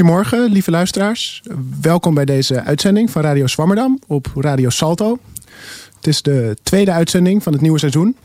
Goedemorgen, 0.00 0.52
lieve 0.52 0.70
luisteraars. 0.70 1.42
Welkom 1.80 2.14
bij 2.14 2.24
deze 2.24 2.62
uitzending 2.62 3.10
van 3.10 3.22
Radio 3.22 3.46
Swammerdam 3.46 3.98
op 4.06 4.26
Radio 4.34 4.68
Salto. 4.68 5.18
Het 5.96 6.06
is 6.06 6.22
de 6.22 6.56
tweede 6.62 6.92
uitzending 6.92 7.42
van 7.42 7.52
het 7.52 7.62
nieuwe 7.62 7.78
seizoen. 7.78 8.16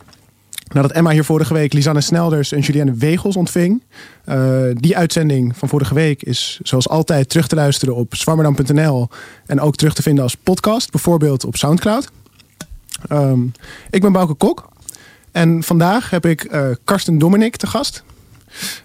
Nadat 0.73 0.91
Emma 0.91 1.09
hier 1.09 1.23
vorige 1.23 1.53
week 1.53 1.73
Lisanne 1.73 2.01
Snelders 2.01 2.51
en 2.51 2.59
Julianne 2.59 2.93
Wegels 2.93 3.35
ontving. 3.35 3.83
Uh, 4.25 4.61
die 4.73 4.97
uitzending 4.97 5.57
van 5.57 5.69
vorige 5.69 5.93
week 5.93 6.23
is 6.23 6.59
zoals 6.63 6.89
altijd 6.89 7.29
terug 7.29 7.47
te 7.47 7.55
luisteren 7.55 7.95
op 7.95 8.13
swammerdam.nl. 8.13 9.09
En 9.45 9.59
ook 9.59 9.75
terug 9.75 9.93
te 9.93 10.01
vinden 10.01 10.23
als 10.23 10.35
podcast, 10.35 10.91
bijvoorbeeld 10.91 11.45
op 11.45 11.55
Soundcloud. 11.55 12.09
Um, 13.11 13.51
ik 13.89 14.01
ben 14.01 14.11
Bouke 14.11 14.33
Kok. 14.33 14.69
En 15.31 15.63
vandaag 15.63 16.09
heb 16.09 16.25
ik 16.25 16.53
uh, 16.53 16.67
Karsten 16.83 17.17
Dominik 17.17 17.55
te 17.55 17.67
gast. 17.67 18.03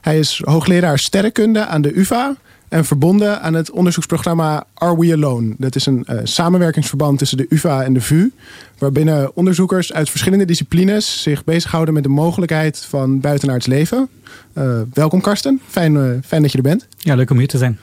Hij 0.00 0.18
is 0.18 0.42
hoogleraar 0.44 0.98
sterrenkunde 0.98 1.66
aan 1.66 1.82
de 1.82 1.98
UvA 1.98 2.36
en 2.70 2.84
verbonden 2.84 3.42
aan 3.42 3.54
het 3.54 3.70
onderzoeksprogramma 3.70 4.64
Are 4.74 4.98
We 4.98 5.12
Alone? 5.12 5.54
Dat 5.58 5.74
is 5.76 5.86
een 5.86 6.06
uh, 6.10 6.20
samenwerkingsverband 6.22 7.18
tussen 7.18 7.36
de 7.36 7.46
UvA 7.48 7.82
en 7.82 7.92
de 7.92 8.00
VU, 8.00 8.30
waarbinnen 8.78 9.36
onderzoekers 9.36 9.92
uit 9.92 10.10
verschillende 10.10 10.44
disciplines 10.44 11.22
zich 11.22 11.44
bezighouden 11.44 11.94
met 11.94 12.02
de 12.02 12.08
mogelijkheid 12.08 12.78
van 12.88 13.20
buitenaards 13.20 13.66
leven. 13.66 14.08
Uh, 14.54 14.80
welkom 14.92 15.20
Karsten, 15.20 15.60
fijn, 15.68 15.94
uh, 15.94 16.10
fijn 16.24 16.42
dat 16.42 16.50
je 16.50 16.56
er 16.56 16.64
bent. 16.64 16.86
Ja, 16.98 17.14
leuk 17.14 17.30
om 17.30 17.38
hier 17.38 17.48
te 17.48 17.58
zijn. 17.58 17.78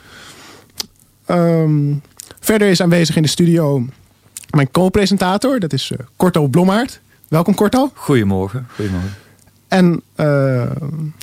Um, 1.30 2.02
verder 2.40 2.68
is 2.68 2.80
aanwezig 2.80 3.16
in 3.16 3.22
de 3.22 3.28
studio 3.28 3.86
mijn 4.50 4.70
co-presentator, 4.70 5.60
dat 5.60 5.72
is 5.72 5.92
Korto 6.16 6.46
Blommaert. 6.46 7.00
Welkom 7.28 7.54
Korto. 7.54 7.90
Goedemorgen. 7.94 8.66
Goedemorgen. 8.74 9.14
En 9.68 10.02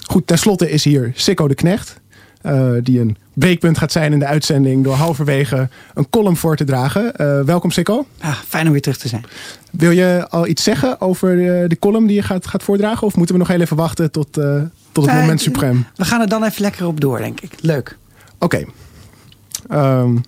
goed, 0.08 0.28
tenslotte 0.28 0.70
is 0.70 0.84
hier 0.84 1.12
Sikko 1.16 1.48
de 1.48 1.56
Knecht. 1.56 2.00
Uh, 2.44 2.72
die 2.84 3.00
een 3.00 3.18
breekpunt 3.36 3.78
gaat 3.78 3.92
zijn 3.92 4.14
in 4.14 4.20
de 4.20 4.26
uitzending 4.26 4.84
door 4.84 4.94
halverwege 4.94 5.70
een 5.94 6.10
column 6.10 6.38
voor 6.38 6.56
te 6.56 6.64
dragen. 6.64 7.14
Uh, 7.18 7.42
welkom 7.42 7.72
Sikko. 7.72 8.06
Ah, 8.20 8.38
fijn 8.48 8.66
om 8.66 8.72
weer 8.72 8.82
terug 8.82 8.98
te 8.98 9.08
zijn. 9.08 9.26
Wil 9.72 9.92
je 9.92 10.28
al 10.30 10.48
iets 10.48 10.64
zeggen 10.64 11.02
over 11.02 11.36
de, 11.36 11.66
de 11.68 11.80
column 11.80 12.08
die 12.08 12.16
je 12.16 12.22
gaat, 12.22 12.48
gaat 12.48 12.64
voordragen? 12.64 13.08
Of 13.08 13.16
moeten 13.16 13.36
we 13.36 13.42
nog 13.42 13.50
heel 13.50 13.62
even 13.62 13.78
wachten 13.78 14.12
tot, 14.12 14.38
uh, 14.38 14.62
tot 14.92 15.04
het 15.04 15.14
nee, 15.14 15.22
moment 15.22 15.42
suprem? 15.42 15.86
We 15.96 16.06
gaan 16.06 16.22
er 16.22 16.30
dan 16.30 16.44
even 16.44 16.62
lekker 16.62 16.88
op 16.88 17.02
door, 17.02 17.18
denk 17.18 17.42
ik. 17.42 17.52
Leuk. 17.60 17.98
Oké. 18.40 18.66
Okay. 19.70 20.02
Um, 20.02 20.24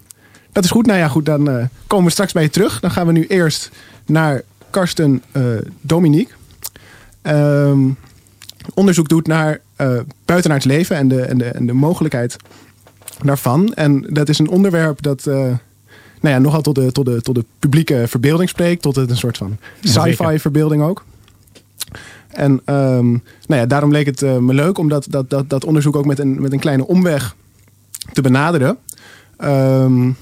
dat 0.52 0.64
is 0.64 0.70
goed. 0.70 0.86
Nou 0.86 1.00
ja, 1.00 1.08
goed. 1.08 1.26
Dan 1.26 1.70
komen 1.88 2.06
we 2.06 2.12
straks 2.12 2.32
bij 2.32 2.44
je 2.44 2.50
terug. 2.50 2.80
Dan 2.80 2.92
gaan 2.92 3.06
we 3.06 3.12
nu 3.12 3.26
eerst 3.28 3.72
naar 4.06 4.42
Karsten 4.70 5.24
Dominique. 5.82 6.34
Um, 7.22 7.98
onderzoek 8.74 9.10
doet 9.10 9.28
naar 9.28 9.60
buitenaards 10.26 10.66
leven 10.66 10.96
en 10.96 11.08
de, 11.08 11.22
en, 11.22 11.38
de, 11.38 11.46
en 11.46 11.66
de 11.66 11.74
mogelijkheid 11.74 12.36
daarvan. 13.24 13.74
En 13.74 14.02
dat 14.10 14.30
is 14.30 14.40
een 14.40 14.50
onderwerp 14.50 15.02
dat 15.02 15.26
uh, 15.26 15.34
nou 16.22 16.36
ja, 16.36 16.38
nogal 16.38 16.62
tot 16.62 16.76
de, 16.76 16.92
tot, 16.92 17.06
de, 17.06 17.22
tot 17.22 17.36
de 17.36 17.46
publieke 17.60 18.04
verbeelding 18.08 18.50
spreekt. 18.50 18.82
Tot 18.82 18.96
het 18.96 19.10
een 19.10 19.18
soort 19.18 19.38
van 19.38 19.58
sci-fi 19.84 20.40
verbeelding 20.40 20.84
ook. 20.84 21.06
En 22.28 22.52
um, 22.52 23.24
nou 23.48 23.62
ja, 23.62 23.66
daarom 23.66 23.92
leek 23.92 24.06
het 24.06 24.22
uh, 24.22 24.38
me 24.38 24.54
leuk 24.54 24.78
om 24.78 24.90
dat, 24.90 25.06
dat, 25.10 25.30
dat, 25.30 25.50
dat 25.50 25.66
onderzoek 25.66 25.96
ook 25.96 26.06
met 26.06 26.20
een, 26.20 26.42
met 26.42 26.54
een 26.54 26.60
kleine 26.60 26.88
omweg 26.88 27.36
te 28.14 28.22
benaderen. 28.22 28.78
Um, 29.44 30.16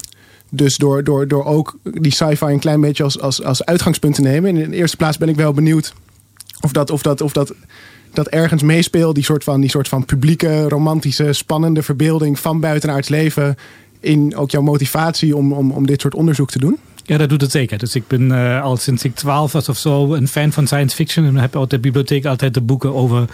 dus 0.50 0.78
door, 0.78 1.04
door, 1.04 1.28
door 1.28 1.46
ook 1.46 1.78
die 1.84 2.14
sci-fi 2.14 2.46
een 2.46 2.60
klein 2.60 2.82
beetje 2.82 3.04
als, 3.04 3.20
als, 3.20 3.44
als 3.44 3.66
uitgangspunt 3.66 4.16
te 4.16 4.22
nemen. 4.22 4.58
In 4.58 4.70
de 4.70 4.76
eerste 4.76 4.98
plaats 4.98 5.18
ben 5.18 5.30
ik 5.30 5.36
wel 5.36 5.54
benieuwd 5.54 5.94
of 6.62 6.72
dat, 6.72 6.90
of 6.90 7.02
dat, 7.02 7.22
of 7.22 7.34
dat 7.34 7.54
dat 8.16 8.28
ergens 8.28 8.64
meespeelt. 8.64 9.16
Die 9.16 9.24
soort 9.24 9.44
van, 9.44 9.62
die 9.62 9.70
soort 9.70 9.88
van 9.88 10.06
publieke, 10.06 10.70
romantische, 10.70 11.34
spannende 11.34 11.84
verbeelding 11.84 12.40
van 12.40 12.60
buitenaards 12.60 13.10
leven. 13.10 13.56
In 14.00 14.36
ook 14.36 14.52
jouw 14.52 14.62
motivatie 14.62 15.36
om, 15.36 15.54
om, 15.54 15.72
om 15.72 15.86
dit 15.86 16.02
soort 16.02 16.16
onderzoek 16.16 16.50
te 16.50 16.60
doen? 16.60 16.78
Ja, 17.04 17.18
dat 17.18 17.30
doet 17.30 17.42
het 17.42 17.52
zeker. 17.52 17.78
Dus 17.78 17.96
ik 17.96 18.08
ben 18.08 18.22
uh, 18.22 18.64
al 18.64 18.78
sinds 18.78 19.04
ik 19.04 19.16
twaalf 19.16 19.52
was 19.52 19.70
of 19.70 19.78
zo 19.78 20.14
een 20.14 20.28
fan 20.28 20.52
van 20.52 20.68
science 20.68 20.96
fiction. 20.96 21.26
En 21.26 21.38
heb 21.38 21.58
uit 21.58 21.70
de 21.70 21.80
bibliotheek 21.80 22.26
altijd 22.26 22.54
de 22.54 22.62
boeken 22.62 22.94
over, 22.94 23.26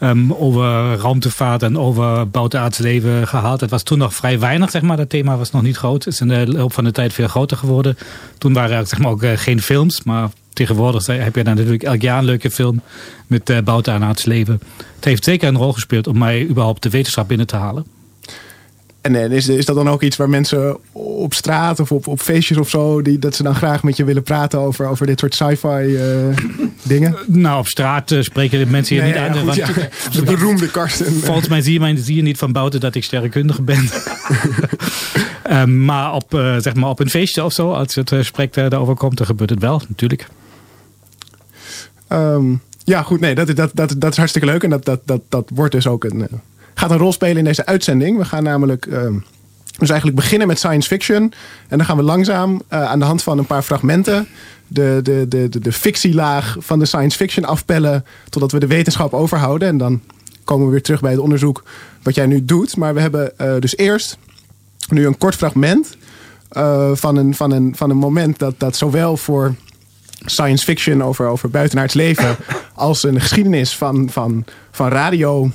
um, 0.00 0.32
over 0.32 0.94
ruimtevaart 0.94 1.62
en 1.62 1.78
over 1.78 2.30
buitenaards 2.30 2.78
leven 2.78 3.28
gehaald. 3.28 3.60
Het 3.60 3.70
was 3.70 3.82
toen 3.82 3.98
nog 3.98 4.14
vrij 4.14 4.38
weinig, 4.38 4.70
zeg 4.70 4.82
maar. 4.82 4.96
Dat 4.96 5.08
thema 5.08 5.36
was 5.36 5.50
nog 5.50 5.62
niet 5.62 5.76
groot. 5.76 6.04
Het 6.04 6.14
is 6.14 6.20
in 6.20 6.28
de 6.28 6.46
loop 6.46 6.72
van 6.72 6.84
de 6.84 6.92
tijd 6.92 7.12
veel 7.12 7.28
groter 7.28 7.56
geworden. 7.56 7.98
Toen 8.38 8.52
waren 8.52 8.76
er 8.76 8.86
zeg 8.86 8.98
maar, 8.98 9.10
ook 9.10 9.22
uh, 9.22 9.30
geen 9.34 9.62
films, 9.62 10.02
maar 10.02 10.28
tegenwoordig 10.60 11.06
heb 11.06 11.36
je 11.36 11.44
dan 11.44 11.54
natuurlijk 11.54 11.82
elk 11.82 12.00
jaar 12.00 12.18
een 12.18 12.24
leuke 12.24 12.50
film 12.50 12.80
met 13.26 13.50
uh, 13.50 13.58
buitenaards 13.58 14.24
leven. 14.24 14.60
Het 14.96 15.04
heeft 15.04 15.24
zeker 15.24 15.48
een 15.48 15.56
rol 15.56 15.72
gespeeld 15.72 16.06
om 16.06 16.18
mij 16.18 16.46
überhaupt 16.48 16.82
de 16.82 16.90
wetenschap 16.90 17.28
binnen 17.28 17.46
te 17.46 17.56
halen. 17.56 17.84
En 19.00 19.32
is, 19.32 19.48
is 19.48 19.64
dat 19.64 19.76
dan 19.76 19.88
ook 19.88 20.02
iets 20.02 20.16
waar 20.16 20.28
mensen 20.28 20.78
op 20.92 21.34
straat 21.34 21.80
of 21.80 21.92
op, 21.92 22.06
op 22.06 22.20
feestjes 22.20 22.56
of 22.56 22.68
zo, 22.68 23.02
die, 23.02 23.18
dat 23.18 23.34
ze 23.34 23.42
dan 23.42 23.54
graag 23.54 23.82
met 23.82 23.96
je 23.96 24.04
willen 24.04 24.22
praten 24.22 24.58
over, 24.58 24.86
over 24.86 25.06
dit 25.06 25.18
soort 25.18 25.34
sci-fi 25.34 25.84
uh, 25.84 26.36
dingen? 26.82 27.16
Nou, 27.26 27.58
op 27.58 27.66
straat 27.66 28.10
uh, 28.10 28.22
spreken 28.22 28.70
mensen 28.70 28.94
hier 28.94 29.04
nee, 29.04 29.12
niet 29.12 29.22
ja, 29.22 29.28
aan. 29.28 29.36
Goed, 29.36 29.44
want, 29.44 29.56
ja, 29.56 29.88
de 30.20 30.22
beroemde 30.22 30.70
Karsten. 30.70 31.12
Volgens 31.12 31.48
mij 31.48 31.60
zie 31.60 31.72
je, 31.72 31.80
mij, 31.80 31.96
zie 31.96 32.16
je 32.16 32.22
niet 32.22 32.38
van 32.38 32.52
buiten 32.52 32.80
dat 32.80 32.94
ik 32.94 33.04
sterrenkundige 33.04 33.62
ben. 33.62 33.88
um, 35.50 35.84
maar, 35.90 36.14
op, 36.14 36.26
zeg 36.58 36.74
maar 36.74 36.90
op 36.90 37.00
een 37.00 37.10
feestje 37.10 37.44
of 37.44 37.52
zo, 37.52 37.72
als 37.72 37.94
het 37.94 38.08
gesprek 38.08 38.54
daarover 38.54 38.94
komt, 38.94 39.16
dan 39.16 39.26
gebeurt 39.26 39.50
het 39.50 39.60
wel, 39.60 39.82
natuurlijk. 39.88 40.28
Um, 42.12 42.62
ja, 42.84 43.02
goed, 43.02 43.20
nee, 43.20 43.34
dat, 43.34 43.56
dat, 43.56 43.94
dat, 43.96 44.10
is 44.10 44.16
hartstikke 44.16 44.48
leuk. 44.48 44.62
En 44.62 44.70
dat, 44.70 44.84
dat, 44.84 45.00
dat, 45.04 45.20
dat 45.28 45.50
wordt 45.54 45.72
dus 45.72 45.86
ook 45.86 46.04
een, 46.04 46.28
gaat 46.74 46.90
een 46.90 46.98
rol 46.98 47.12
spelen 47.12 47.36
in 47.36 47.44
deze 47.44 47.66
uitzending. 47.66 48.18
We 48.18 48.24
gaan 48.24 48.42
namelijk 48.42 48.86
um, 48.86 49.24
dus 49.78 49.88
eigenlijk 49.88 50.20
beginnen 50.20 50.48
met 50.48 50.58
science 50.58 50.88
fiction. 50.88 51.32
En 51.68 51.76
dan 51.78 51.86
gaan 51.86 51.96
we 51.96 52.02
langzaam 52.02 52.52
uh, 52.52 52.84
aan 52.84 52.98
de 52.98 53.04
hand 53.04 53.22
van 53.22 53.38
een 53.38 53.46
paar 53.46 53.62
fragmenten 53.62 54.26
de, 54.66 55.00
de, 55.02 55.26
de, 55.28 55.48
de, 55.48 55.58
de 55.58 55.72
fictielaag 55.72 56.56
van 56.58 56.78
de 56.78 56.84
science 56.84 57.16
fiction 57.16 57.44
afpellen. 57.44 58.04
Totdat 58.28 58.52
we 58.52 58.58
de 58.58 58.66
wetenschap 58.66 59.14
overhouden. 59.14 59.68
En 59.68 59.78
dan 59.78 60.00
komen 60.44 60.66
we 60.66 60.72
weer 60.72 60.82
terug 60.82 61.00
bij 61.00 61.10
het 61.10 61.20
onderzoek 61.20 61.64
wat 62.02 62.14
jij 62.14 62.26
nu 62.26 62.44
doet. 62.44 62.76
Maar 62.76 62.94
we 62.94 63.00
hebben 63.00 63.32
uh, 63.40 63.54
dus 63.58 63.76
eerst 63.76 64.18
nu 64.88 65.06
een 65.06 65.18
kort 65.18 65.34
fragment 65.34 65.96
van, 66.92 67.16
een, 67.16 67.34
van, 67.34 67.50
een, 67.50 67.76
van 67.76 67.90
een 67.90 67.96
moment 67.96 68.38
dat, 68.38 68.54
dat 68.58 68.76
zowel 68.76 69.16
voor 69.16 69.54
science 70.24 70.64
fiction 70.64 71.02
over, 71.02 71.26
over 71.26 71.50
buitenaards 71.50 71.94
leven 71.94 72.36
als 72.74 73.02
een 73.02 73.20
geschiedenis 73.20 73.76
van, 73.76 74.08
van, 74.10 74.44
van 74.70 74.88
radio 74.88 75.50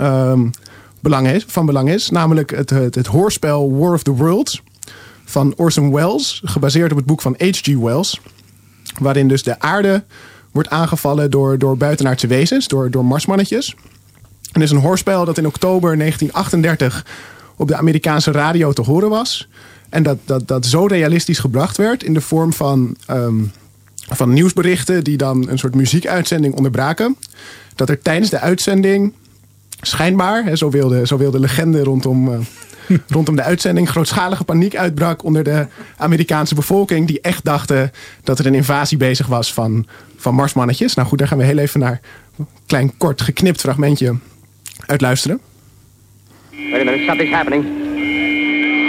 um, 0.00 0.50
belang 1.00 1.28
is, 1.28 1.44
van 1.46 1.66
belang 1.66 1.90
is. 1.90 2.10
Namelijk 2.10 2.50
het, 2.50 2.70
het, 2.70 2.94
het 2.94 3.06
hoorspel 3.06 3.76
War 3.76 3.92
of 3.92 4.02
the 4.02 4.14
Worlds 4.14 4.62
van 5.24 5.54
Orson 5.56 5.92
Welles, 5.92 6.42
gebaseerd 6.44 6.90
op 6.90 6.96
het 6.96 7.06
boek 7.06 7.20
van 7.20 7.34
H.G. 7.38 7.74
Wells. 7.74 8.20
Waarin 8.98 9.28
dus 9.28 9.42
de 9.42 9.60
aarde 9.60 10.04
wordt 10.50 10.68
aangevallen 10.68 11.30
door, 11.30 11.58
door 11.58 11.76
buitenaardse 11.76 12.26
wezens, 12.26 12.68
door, 12.68 12.90
door 12.90 13.04
marsmannetjes. 13.04 13.74
En 14.52 14.62
is 14.62 14.70
een 14.70 14.78
hoorspel 14.80 15.24
dat 15.24 15.38
in 15.38 15.46
oktober 15.46 15.96
1938 15.96 17.06
op 17.56 17.68
de 17.68 17.76
Amerikaanse 17.76 18.30
radio 18.30 18.72
te 18.72 18.82
horen 18.82 19.08
was. 19.08 19.48
En 19.88 20.02
dat, 20.02 20.18
dat, 20.24 20.48
dat 20.48 20.66
zo 20.66 20.86
realistisch 20.86 21.38
gebracht 21.38 21.76
werd 21.76 22.02
in 22.02 22.14
de 22.14 22.20
vorm 22.20 22.52
van 22.52 22.96
um, 23.10 23.52
van 24.10 24.32
nieuwsberichten 24.32 25.04
die 25.04 25.16
dan 25.16 25.48
een 25.48 25.58
soort 25.58 25.74
muziekuitzending 25.74 26.54
onderbraken. 26.54 27.16
Dat 27.74 27.88
er 27.88 28.02
tijdens 28.02 28.30
de 28.30 28.38
uitzending 28.38 29.12
schijnbaar, 29.80 30.44
hè, 30.44 30.56
zo, 30.56 30.70
wilde, 30.70 31.06
zo 31.06 31.16
wilde 31.16 31.40
legende 31.40 31.82
rondom, 31.82 32.28
uh, 32.28 32.38
rondom 33.08 33.36
de 33.36 33.42
uitzending, 33.42 33.90
grootschalige 33.90 34.44
paniek 34.44 34.76
uitbrak 34.76 35.24
onder 35.24 35.44
de 35.44 35.66
Amerikaanse 35.96 36.54
bevolking. 36.54 37.06
Die 37.06 37.20
echt 37.20 37.44
dachten 37.44 37.90
dat 38.24 38.38
er 38.38 38.46
een 38.46 38.54
invasie 38.54 38.98
bezig 38.98 39.26
was 39.26 39.52
van, 39.52 39.86
van 40.16 40.34
marsmannetjes. 40.34 40.94
Nou 40.94 41.08
goed, 41.08 41.18
daar 41.18 41.28
gaan 41.28 41.38
we 41.38 41.44
heel 41.44 41.58
even 41.58 41.80
naar 41.80 42.00
een 42.38 42.46
klein 42.66 42.96
kort 42.96 43.20
geknipt 43.20 43.60
fragmentje 43.60 44.14
uit 44.86 45.00
luisteren. 45.00 45.40
Wait 46.50 46.80
a 46.80 46.84
minute, 46.84 47.04
something's 47.06 47.34
happening. 47.34 47.89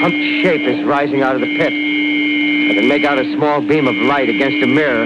Humped 0.02 0.18
shape 0.42 0.62
is 0.62 0.84
rising 0.84 1.22
out 1.22 1.36
of 1.36 1.42
the 1.42 1.58
pit. 1.58 1.72
I 1.72 2.74
can 2.74 2.88
make 2.88 3.06
out 3.06 3.20
a 3.20 3.34
small 3.36 3.62
beam 3.62 3.88
of 3.88 3.96
light 4.10 4.30
against 4.30 4.58
a 4.64 4.66
mirror. 4.66 5.06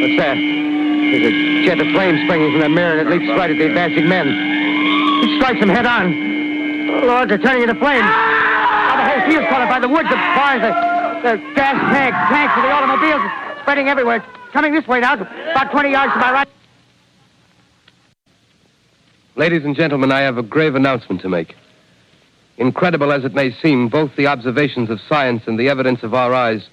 What's 0.00 0.16
that? 0.16 0.40
There's 0.40 1.28
a 1.28 1.64
jet 1.68 1.78
of 1.78 1.92
flame 1.92 2.16
springing 2.24 2.52
from 2.52 2.60
the 2.62 2.70
mirror 2.70 2.98
and 2.98 3.06
it 3.06 3.12
leaps 3.12 3.28
right 3.36 3.50
at 3.50 3.58
the 3.58 3.66
advancing 3.66 4.08
men. 4.08 4.28
It 4.28 5.36
strikes 5.36 5.60
them 5.60 5.68
head 5.68 5.84
on. 5.84 7.04
Lord, 7.04 7.28
they're 7.28 7.36
turning 7.36 7.68
into 7.68 7.74
flames. 7.74 8.08
Oh, 8.08 8.96
the 8.96 9.04
whole 9.12 9.28
field's 9.28 9.48
caught 9.52 9.68
by 9.68 9.80
the 9.80 9.88
woods, 9.88 10.08
the 10.08 10.16
barns, 10.16 10.64
the, 10.64 10.72
the 11.20 11.36
gas 11.52 11.76
tanks, 11.92 12.16
tanks 12.32 12.56
of 12.56 12.62
the 12.64 12.72
automobiles 12.72 13.20
spreading 13.60 13.88
everywhere. 13.88 14.24
Coming 14.54 14.72
this 14.72 14.86
way 14.86 15.00
now, 15.00 15.20
about 15.20 15.70
20 15.70 15.90
yards 15.90 16.14
to 16.14 16.18
my 16.18 16.32
right. 16.32 16.48
Ladies 19.36 19.66
and 19.66 19.76
gentlemen, 19.76 20.10
I 20.10 20.20
have 20.20 20.38
a 20.38 20.42
grave 20.42 20.76
announcement 20.76 21.20
to 21.20 21.28
make. 21.28 21.56
Incredible 22.56 23.12
as 23.12 23.24
it 23.24 23.34
may 23.34 23.50
seem, 23.62 23.88
both 23.88 24.10
the 24.16 24.26
observations 24.26 24.90
of 24.90 25.00
science 25.08 25.42
and 25.46 25.58
the 25.58 25.68
evidence 25.68 26.02
of 26.02 26.14
our 26.14 26.32
eyes 26.32 26.68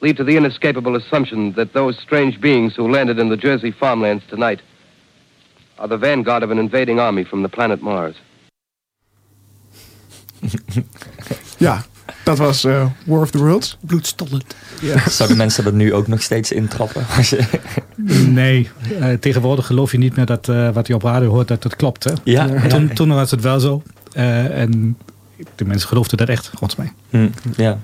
lead 0.00 0.16
to 0.16 0.24
the 0.24 0.36
inescapable 0.36 0.96
assumption 0.96 1.52
that 1.52 1.72
those 1.72 1.98
strange 1.98 2.40
beings 2.40 2.74
who 2.76 2.90
landed 2.90 3.18
in 3.18 3.28
the 3.28 3.36
Jersey 3.36 3.70
farmlands 3.70 4.24
tonight 4.28 4.60
are 5.78 5.88
the 5.88 5.98
vanguard 5.98 6.42
of 6.42 6.50
an 6.50 6.58
invading 6.58 6.98
army 6.98 7.24
from 7.24 7.42
the 7.42 7.48
planet 7.48 7.80
Mars. 7.80 8.16
Ja, 11.58 11.84
dat 12.24 12.38
was 12.38 12.64
eh, 12.64 12.86
War 13.04 13.20
of 13.20 13.30
the 13.30 13.38
Worlds. 13.38 13.76
Bloedstollend. 13.80 14.54
Zouden 15.08 15.36
mensen 15.36 15.64
er 15.64 15.72
nu 15.72 15.94
ook 15.94 16.06
nog 16.06 16.22
steeds 16.22 16.52
intrappen? 16.52 17.06
Nee, 18.26 18.68
eh, 19.00 19.12
tegenwoordig 19.12 19.66
geloof 19.66 19.92
je 19.92 19.98
niet 19.98 20.16
meer 20.16 20.26
dat 20.26 20.48
eh, 20.48 20.70
wat 20.70 20.86
je 20.86 20.94
op 20.94 21.02
radio 21.02 21.28
hoort, 21.28 21.48
dat 21.48 21.62
het 21.62 21.76
klopt. 21.76 22.04
Hè? 22.04 22.12
ja, 22.24 22.44
ja. 22.44 22.66
Toen, 22.66 22.92
toen 22.94 23.08
was 23.08 23.30
het 23.30 23.40
wel 23.40 23.60
zo. 23.60 23.82
Eh, 24.12 24.60
en 24.60 24.96
de 25.54 25.64
mensen 25.64 25.88
geloofden 25.88 26.18
dat 26.18 26.28
echt, 26.28 26.50
gods 26.54 26.76
mij. 26.76 26.92
Hm, 27.10 27.28
ja. 27.56 27.78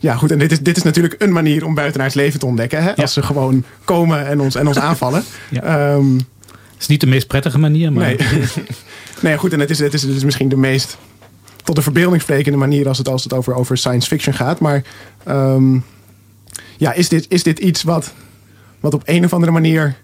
Ja, 0.00 0.14
goed. 0.14 0.30
En 0.30 0.38
dit 0.38 0.52
is, 0.52 0.60
dit 0.60 0.76
is 0.76 0.82
natuurlijk 0.82 1.14
een 1.18 1.32
manier 1.32 1.64
om 1.64 1.74
buitenaards 1.74 2.14
leven 2.14 2.40
te 2.40 2.46
ontdekken. 2.46 2.82
Hè? 2.82 2.96
Als 2.96 3.12
ze 3.12 3.22
gewoon 3.22 3.64
komen 3.84 4.26
en 4.26 4.40
ons, 4.40 4.54
en 4.54 4.66
ons 4.66 4.78
aanvallen. 4.88 5.24
Ja. 5.50 5.62
Ehm, 5.62 6.14
Het 6.14 6.82
is 6.82 6.86
niet 6.86 7.00
de 7.00 7.06
meest 7.06 7.26
prettige 7.26 7.58
manier, 7.58 7.92
maar 7.92 8.06
nee. 8.06 8.18
nee, 9.20 9.36
goed. 9.36 9.52
En 9.52 9.60
het 9.60 9.70
is, 9.70 9.78
het, 9.78 9.94
is, 9.94 10.02
het 10.02 10.16
is 10.16 10.24
misschien 10.24 10.48
de 10.48 10.56
meest 10.56 10.96
tot 11.62 11.76
de 11.76 11.82
verbeelding 11.82 12.22
sprekende 12.22 12.58
manier 12.58 12.88
als 12.88 12.98
het, 12.98 13.08
als 13.08 13.24
het 13.24 13.32
over, 13.32 13.54
over 13.54 13.78
science 13.78 14.08
fiction 14.08 14.34
gaat. 14.34 14.60
Maar 14.60 14.82
ehm, 15.24 15.78
ja, 16.76 16.92
is 16.92 17.08
dit, 17.08 17.26
is 17.28 17.42
dit 17.42 17.58
iets 17.58 17.82
wat, 17.82 18.12
wat 18.80 18.94
op 18.94 19.02
een 19.04 19.24
of 19.24 19.32
andere 19.32 19.52
manier 19.52 19.94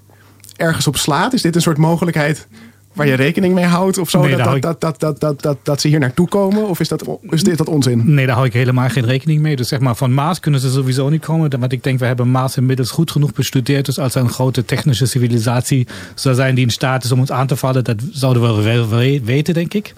ergens 0.57 0.87
op 0.87 0.97
slaat? 0.97 1.33
Is 1.33 1.43
dit 1.43 1.55
een 1.55 1.63
soort 1.63 1.79
mogelijkheid 1.79 2.47
waar 2.93 3.07
je 3.07 3.15
rekening 3.15 3.55
mee 3.55 3.65
houdt 3.65 3.99
of 3.99 4.11
zo? 4.11 4.21
Nee, 4.21 4.37
dat, 4.37 4.45
dat, 4.45 4.55
ik- 4.55 4.63
dat, 4.63 4.81
dat, 5.01 5.21
dat, 5.21 5.43
dat, 5.43 5.57
dat 5.63 5.81
ze 5.81 5.89
hier 5.89 5.99
naartoe 5.99 6.29
komen? 6.29 6.69
Of 6.69 6.81
is, 6.81 6.89
dat, 6.89 7.05
is 7.29 7.43
dit 7.43 7.59
dat 7.59 7.69
onzin? 7.69 8.03
nee, 8.15 8.27
daar 8.27 8.35
hou 8.35 8.47
ik 8.47 8.53
helemaal 8.53 8.89
geen 8.89 9.05
rekening 9.05 9.41
mee. 9.41 9.57
Dus 9.57 9.69
zeg 9.69 9.81
maar, 9.81 9.97
van 9.97 10.13
Mars 10.13 10.41
kunnen 10.41 10.61
ze 10.61 10.71
sowieso 10.71 11.09
niet 11.09 11.25
komen. 11.25 11.59
Want 11.61 11.73
ik 11.73 11.83
denk, 11.83 11.99
we 11.99 12.07
hebben 12.07 12.29
Mars 12.29 12.57
inmiddels 12.57 12.91
goed 12.91 13.11
genoeg 13.11 13.33
bestudeerd. 13.33 13.87
Dus 13.87 13.99
als 13.99 14.15
er 14.15 14.23
een 14.23 14.29
grote 14.31 14.65
technische 14.65 15.07
civilisatie 15.07 15.87
zou 16.15 16.35
zijn 16.35 16.55
die 16.55 16.65
in 16.65 16.71
staat 16.71 17.05
is 17.05 17.13
om 17.13 17.19
ons 17.21 17.31
aan 17.33 17.47
te 17.47 17.57
vallen, 17.57 17.85
dat 17.85 17.97
zouden 18.13 18.43
we 18.57 18.63
wel 18.63 18.89
we- 18.89 19.21
weten, 19.25 19.55
denk 19.55 19.75
ik. 19.75 19.95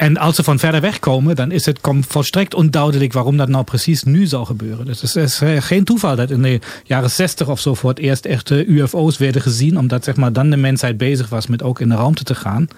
En 0.00 0.16
als 0.16 0.36
ze 0.36 0.42
van 0.42 0.58
verder 0.58 0.80
weg 0.80 0.98
komen, 0.98 1.36
dan 1.36 1.50
is 1.50 1.66
het 1.66 1.80
volstrekt 2.00 2.54
onduidelijk 2.54 3.12
waarom 3.12 3.36
dat 3.36 3.48
nou 3.48 3.64
precies 3.64 4.02
nu 4.02 4.26
zou 4.26 4.46
gebeuren. 4.46 4.86
Dus 4.86 5.00
het 5.00 5.16
is 5.16 5.40
eh, 5.40 5.56
geen 5.62 5.84
toeval 5.84 6.16
dat 6.16 6.30
in 6.30 6.42
de 6.42 6.60
jaren 6.84 7.10
60 7.10 7.48
of 7.48 7.60
zo 7.60 7.74
voor 7.74 7.90
het 7.90 7.98
eerst 7.98 8.24
echte 8.24 8.66
UFO's 8.66 9.18
werden 9.18 9.42
gezien, 9.42 9.78
omdat 9.78 10.04
zeg 10.04 10.16
maar, 10.16 10.32
dan 10.32 10.50
de 10.50 10.56
mensheid 10.56 10.96
bezig 10.96 11.28
was 11.28 11.46
met 11.46 11.62
ook 11.62 11.80
in 11.80 11.88
de 11.88 11.94
ruimte 11.94 12.24
te 12.24 12.34
gaan. 12.34 12.68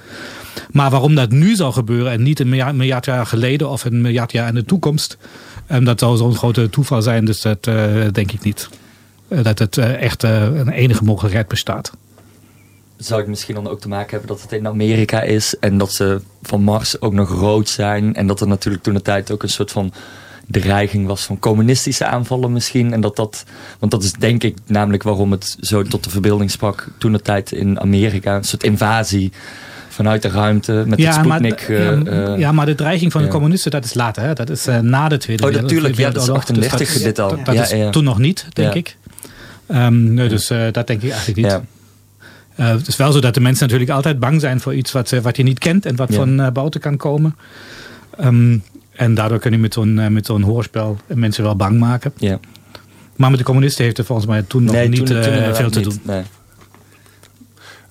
Maar 0.70 0.90
waarom 0.90 1.14
dat 1.14 1.30
nu 1.30 1.54
zou 1.54 1.72
gebeuren 1.72 2.12
en 2.12 2.22
niet 2.22 2.40
een 2.40 2.48
miljard, 2.48 3.04
jaar 3.04 3.26
geleden 3.26 3.70
of 3.70 3.84
een 3.84 4.00
miljard 4.00 4.32
jaar 4.32 4.48
in 4.48 4.54
de 4.54 4.64
toekomst, 4.64 5.16
en 5.66 5.84
dat 5.84 6.00
zou 6.00 6.16
zo'n 6.16 6.34
grote 6.34 6.70
toeval 6.70 7.02
zijn, 7.02 7.24
dus 7.24 7.40
dat 7.40 7.66
eh, 7.66 7.74
denk 8.12 8.32
ik 8.32 8.42
niet. 8.42 8.68
Eh, 9.28 9.42
dat 9.42 9.58
het 9.58 9.78
echt 9.78 10.22
een 10.22 10.68
enige 10.68 11.04
mogelijkheid 11.04 11.48
bestaat. 11.48 11.92
Zou 13.02 13.20
het 13.20 13.28
misschien 13.28 13.54
dan 13.54 13.68
ook 13.68 13.80
te 13.80 13.88
maken 13.88 14.10
hebben 14.10 14.28
dat 14.28 14.42
het 14.42 14.52
in 14.52 14.66
Amerika 14.66 15.22
is 15.22 15.54
en 15.60 15.78
dat 15.78 15.92
ze 15.92 16.20
van 16.42 16.62
Mars 16.62 17.00
ook 17.00 17.12
nog 17.12 17.28
rood 17.30 17.68
zijn 17.68 18.14
en 18.14 18.26
dat 18.26 18.40
er 18.40 18.46
natuurlijk 18.48 18.82
toen 18.82 18.94
de 18.94 19.02
tijd 19.02 19.30
ook 19.30 19.42
een 19.42 19.48
soort 19.48 19.70
van 19.70 19.92
dreiging 20.46 21.06
was 21.06 21.22
van 21.24 21.38
communistische 21.38 22.04
aanvallen 22.06 22.52
misschien 22.52 22.92
en 22.92 23.00
dat 23.00 23.16
dat, 23.16 23.44
want 23.78 23.92
dat 23.92 24.02
is 24.02 24.12
denk 24.12 24.42
ik 24.42 24.56
namelijk 24.66 25.02
waarom 25.02 25.30
het 25.30 25.56
zo 25.60 25.82
tot 25.82 26.04
de 26.04 26.10
verbeelding 26.10 26.50
sprak 26.50 26.88
toen 26.98 27.12
de 27.12 27.20
tijd 27.22 27.52
in 27.52 27.80
Amerika, 27.80 28.36
een 28.36 28.44
soort 28.44 28.62
invasie 28.62 29.32
vanuit 29.88 30.22
de 30.22 30.28
ruimte 30.28 30.84
met 30.86 30.98
maar, 30.98 31.12
Sputnik. 31.12 31.60
ja, 31.68 31.74
eh, 31.76 32.32
eh, 32.32 32.38
ja, 32.38 32.52
maar 32.52 32.66
de 32.66 32.74
dreiging 32.74 33.12
van 33.12 33.20
de 33.20 33.26
ja. 33.26 33.32
communisten, 33.32 33.70
dat 33.70 33.84
is 33.84 33.94
later. 33.94 34.22
Hè? 34.22 34.32
Dat 34.32 34.50
is 34.50 34.66
eh, 34.66 34.78
na 34.78 35.08
de 35.08 35.16
Tweede 35.18 35.42
Oh, 35.42 35.48
Wereld- 35.48 35.68
natuurlijk, 35.70 35.96
ja, 35.98 36.10
dat 36.10 36.22
is 36.22 36.28
Wereldoorlog. 36.28 36.60
38 36.68 36.86
Dus 36.94 37.02
dat, 37.02 37.04
dit 37.04 37.18
al. 37.18 37.28
Dat, 37.36 37.44
dat 37.46 37.54
Ja, 37.54 37.62
is 37.62 37.70
ja. 37.70 37.90
toen 37.90 38.04
nog 38.04 38.18
niet, 38.18 38.46
denk 38.52 38.72
Ja. 38.72 38.78
ik. 38.78 38.96
Ehm, 39.66 40.14
nee, 40.14 40.28
dus 40.28 40.46
dat 40.72 40.86
denk 40.86 41.02
ik 41.02 41.10
eigenlijk 41.10 41.36
niet. 41.36 41.60
Eh, 42.54 42.68
het 42.68 42.88
is 42.88 42.96
wel 42.96 43.12
zo 43.12 43.20
dat 43.20 43.34
de 43.34 43.40
mensen 43.40 43.64
natuurlijk 43.64 43.90
altijd 43.90 44.18
bang 44.18 44.40
zijn 44.40 44.60
voor 44.60 44.74
iets 44.74 44.92
wat, 44.92 45.10
wat 45.10 45.36
je 45.36 45.42
niet 45.42 45.58
kent 45.58 45.86
en 45.86 45.96
wat 45.96 46.08
Ja. 46.08 46.14
van 46.16 46.40
eh, 46.40 46.50
buiten 46.50 46.80
kan 46.80 46.96
komen. 46.96 47.36
Ehm, 48.18 48.58
en 48.92 49.14
daardoor 49.14 49.38
kun 49.38 49.50
je 49.52 49.58
met 49.58 49.74
zo'n 49.74 49.98
eh, 49.98 50.08
met 50.08 50.26
zo'n 50.26 50.42
hoorspel 50.42 50.96
mensen 51.06 51.44
wel 51.44 51.56
bang 51.56 51.78
maken. 51.78 52.12
ja. 52.16 52.38
Maar 53.16 53.30
met 53.30 53.38
de 53.38 53.44
communisten 53.46 53.84
heeft 53.84 53.98
er 53.98 54.04
volgens 54.04 54.28
mij 54.28 54.42
toen 54.42 54.64
nog 54.64 54.74
Nee, 54.74 54.88
niet 54.88 54.96
toen, 54.98 55.06
toen 55.06 55.16
eh, 55.16 55.26
inderdaad 55.26 55.56
veel 55.56 55.70
te 55.70 55.78
niet. 55.78 55.88
doen. 55.88 56.00
Nee. 56.02 56.22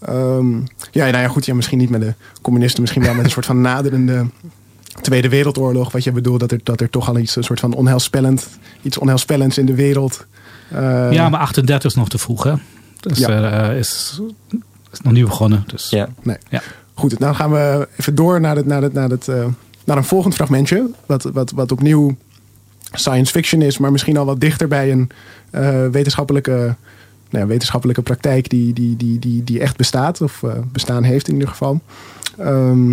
Ehm, 0.02 0.52
ja, 0.92 1.06
nou 1.06 1.18
ja, 1.18 1.28
goed. 1.28 1.46
Ja, 1.46 1.54
misschien 1.54 1.78
niet 1.78 1.90
met 1.90 2.02
de 2.02 2.14
communisten, 2.42 2.82
misschien 2.82 3.04
wel 3.04 3.14
met 3.14 3.26
een 3.26 3.32
soort 3.32 3.46
van 3.46 3.62
naderende 3.62 4.26
Tweede 5.02 5.30
Wereldoorlog. 5.30 5.92
Wat 5.92 6.04
je 6.04 6.12
bedoelt, 6.12 6.40
dat 6.40 6.52
er, 6.52 6.60
dat 6.64 6.82
er 6.82 6.90
toch 6.90 7.08
al 7.10 7.18
iets, 7.18 7.36
een 7.36 7.44
soort 7.44 7.60
van 7.60 7.74
onheilspellend, 7.74 8.48
iets 8.82 8.98
onheilspellends 8.98 9.58
in 9.58 9.66
de 9.66 9.76
wereld. 9.76 10.26
eh, 10.70 11.12
ja, 11.12 11.30
maar 11.30 11.40
38 11.40 11.90
is 11.90 11.96
nog 11.98 12.10
te 12.10 12.18
vroeg, 12.18 12.44
hè? 12.44 12.54
Dus 13.02 13.18
Ja. 13.18 13.70
eh, 13.70 13.78
is, 13.78 14.22
is 14.92 15.02
nog 15.02 15.14
niet 15.14 15.26
begonnen. 15.26 15.64
Dus. 15.68 15.90
Ja. 15.90 16.10
Nee. 16.22 16.38
Ja. 16.50 16.62
Goed, 16.94 17.20
nou 17.20 17.36
gaan 17.36 17.52
we 17.52 17.88
even 17.98 18.16
door 18.16 18.42
naar, 18.42 18.56
het, 18.56 18.66
naar, 18.66 18.82
het, 18.82 18.94
naar, 18.94 19.10
het, 19.10 19.28
eh, 19.28 19.46
naar 19.86 19.98
een 19.98 20.04
volgend 20.04 20.34
fragmentje. 20.36 20.90
Wat, 21.06 21.24
wat, 21.24 21.52
wat 21.52 21.72
opnieuw 21.72 22.16
science 22.92 23.32
fiction 23.32 23.62
is, 23.62 23.78
maar 23.78 23.92
misschien 23.92 24.18
al 24.18 24.26
wat 24.26 24.40
dichter 24.40 24.68
bij 24.68 24.92
een 24.92 25.10
eh, 25.50 25.88
wetenschappelijke, 25.88 26.76
nou 27.30 27.44
ja, 27.44 27.46
wetenschappelijke 27.46 28.02
praktijk 28.02 28.50
die, 28.50 28.74
die, 28.74 28.98
die, 28.98 29.20
die, 29.20 29.44
die 29.44 29.60
echt 29.60 29.78
bestaat, 29.78 30.22
of 30.22 30.44
eh, 30.44 30.52
bestaan 30.72 31.04
heeft 31.04 31.28
in 31.28 31.34
ieder 31.34 31.50
geval. 31.50 31.82
Ehm, 32.38 32.92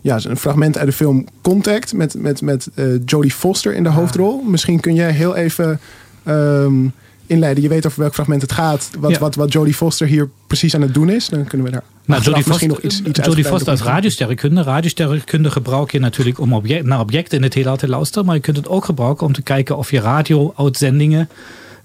ja, 0.00 0.18
een 0.24 0.36
fragment 0.36 0.78
uit 0.78 0.86
de 0.86 0.92
film 0.92 1.26
Contact 1.42 1.92
met, 1.94 2.14
met, 2.14 2.40
met 2.40 2.68
eh, 2.74 2.84
Jodie 3.04 3.30
Foster 3.32 3.74
in 3.74 3.82
de 3.82 3.88
hoofdrol. 3.88 4.42
Misschien 4.42 4.80
kun 4.80 4.94
jij 4.94 5.10
heel 5.10 5.36
even 5.36 5.80
ehm, 6.24 6.86
inleiden. 7.32 7.62
Je 7.62 7.68
weet 7.68 7.86
over 7.86 8.00
welk 8.00 8.14
fragment 8.14 8.42
het 8.42 8.52
gaat. 8.52 8.90
Wat, 8.98 9.10
Ja. 9.10 9.18
wat, 9.18 9.34
wat 9.34 9.52
Jodie 9.52 9.74
Foster 9.74 10.06
hier 10.06 10.28
precies 10.46 10.74
aan 10.74 10.80
het 10.80 10.94
doen 10.94 11.10
is. 11.10 11.28
Dan 11.28 11.44
kunnen 11.44 11.66
we 11.66 11.72
daar 11.72 11.82
Nou, 12.04 12.22
Jodie 12.22 12.44
misschien 12.46 12.52
Foster, 12.52 12.68
nog 12.68 12.80
iets, 12.80 13.18
iets 13.18 13.26
Jodie 13.26 13.44
Foster 13.44 13.70
als 13.70 13.82
radiosterrenkunde. 13.82 14.62
Radiosterrenkunde 14.62 15.50
gebruik 15.50 15.92
je 15.92 15.98
natuurlijk 15.98 16.40
om 16.40 16.52
object, 16.52 16.84
naar 16.84 17.00
objecten 17.00 17.36
in 17.38 17.44
het 17.44 17.54
heelal 17.54 17.76
te 17.76 17.88
luisteren. 17.88 18.26
Maar 18.26 18.34
je 18.34 18.40
kunt 18.40 18.56
het 18.56 18.68
ook 18.68 18.84
gebruiken 18.84 19.26
om 19.26 19.32
te 19.32 19.42
kijken 19.42 19.76
of 19.76 19.90
je 19.90 20.00
radio-uitzendingen... 20.00 21.28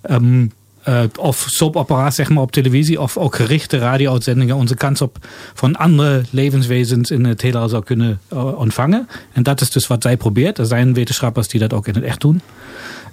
ehm, 0.02 0.46
eh, 0.84 1.04
of 1.20 1.46
soapapparaat 1.50 2.16
zeg 2.16 2.30
maar 2.30 2.44
op 2.44 2.52
televisie 2.52 3.02
of 3.02 3.18
ook 3.18 3.36
gerichte 3.36 3.78
radio-uitzendingen 3.78 4.56
onze 4.56 4.76
kans 4.76 5.02
op 5.02 5.18
van 5.54 5.76
andere 5.76 6.24
levenswezens 6.30 7.12
in 7.12 7.26
het 7.26 7.42
heelal 7.42 7.70
zou 7.70 7.84
kunnen 7.84 8.20
eh, 8.28 8.60
ontvangen. 8.60 9.08
En 9.34 9.44
dat 9.44 9.62
is 9.62 9.70
dus 9.70 9.88
wat 9.88 10.04
zij 10.04 10.18
probeert. 10.18 10.58
Er 10.58 10.66
zijn 10.66 10.94
wetenschappers 10.94 11.48
die 11.48 11.60
dat 11.60 11.74
ook 11.74 11.88
in 11.88 11.94
het 11.94 12.04
echt 12.04 12.22
doen. 12.22 12.42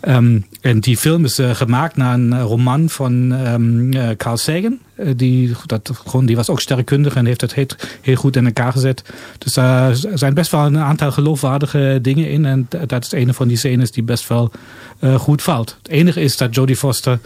Ehm, 0.04 0.38
en 0.60 0.80
die 0.80 0.96
film 0.96 1.24
is 1.24 1.38
eh, 1.38 1.50
gemaakt 1.50 1.96
naar 1.96 2.14
een 2.14 2.32
eh, 2.32 2.42
roman 2.42 2.88
van 2.88 3.32
ehm, 3.32 3.92
eh, 3.92 4.16
Carl 4.16 4.36
Sagan. 4.36 4.78
Die, 5.16 5.56
dat, 5.66 5.90
gewoon, 6.06 6.26
die 6.26 6.36
was 6.36 6.48
ook 6.48 6.60
sterrenkundig 6.60 7.14
en 7.14 7.26
heeft 7.26 7.40
het 7.40 7.54
heel, 7.54 7.66
heel 8.00 8.14
goed 8.14 8.36
in 8.36 8.46
elkaar 8.46 8.72
gezet. 8.72 9.02
Dus 9.38 9.52
daar 9.52 9.96
zijn 10.14 10.34
best 10.34 10.50
wel 10.50 10.64
een 10.64 10.78
aantal 10.78 11.12
geloofwaardige 11.12 11.98
dingen 12.02 12.28
in. 12.30 12.44
En 12.44 12.68
dat 12.86 13.04
is 13.04 13.12
een 13.12 13.34
van 13.34 13.48
die 13.48 13.56
scènes 13.56 13.90
die 13.90 14.02
best 14.02 14.28
wel 14.28 14.50
goed 15.16 15.42
valt. 15.42 15.76
Het 15.82 15.92
enige 15.92 16.20
is 16.20 16.36
dat 16.36 16.54
Jodie 16.54 16.76
Foster 16.76 17.18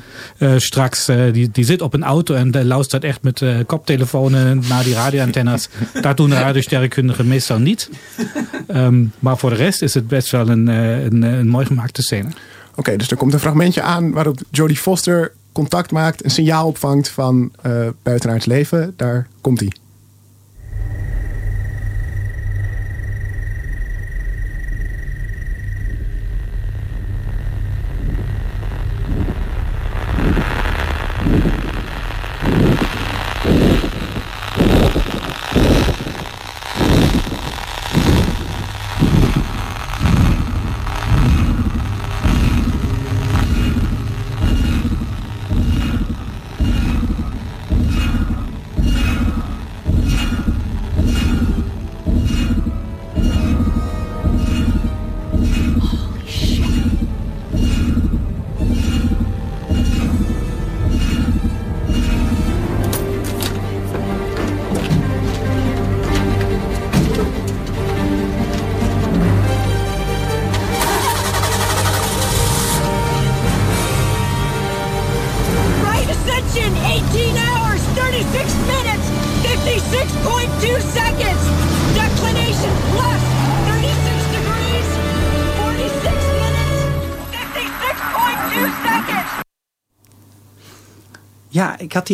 straks, 0.56 1.06
die, 1.32 1.50
die 1.50 1.64
zit 1.64 1.82
op 1.82 1.94
een 1.94 2.04
auto 2.04 2.34
en 2.34 2.66
luistert 2.66 3.04
echt 3.04 3.22
met 3.22 3.42
koptelefonen 3.66 4.62
naar 4.68 4.84
die 4.84 4.94
radioantennes. 4.94 5.68
dat 6.00 6.16
doen 6.16 6.30
de 6.30 6.38
radiosterrenkundigen 6.38 7.28
meestal 7.28 7.58
niet. 7.58 7.90
Ehm, 8.66 9.04
maar 9.18 9.38
voor 9.38 9.50
de 9.50 9.56
rest 9.56 9.82
is 9.82 9.94
het 9.94 10.08
best 10.08 10.30
wel 10.30 10.48
een, 10.48 10.66
een, 10.66 11.22
een 11.22 11.48
mooi 11.48 11.66
gemaakte 11.66 12.02
scène. 12.02 12.28
Oké, 12.78 12.96
dus 12.96 13.10
er 13.10 13.16
komt 13.16 13.32
een 13.32 13.40
fragmentje 13.40 13.82
aan 13.82 14.12
waarop 14.12 14.40
Jodie 14.50 14.76
Foster 14.76 15.32
contact 15.52 15.90
maakt, 15.90 16.24
een 16.24 16.30
signaal 16.30 16.66
opvangt 16.66 17.08
van 17.08 17.52
eh 17.62 17.88
buitenaards 18.02 18.44
leven. 18.46 18.92
Daar 18.96 19.26
komt 19.40 19.60
hij. 19.60 19.72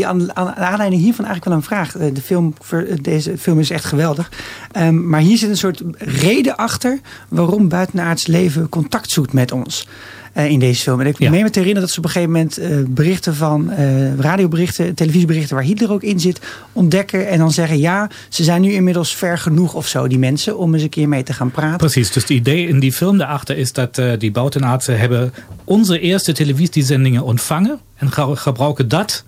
Had 0.02 0.12
die 0.14 0.36
aan, 0.36 0.36
aan 0.36 0.54
aanleiding 0.54 1.02
hiervan 1.02 1.24
eigenlijk 1.24 1.44
wel 1.44 1.54
een 1.54 1.62
vraag. 1.62 1.96
Eh, 1.96 2.14
De 2.14 2.20
film, 2.20 2.54
eh, 2.70 2.78
deze 3.02 3.38
film 3.38 3.58
is 3.60 3.70
echt 3.70 3.84
geweldig. 3.84 4.30
Ehm, 4.72 5.08
maar 5.08 5.20
hier 5.20 5.38
zit 5.38 5.48
een 5.48 5.56
soort 5.56 5.82
reden 5.98 6.56
achter 6.56 7.00
waarom 7.28 7.68
buitenaards 7.68 8.26
leven 8.26 8.68
contact 8.68 9.10
zoekt 9.10 9.32
met 9.32 9.52
ons. 9.52 9.86
eh, 10.34 10.50
in 10.50 10.58
deze 10.58 10.82
film. 10.82 11.00
En 11.00 11.06
ik 11.06 11.18
Ja. 11.18 11.30
meen 11.30 11.42
me 11.42 11.50
te 11.50 11.58
herinneren 11.58 11.80
dat 11.82 11.90
ze 11.90 11.98
op 11.98 12.04
een 12.04 12.10
gegeven 12.10 12.32
moment 12.32 12.94
berichten 12.94 13.34
van 13.34 13.70
radioberichten, 14.18 14.94
televisieberichten 14.94 15.54
waar 15.56 15.64
Hitler 15.64 15.92
ook 15.92 16.02
in 16.02 16.20
zit, 16.20 16.40
ontdekken. 16.72 17.28
En 17.28 17.38
dan 17.38 17.50
zeggen 17.52 17.78
ja, 17.78 18.10
ze 18.28 18.44
zijn 18.44 18.60
nu 18.60 18.72
inmiddels 18.72 19.14
ver 19.16 19.38
genoeg 19.38 19.74
of 19.74 19.88
zo, 19.88 20.08
die 20.08 20.18
mensen, 20.18 20.58
om 20.58 20.74
eens 20.74 20.82
een 20.82 20.88
keer 20.88 21.08
mee 21.08 21.22
te 21.22 21.32
gaan 21.32 21.50
praten. 21.50 21.76
Precies, 21.76 22.10
dus 22.12 22.22
het 22.22 22.30
idee 22.32 22.68
in 22.68 22.78
die 22.80 22.92
film 22.92 23.18
daarachter 23.18 23.56
is 23.56 23.72
dat 23.72 24.00
die 24.18 24.30
buitenaardsen 24.30 24.98
hebben 24.98 25.32
onze 25.64 26.00
eerste 26.00 26.32
televisiezendingen 26.32 27.22
ontvangen 27.22 27.78
en 27.96 28.12
ge- 28.12 28.36
gebruiken 28.36 28.88
dat 28.88 29.24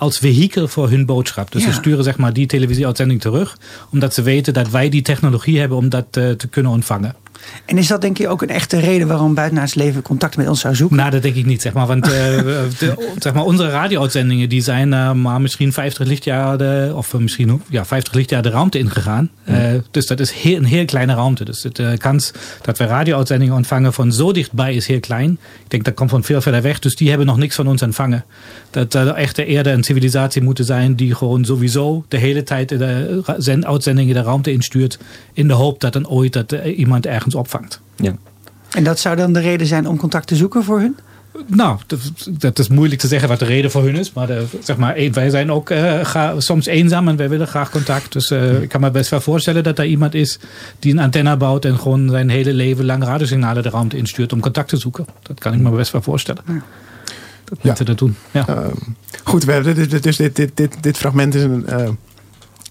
als 0.00 0.18
vehikel 0.18 0.68
voor 0.68 0.90
hun 0.90 1.06
boodschap. 1.06 1.52
Dus 1.52 1.62
Ja. 1.64 1.68
ze 1.68 1.74
sturen 1.74 2.04
zeg 2.04 2.16
maar 2.16 2.32
die 2.32 2.46
televisieuitzending 2.46 3.20
terug, 3.20 3.56
omdat 3.90 4.14
ze 4.14 4.22
weten 4.22 4.52
dat 4.52 4.70
wij 4.70 4.88
die 4.88 5.02
technologie 5.02 5.58
hebben 5.58 5.78
om 5.78 5.88
dat 5.88 6.06
eh, 6.10 6.30
te 6.30 6.48
kunnen 6.48 6.72
ontvangen. 6.72 7.14
En 7.64 7.78
is 7.78 7.86
dat 7.86 8.00
denk 8.00 8.18
je 8.18 8.28
ook 8.28 8.42
een 8.42 8.48
echte 8.48 8.78
reden 8.78 9.08
waarom 9.08 9.34
buitenaards 9.34 9.74
leven 9.74 10.02
contact 10.02 10.36
met 10.36 10.48
ons 10.48 10.60
zou 10.60 10.74
zoeken? 10.74 10.96
Nou, 10.96 11.10
dat 11.10 11.22
denk 11.22 11.34
ik 11.34 11.46
niet, 11.46 11.62
zeg 11.62 11.72
maar. 11.72 11.86
Want 11.86 12.04
eh, 12.04 12.10
de, 12.10 13.12
zeg 13.18 13.32
maar, 13.32 13.44
onze 13.44 13.68
radio-uitzendingen 13.68 14.48
die 14.48 14.62
zijn 14.62 14.92
eh, 14.92 15.12
maar 15.12 15.40
misschien 15.40 15.72
50 15.72 16.06
lichtjaar, 16.06 16.58
de, 16.58 16.92
of 16.94 17.14
eh, 17.14 17.20
misschien 17.20 17.62
ja, 17.68 17.84
50 17.84 18.14
lichtjaar 18.14 18.42
de 18.42 18.50
ruimte 18.50 18.78
ingegaan. 18.78 19.30
Eh, 19.44 19.56
dus 19.90 20.06
dat 20.06 20.20
is 20.20 20.30
heel, 20.32 20.56
een 20.56 20.64
heel 20.64 20.84
kleine 20.84 21.14
ruimte. 21.14 21.44
Dus 21.44 21.60
de 21.72 21.94
kans 21.98 22.32
dat 22.62 22.78
we 22.78 22.84
radio-uitzendingen 22.84 23.54
ontvangen 23.54 23.92
van 23.92 24.12
zo 24.12 24.32
dichtbij 24.32 24.74
is 24.74 24.86
heel 24.86 25.00
klein. 25.00 25.30
Ik 25.64 25.70
denk 25.70 25.84
dat 25.84 25.94
komt 25.94 26.10
van 26.10 26.24
veel 26.24 26.40
verder 26.40 26.62
weg. 26.62 26.78
Dus 26.78 26.96
die 26.96 27.08
hebben 27.08 27.26
nog 27.26 27.36
niks 27.36 27.54
van 27.54 27.66
ons 27.68 27.82
ontvangen. 27.82 28.24
Dat 28.70 28.94
er 28.94 29.08
echt 29.08 29.38
eerder 29.38 29.72
een 29.72 29.84
civilisatie 29.84 30.42
moeten 30.42 30.64
zijn 30.64 30.94
die 30.94 31.14
gewoon 31.14 31.44
sowieso 31.44 32.04
de 32.08 32.16
hele 32.16 32.42
tijd 32.42 32.68
de 32.68 33.22
zend- 33.38 33.64
uitzendingen 33.64 34.14
de 34.14 34.22
ruimte 34.22 34.52
instuurt. 34.52 34.98
In 35.32 35.48
de 35.48 35.54
hoop 35.54 35.80
dat 35.80 35.92
dan 35.92 36.08
ooit 36.08 36.32
dat 36.32 36.52
iemand 36.76 37.06
ergens 37.06 37.29
opvangt. 37.34 37.80
Ja. 37.96 38.12
En 38.70 38.84
dat 38.84 38.98
zou 38.98 39.16
dan 39.16 39.32
de 39.32 39.40
reden 39.40 39.66
zijn 39.66 39.86
om 39.88 39.96
contact 39.96 40.26
te 40.26 40.36
zoeken 40.36 40.64
voor 40.64 40.80
hun? 40.80 40.96
Nou, 41.46 41.78
dat, 41.86 42.00
dat 42.30 42.58
is 42.58 42.68
moeilijk 42.68 43.00
te 43.00 43.06
zeggen 43.06 43.28
wat 43.28 43.38
de 43.38 43.44
reden 43.44 43.70
voor 43.70 43.82
hun 43.84 43.96
is. 43.96 44.12
Maar 44.12 44.26
de, 44.26 44.44
zeg 44.62 44.76
maar, 44.76 44.94
eh, 44.94 45.12
wij 45.12 45.30
zijn 45.30 45.52
ook 45.52 45.70
eh, 45.70 46.04
ga- 46.04 46.40
soms 46.40 46.66
eenzaam 46.66 47.08
en 47.08 47.16
wij 47.16 47.28
willen 47.28 47.46
graag 47.46 47.70
contact. 47.70 48.12
Dus 48.12 48.30
eh, 48.30 48.62
ik 48.62 48.68
kan 48.68 48.80
me 48.80 48.90
best 48.90 49.10
wel 49.10 49.20
voorstellen 49.20 49.62
dat 49.62 49.78
er 49.78 49.84
iemand 49.84 50.14
is 50.14 50.38
die 50.78 50.92
een 50.92 50.98
antenne 50.98 51.36
bouwt 51.36 51.64
en 51.64 51.78
gewoon 51.78 52.08
zijn 52.08 52.28
hele 52.28 52.52
leven 52.52 52.84
lang 52.84 53.04
radiosignalen 53.04 53.62
de 53.62 53.70
ruimte 53.70 53.96
instuurt 53.96 54.32
om 54.32 54.40
contact 54.40 54.68
te 54.68 54.76
zoeken. 54.76 55.06
Dat 55.22 55.38
kan 55.40 55.52
ik 55.54 55.60
me 55.60 55.70
best 55.70 55.92
wel 55.92 56.02
voorstellen. 56.02 56.42
Dat 56.46 56.54
Ja. 57.48 57.58
mensen 57.62 57.84
dat 57.86 57.98
doen. 57.98 58.16
Ja. 58.30 58.46
Ehm, 58.48 58.70
goed, 59.24 59.44
we 59.44 59.52
hebben, 59.52 59.74
dit- 59.74 59.90
dit- 59.90 60.02
dus 60.02 60.16
dit, 60.16 60.36
dit, 60.36 60.50
dit, 60.54 60.82
dit 60.82 60.96
fragment 60.96 61.34
is 61.34 61.42
een. 61.42 61.66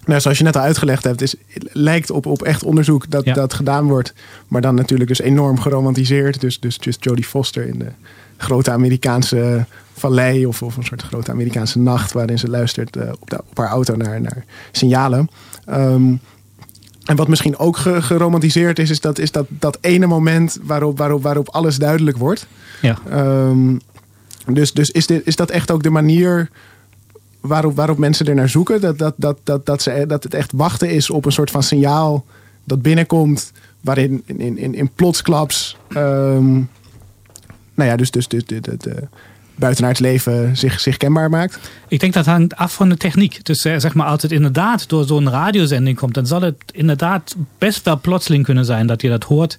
Nou, 0.04 0.20
zoals 0.20 0.38
je 0.38 0.44
net 0.44 0.56
al 0.56 0.62
uitgelegd 0.62 1.04
hebt, 1.04 1.20
is, 1.22 1.34
lijkt 1.72 2.10
op, 2.10 2.26
op 2.26 2.42
echt 2.42 2.62
onderzoek 2.64 3.10
dat, 3.10 3.24
Ja. 3.24 3.34
dat 3.34 3.54
gedaan 3.54 3.86
wordt. 3.86 4.12
Maar 4.48 4.60
dan 4.60 4.74
natuurlijk 4.74 5.08
dus 5.08 5.20
enorm 5.20 5.60
geromantiseerd. 5.60 6.40
Dus, 6.40 6.60
dus 6.60 6.76
just 6.80 7.04
Jodie 7.04 7.24
Foster 7.24 7.66
in 7.66 7.78
de 7.78 7.88
grote 8.36 8.70
Amerikaanse 8.70 9.66
vallei. 9.92 10.46
Of, 10.46 10.62
of 10.62 10.76
een 10.76 10.84
soort 10.84 11.02
grote 11.02 11.30
Amerikaanse 11.30 11.78
nacht. 11.78 12.12
Waarin 12.12 12.38
ze 12.38 12.48
luistert 12.48 12.96
eh, 12.96 13.08
op, 13.20 13.30
de, 13.30 13.38
op 13.50 13.56
haar 13.58 13.68
auto 13.68 13.96
naar, 13.96 14.20
naar 14.20 14.44
signalen. 14.72 15.28
Ehm, 15.66 16.14
en 17.04 17.16
wat 17.16 17.28
misschien 17.28 17.58
ook 17.58 17.76
ge- 17.76 18.02
geromantiseerd 18.02 18.78
is, 18.78 18.90
is 18.90 19.00
dat, 19.00 19.18
is 19.18 19.30
dat, 19.32 19.46
dat 19.48 19.78
ene 19.80 20.06
moment 20.06 20.58
waarop, 20.62 20.98
waarop, 20.98 21.22
waarop 21.22 21.48
alles 21.48 21.76
duidelijk 21.76 22.16
wordt. 22.16 22.46
ja. 22.80 22.98
Ehm, 23.10 23.76
dus 24.46 24.72
dus 24.72 24.90
is, 24.90 25.06
dit, 25.06 25.26
is 25.26 25.36
dat 25.36 25.50
echt 25.50 25.70
ook 25.70 25.82
de 25.82 25.90
manier 25.90 26.50
waarop, 27.40 27.76
waarop 27.76 27.98
mensen 27.98 28.26
er 28.26 28.34
naar 28.34 28.48
zoeken? 28.48 28.80
Dat, 28.80 28.98
dat, 28.98 29.14
dat, 29.16 29.38
dat, 29.44 29.66
dat, 29.66 29.82
ze, 29.82 30.04
dat 30.06 30.22
het 30.22 30.34
echt 30.34 30.52
wachten 30.52 30.90
is 30.90 31.10
op 31.10 31.24
een 31.24 31.32
soort 31.32 31.50
van 31.50 31.62
signaal 31.62 32.24
dat 32.64 32.82
binnenkomt, 32.82 33.52
waarin 33.80 34.22
in, 34.26 34.58
in, 34.58 34.74
in, 34.74 34.90
plotsklaps, 34.94 35.76
ehm, 35.88 36.52
nou 37.74 37.90
ja, 37.90 37.96
dus, 37.96 38.10
dus, 38.10 38.28
dus, 38.28 38.44
dus, 38.44 38.60
eh, 38.62 38.94
buitenaards 39.54 40.00
leven 40.00 40.56
zich, 40.56 40.80
zich 40.80 40.96
kenbaar 40.96 41.30
maakt. 41.30 41.58
Ik 41.88 42.00
denk 42.00 42.12
dat 42.12 42.26
hangt 42.26 42.56
af 42.56 42.74
van 42.74 42.88
de 42.88 42.96
techniek. 42.96 43.44
Dus 43.44 43.60
zeg 43.60 43.94
maar, 43.94 44.06
als 44.06 44.22
het 44.22 44.32
inderdaad 44.32 44.88
door 44.88 45.04
zo'n 45.04 45.30
radiozending 45.30 45.96
komt, 45.96 46.14
dan 46.14 46.26
zal 46.26 46.42
het 46.42 46.56
inderdaad 46.72 47.36
best 47.58 47.84
wel 47.84 48.00
plotseling 48.00 48.44
kunnen 48.44 48.64
zijn 48.64 48.86
dat 48.86 49.02
je 49.02 49.08
dat 49.08 49.24
hoort. 49.24 49.58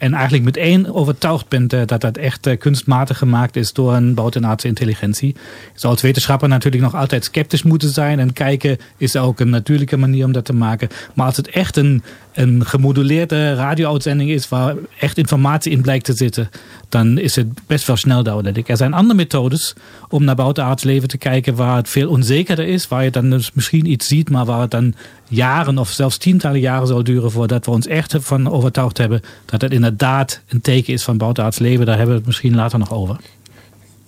En 0.00 0.14
eigenlijk 0.14 0.44
meteen 0.44 0.92
overtuigd 0.92 1.48
bent 1.48 1.72
eh, 1.72 1.80
dat 1.86 2.00
dat 2.00 2.16
echt 2.16 2.46
eh, 2.46 2.58
kunstmatig 2.58 3.18
gemaakt 3.18 3.56
is 3.56 3.72
door 3.72 3.94
een 3.94 4.14
buitenaardse 4.14 4.66
intelligentie. 4.66 5.28
Je 5.72 5.80
zou 5.80 5.92
als 5.92 6.02
wetenschapper 6.02 6.48
natuurlijk 6.48 6.82
nog 6.82 6.94
altijd 6.94 7.24
sceptisch 7.24 7.62
moeten 7.62 7.88
zijn 7.88 8.18
en 8.18 8.32
kijken, 8.32 8.78
is 8.96 9.14
er 9.14 9.22
ook 9.22 9.40
een 9.40 9.50
natuurlijke 9.50 9.96
manier 9.96 10.24
om 10.24 10.32
dat 10.32 10.44
te 10.44 10.52
maken. 10.52 10.88
Maar 11.14 11.26
als 11.26 11.36
het 11.36 11.48
echt 11.48 11.76
een, 11.76 12.02
een 12.32 12.66
gemoduleerde 12.66 13.54
radio-uitzending 13.54 14.30
is 14.30 14.48
waar 14.48 14.74
echt 14.98 15.18
informatie 15.18 15.72
in 15.72 15.80
blijkt 15.80 16.04
te 16.04 16.12
zitten, 16.12 16.50
dan 16.88 17.18
is 17.18 17.36
het 17.36 17.46
best 17.66 17.86
wel 17.86 17.96
snel 17.96 18.22
duidelijk. 18.22 18.68
Er 18.68 18.76
zijn 18.76 18.94
andere 18.94 19.14
methodes 19.14 19.74
om 20.08 20.24
naar 20.24 20.34
buitenaards 20.34 20.82
te 20.82 21.18
kijken 21.18 21.54
waar 21.54 21.76
het 21.76 21.88
veel 21.88 22.08
onzekerder 22.08 22.66
is, 22.66 22.88
waar 22.88 23.04
je 23.04 23.10
dan 23.10 23.30
dus 23.30 23.52
misschien 23.52 23.90
iets 23.90 24.06
ziet, 24.06 24.30
maar 24.30 24.44
waar 24.44 24.60
het 24.60 24.70
dan 24.70 24.94
jaren 25.28 25.78
of 25.78 25.90
zelfs 25.90 26.16
tientallen 26.16 26.60
jaren 26.60 26.86
zal 26.86 27.04
duren 27.04 27.30
voordat 27.30 27.64
we 27.64 27.70
ons 27.70 27.86
echt 27.86 28.14
van 28.18 28.50
overtuigd 28.50 28.98
hebben 28.98 29.22
dat 29.44 29.60
het 29.60 29.72
inderdaad 29.72 30.40
een 30.48 30.60
teken 30.60 30.92
is 30.92 31.04
van 31.04 31.16
buitenaards 31.16 31.58
leven. 31.58 31.86
Daar 31.86 31.96
hebben 31.96 32.14
we 32.14 32.20
het 32.20 32.28
misschien 32.28 32.54
later 32.54 32.78
nog 32.78 32.92
over. 32.92 33.16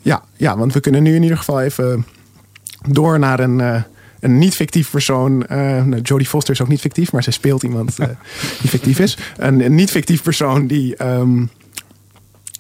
Ja, 0.03 0.23
ja, 0.37 0.57
want 0.57 0.73
we 0.73 0.81
kunnen 0.81 1.03
nu 1.03 1.15
in 1.15 1.23
ieder 1.23 1.39
geval 1.39 1.61
even 1.61 2.07
door 2.89 3.19
naar 3.19 3.41
een, 3.41 3.61
eh, 3.61 3.83
een 4.23 4.39
niet-fictief 4.39 4.91
persoon. 4.91 5.47
Eh 5.47 5.59
nou, 5.85 6.01
Jodie 6.01 6.27
Foster 6.27 6.55
is 6.55 6.61
ook 6.61 6.69
niet 6.69 6.81
fictief, 6.81 7.13
maar 7.13 7.23
zij 7.23 7.33
speelt 7.33 7.63
iemand 7.63 7.99
eh, 7.99 8.09
die 8.61 8.71
fictief 8.71 8.99
is. 8.99 9.19
Een, 9.37 9.65
een 9.65 9.75
niet-fictief 9.75 10.23
persoon 10.23 10.67
die, 10.67 10.97
ehm, 10.97 11.45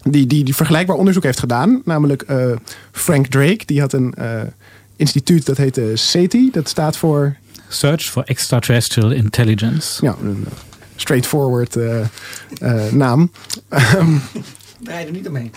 die, 0.02 0.26
die, 0.26 0.44
die 0.44 0.54
vergelijkbaar 0.54 0.96
onderzoek 0.96 1.22
heeft 1.22 1.38
gedaan. 1.38 1.82
Namelijk 1.84 2.22
eh, 2.22 2.50
Frank 2.92 3.26
Drake. 3.26 3.66
Die 3.66 3.80
had 3.80 3.92
een 3.92 4.14
eh, 4.14 4.40
instituut 4.96 5.46
dat 5.46 5.56
heette 5.56 5.90
SETI. 5.94 6.48
Dat 6.52 6.68
staat 6.68 6.96
voor 6.96 7.36
Search 7.68 8.02
for 8.02 8.22
Extraterrestrial 8.24 9.10
Intelligence. 9.10 10.04
ja, 10.04 10.16
een 10.22 10.46
straightforward 10.96 11.76
eh, 11.76 12.00
eh, 12.60 12.92
naam. 12.92 13.30
Ehm, 13.68 14.16
Draai 14.82 15.06
er 15.06 15.12
niet 15.12 15.28
omheen. 15.28 15.52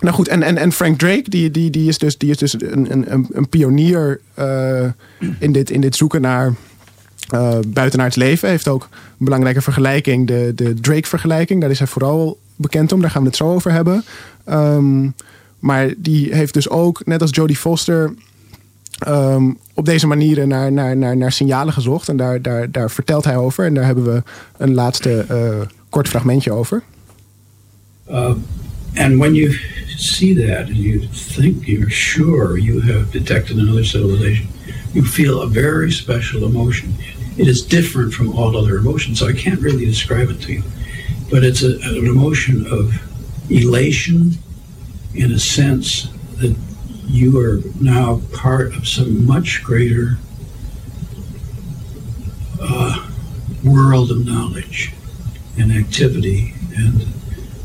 Nou 0.00 0.14
goed, 0.14 0.28
en, 0.28 0.42
en, 0.42 0.56
en 0.56 0.72
Frank 0.72 0.98
Drake, 0.98 1.30
die, 1.30 1.50
die, 1.50 1.70
die 1.70 1.88
is 1.88 1.98
dus, 1.98 2.18
die 2.18 2.30
is 2.30 2.36
dus 2.36 2.52
een, 2.60 2.92
een, 2.92 3.26
een- 3.32 3.48
pionier 3.48 4.20
eh, 4.34 4.84
in, 5.38 5.52
dit, 5.52 5.70
in 5.70 5.80
dit 5.80 5.96
zoeken 5.96 6.20
naar 6.20 6.52
eh 7.28 7.58
buitenaards 7.68 8.16
leven. 8.16 8.48
Heeft 8.48 8.68
ook 8.68 8.88
een 8.90 9.24
belangrijke 9.24 9.60
vergelijking, 9.62 10.26
de, 10.26 10.52
de 10.54 10.74
Drake-vergelijking. 10.74 11.60
Daar 11.60 11.70
is 11.70 11.78
hij 11.78 11.86
vooral 11.88 12.38
bekend 12.56 12.92
om, 12.92 13.00
daar 13.00 13.10
gaan 13.10 13.22
we 13.22 13.28
het 13.28 13.36
zo 13.36 13.52
over 13.52 13.72
hebben. 13.72 14.04
Ehm, 14.44 15.08
maar 15.58 15.94
die 15.96 16.34
heeft 16.34 16.54
dus 16.54 16.68
ook, 16.68 17.02
net 17.06 17.20
als 17.20 17.30
Jodie 17.34 17.56
Foster, 17.56 18.14
ehm, 18.98 19.50
op 19.74 19.84
deze 19.84 20.06
manieren 20.06 20.48
naar, 20.48 20.72
naar, 20.72 20.96
naar, 20.96 21.16
naar 21.16 21.32
signalen 21.32 21.72
gezocht. 21.72 22.08
En 22.08 22.16
daar, 22.16 22.42
daar, 22.42 22.70
daar 22.70 22.90
vertelt 22.90 23.24
hij 23.24 23.36
over. 23.36 23.64
En 23.64 23.74
daar 23.74 23.84
hebben 23.84 24.04
we 24.04 24.22
een 24.56 24.74
laatste 24.74 25.24
eh, 25.28 25.60
kort 25.88 26.08
fragmentje 26.08 26.52
over. 26.52 26.82
Uh, 28.10 28.30
and 28.94 29.16
when 29.18 29.34
you 29.34 29.56
see 29.96 30.32
that 30.34 30.68
and 30.68 30.76
you 30.76 31.06
think 31.08 31.66
you're 31.66 31.90
sure 31.90 32.56
you 32.58 32.80
have 32.80 33.12
detected 33.12 33.58
another 33.58 33.84
civilization, 33.84 34.48
you 34.92 35.04
feel 35.04 35.42
a 35.42 35.46
very 35.46 35.90
special 35.90 36.44
emotion. 36.44 36.94
It 37.36 37.48
is 37.48 37.62
different 37.62 38.14
from 38.14 38.36
all 38.36 38.56
other 38.56 38.76
emotions, 38.76 39.18
so 39.18 39.26
I 39.26 39.32
can't 39.32 39.60
really 39.60 39.84
describe 39.84 40.30
it 40.30 40.40
to 40.42 40.52
you. 40.52 40.62
But 41.30 41.44
it's 41.44 41.62
a, 41.62 41.78
an 41.80 42.06
emotion 42.06 42.66
of 42.66 42.94
elation 43.50 44.32
in 45.14 45.32
a 45.32 45.38
sense 45.38 46.08
that 46.38 46.56
you 47.06 47.40
are 47.40 47.60
now 47.80 48.20
part 48.32 48.74
of 48.74 48.86
some 48.88 49.26
much 49.26 49.62
greater 49.62 50.18
uh, 52.60 53.10
world 53.62 54.10
of 54.10 54.24
knowledge 54.24 54.92
and 55.58 55.72
activity 55.72 56.54
and 56.76 57.06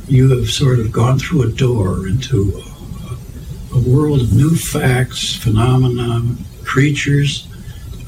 you 0.09 0.35
have 0.35 0.49
sort 0.49 0.79
of 0.79 0.91
gone 0.91 1.19
through 1.19 1.43
a 1.43 1.49
door 1.49 2.07
into 2.07 2.51
a, 2.57 3.77
a 3.77 3.79
world 3.79 4.21
of 4.21 4.33
new 4.33 4.55
facts, 4.55 5.35
phenomena, 5.35 6.21
creatures 6.63 7.47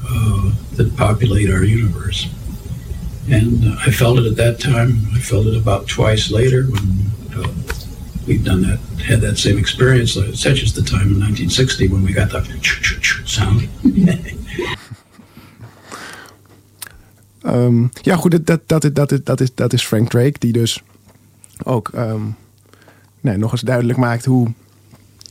uh, 0.08 0.52
that 0.72 0.96
populate 0.96 1.50
our 1.50 1.64
universe. 1.64 2.28
And 3.30 3.74
I 3.78 3.90
felt 3.90 4.18
it 4.18 4.26
at 4.26 4.36
that 4.36 4.58
time. 4.58 5.06
I 5.14 5.20
felt 5.20 5.46
it 5.46 5.56
about 5.56 5.86
twice 5.86 6.30
later 6.30 6.64
when 6.64 7.06
uh, 7.36 7.52
we've 8.26 8.44
done 8.44 8.62
that, 8.62 8.80
had 9.00 9.20
that 9.20 9.38
same 9.38 9.58
experience, 9.58 10.16
uh, 10.16 10.34
such 10.34 10.62
as 10.62 10.72
the 10.72 10.82
time 10.82 11.12
in 11.12 11.20
1960 11.20 11.88
when 11.88 12.02
we 12.02 12.12
got 12.12 12.30
the 12.30 12.42
sound. 13.26 13.68
Ehm, 17.42 17.86
ja, 18.02 18.16
goed, 18.16 18.30
dat, 18.46 18.46
dat, 18.46 18.82
dat, 18.82 18.94
dat, 18.94 19.20
dat, 19.24 19.40
is, 19.40 19.54
dat 19.54 19.72
is 19.72 19.84
Frank 19.84 20.10
Drake, 20.10 20.38
die 20.38 20.52
dus 20.52 20.82
ook 21.64 21.88
ehm, 21.94 22.22
nee, 23.20 23.36
nog 23.36 23.52
eens 23.52 23.60
duidelijk 23.60 23.98
maakt 23.98 24.24
hoe 24.24 24.52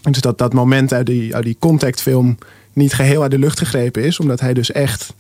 Dus 0.01 0.21
dat 0.21 0.37
dat 0.37 0.53
moment 0.53 0.93
uit 0.93 1.05
die, 1.05 1.35
uit 1.35 1.43
die 1.43 1.57
contactfilm 1.59 2.37
niet 2.73 2.93
geheel 2.93 3.21
uit 3.21 3.31
de 3.31 3.39
lucht 3.39 3.59
gegrepen 3.59 4.03
is. 4.03 4.19
Omdat 4.19 4.39
hij 4.39 4.53
dus 4.53 4.71
echt, 4.71 5.13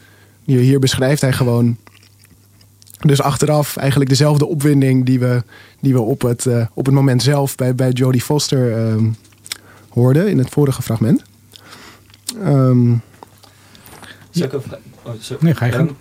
hier, 0.45 0.79
beschrijft 0.79 1.21
hij 1.21 1.33
gewoon 1.33 1.77
dus 2.99 3.21
achteraf 3.21 3.77
eigenlijk 3.77 4.09
dezelfde 4.09 4.45
opwinding 4.45 5.05
die 5.05 5.19
we, 5.19 5.43
die 5.79 5.93
we 5.93 5.99
op, 5.99 6.21
het, 6.21 6.45
uh, 6.45 6.65
op 6.73 6.85
het 6.85 6.95
moment 6.95 7.23
zelf 7.23 7.55
bij, 7.55 7.75
bij 7.75 7.91
Jodie 7.91 8.21
Foster 8.21 8.87
uh, 8.87 9.03
hoorden 9.89 10.29
in 10.29 10.37
het 10.37 10.49
vorige 10.49 10.81
fragment. 10.81 11.23
Um. 12.45 13.01
Oh, 15.03 15.13
nee, 15.39 15.55
ga 15.55 15.65
je 15.65 15.73
um, 15.73 15.95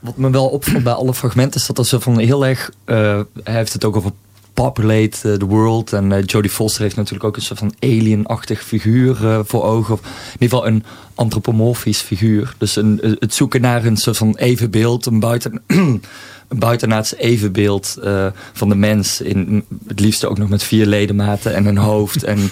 wat 0.00 0.16
me 0.16 0.30
wel 0.30 0.48
opvalt 0.48 0.82
bij 0.82 0.92
alle 0.92 1.14
fragmenten 1.14 1.60
is 1.60 1.66
dat 1.66 1.78
er 1.78 1.86
zo 1.86 1.98
van 1.98 2.18
heel 2.18 2.46
erg. 2.46 2.70
Uh, 2.86 3.20
hij 3.42 3.54
heeft 3.54 3.72
het 3.72 3.84
ook 3.84 3.96
over 3.96 4.12
populate 4.54 5.36
the 5.36 5.46
world. 5.46 5.92
En 5.92 6.10
uh, 6.10 6.22
Jodie 6.24 6.50
Foster 6.50 6.82
heeft 6.82 6.96
natuurlijk 6.96 7.24
ook 7.24 7.36
een 7.36 7.42
soort 7.42 7.58
van 7.58 7.74
alien-achtig 7.80 8.62
figuur 8.62 9.18
uh, 9.22 9.38
voor 9.44 9.62
ogen. 9.64 9.94
Of 9.94 10.00
in 10.00 10.32
ieder 10.32 10.48
geval 10.48 10.66
een 10.66 10.84
antropomorfisch 11.14 12.00
figuur. 12.00 12.54
Dus 12.58 12.76
een, 12.76 13.16
het 13.18 13.34
zoeken 13.34 13.60
naar 13.60 13.84
een 13.84 13.96
soort 13.96 14.16
van 14.16 14.36
evenbeeld, 14.36 15.06
een, 15.06 15.20
buiten, 15.20 15.62
een 15.66 16.02
buitenaards 16.48 17.14
evenbeeld 17.14 17.96
uh, 18.04 18.26
van 18.52 18.68
de 18.68 18.74
mens. 18.74 19.20
In, 19.20 19.64
het 19.86 20.00
liefst 20.00 20.24
ook 20.24 20.38
nog 20.38 20.48
met 20.48 20.62
vier 20.62 20.86
ledematen 20.86 21.54
en 21.54 21.66
een 21.66 21.78
hoofd. 21.78 22.22
en 22.22 22.50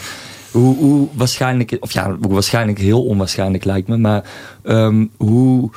hoe, 0.57 0.77
hoe 0.77 1.09
waarschijnlijk, 1.13 1.77
of 1.81 1.93
ja, 1.93 2.17
hoe 2.23 2.33
waarschijnlijk 2.33 2.79
heel 2.79 3.05
onwaarschijnlijk 3.05 3.65
lijkt 3.65 3.89
me, 3.89 3.97
maar 3.97 4.25
um, 4.63 5.11
hoe 5.17 5.71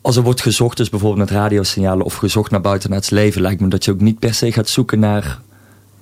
als 0.00 0.16
er 0.16 0.22
wordt 0.22 0.40
gezocht, 0.40 0.76
dus 0.76 0.88
bijvoorbeeld 0.88 1.30
met 1.30 1.38
radiosignalen 1.38 2.04
of 2.04 2.14
gezocht 2.14 2.50
naar 2.50 2.60
buitenaards 2.60 3.10
leven, 3.10 3.42
lijkt 3.42 3.60
me 3.60 3.68
dat 3.68 3.84
je 3.84 3.90
ook 3.90 4.00
niet 4.00 4.18
per 4.18 4.34
se 4.34 4.52
gaat 4.52 4.68
zoeken 4.68 4.98
naar 4.98 5.40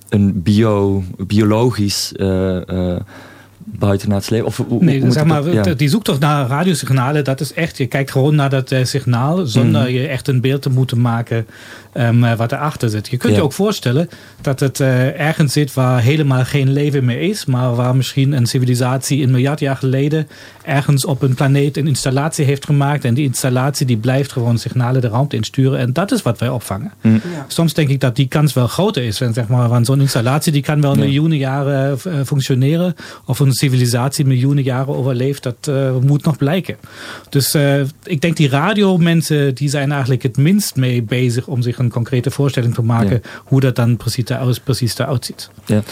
een 0.09 0.41
bio, 0.41 1.03
biologisch 1.17 2.13
uh, 2.15 2.55
uh, 2.67 2.95
buitenaards 3.57 4.29
leven? 4.29 4.47
Of, 4.47 4.57
hoe, 4.67 4.83
nee, 4.83 5.11
zeg 5.11 5.25
maar, 5.25 5.43
dat, 5.43 5.65
ja. 5.65 5.73
die 5.73 5.89
zoektocht 5.89 6.19
naar 6.19 6.47
radiosignalen, 6.47 7.23
dat 7.23 7.39
is 7.39 7.53
echt, 7.53 7.77
je 7.77 7.85
kijkt 7.85 8.11
gewoon 8.11 8.35
naar 8.35 8.49
dat 8.49 8.71
uh, 8.71 8.83
signaal 8.83 9.45
zonder 9.45 9.81
mm. 9.81 9.87
je 9.87 10.07
echt 10.07 10.27
een 10.27 10.41
beeld 10.41 10.61
te 10.61 10.69
moeten 10.69 11.01
maken 11.01 11.45
um, 11.93 12.35
wat 12.35 12.51
erachter 12.51 12.89
zit. 12.89 13.07
Je 13.07 13.17
kunt 13.17 13.33
ja. 13.33 13.39
je 13.39 13.43
ook 13.45 13.53
voorstellen 13.53 14.09
dat 14.41 14.59
het 14.59 14.79
uh, 14.79 15.19
ergens 15.19 15.53
zit 15.53 15.73
waar 15.73 16.01
helemaal 16.01 16.45
geen 16.45 16.73
leven 16.73 17.05
meer 17.05 17.21
is, 17.21 17.45
maar 17.45 17.75
waar 17.75 17.95
misschien 17.95 18.31
een 18.31 18.45
civilisatie 18.45 19.23
een 19.23 19.31
miljard 19.31 19.59
jaar 19.59 19.75
geleden 19.75 20.27
ergens 20.63 21.05
op 21.05 21.21
een 21.21 21.33
planeet 21.33 21.77
een 21.77 21.87
installatie 21.87 22.45
heeft 22.45 22.65
gemaakt 22.65 23.05
en 23.05 23.13
die 23.13 23.25
installatie 23.25 23.85
die 23.85 23.97
blijft 23.97 24.31
gewoon 24.31 24.57
signalen 24.57 25.01
de 25.01 25.07
ruimte 25.07 25.35
insturen 25.35 25.79
en 25.79 25.93
dat 25.93 26.11
is 26.11 26.21
wat 26.21 26.39
wij 26.39 26.49
opvangen. 26.49 26.91
Mm. 27.01 27.13
Ja. 27.13 27.45
Soms 27.47 27.73
denk 27.73 27.89
ik 27.89 27.99
dat 27.99 28.15
die 28.15 28.27
kans 28.27 28.53
wel 28.53 28.67
groter 28.67 29.03
is. 29.03 29.21
En 29.21 29.33
zeg 29.33 29.47
maar, 29.47 29.69
van 29.69 29.85
zo'n 29.85 30.01
installatie 30.01 30.51
die 30.51 30.61
kan 30.61 30.81
wel 30.81 30.95
miljoenen 30.95 31.37
jaren 31.37 31.99
uh, 32.07 32.13
functioneren 32.25 32.95
of 33.25 33.39
een 33.39 33.53
civilisatie 33.53 34.25
miljoenen 34.25 34.63
jaren 34.63 34.95
overleeft, 34.95 35.43
dat 35.43 35.67
uh, 35.69 35.97
moet 36.01 36.23
nog 36.23 36.37
blijken. 36.37 36.77
Dus 37.29 37.57
ik 38.03 38.21
denk 38.21 38.37
die 38.37 38.49
radiomensen 38.49 39.55
die 39.55 39.69
zijn 39.69 39.91
eigenlijk 39.91 40.23
het 40.23 40.37
minst 40.37 40.75
mee 40.75 41.03
bezig 41.03 41.47
om 41.47 41.61
zich 41.61 41.77
een 41.83 41.91
concrete 41.91 42.31
voorstelling 42.31 42.73
te 42.73 42.81
maken 42.81 43.21
ja. 43.23 43.29
hoe 43.45 43.59
dat 43.59 43.75
dan 43.75 43.97
precies, 43.97 44.29
eruit, 44.29 44.63
precies 44.63 44.97
eruit 44.97 45.25
ziet. 45.25 45.49
Ja. 45.65 45.83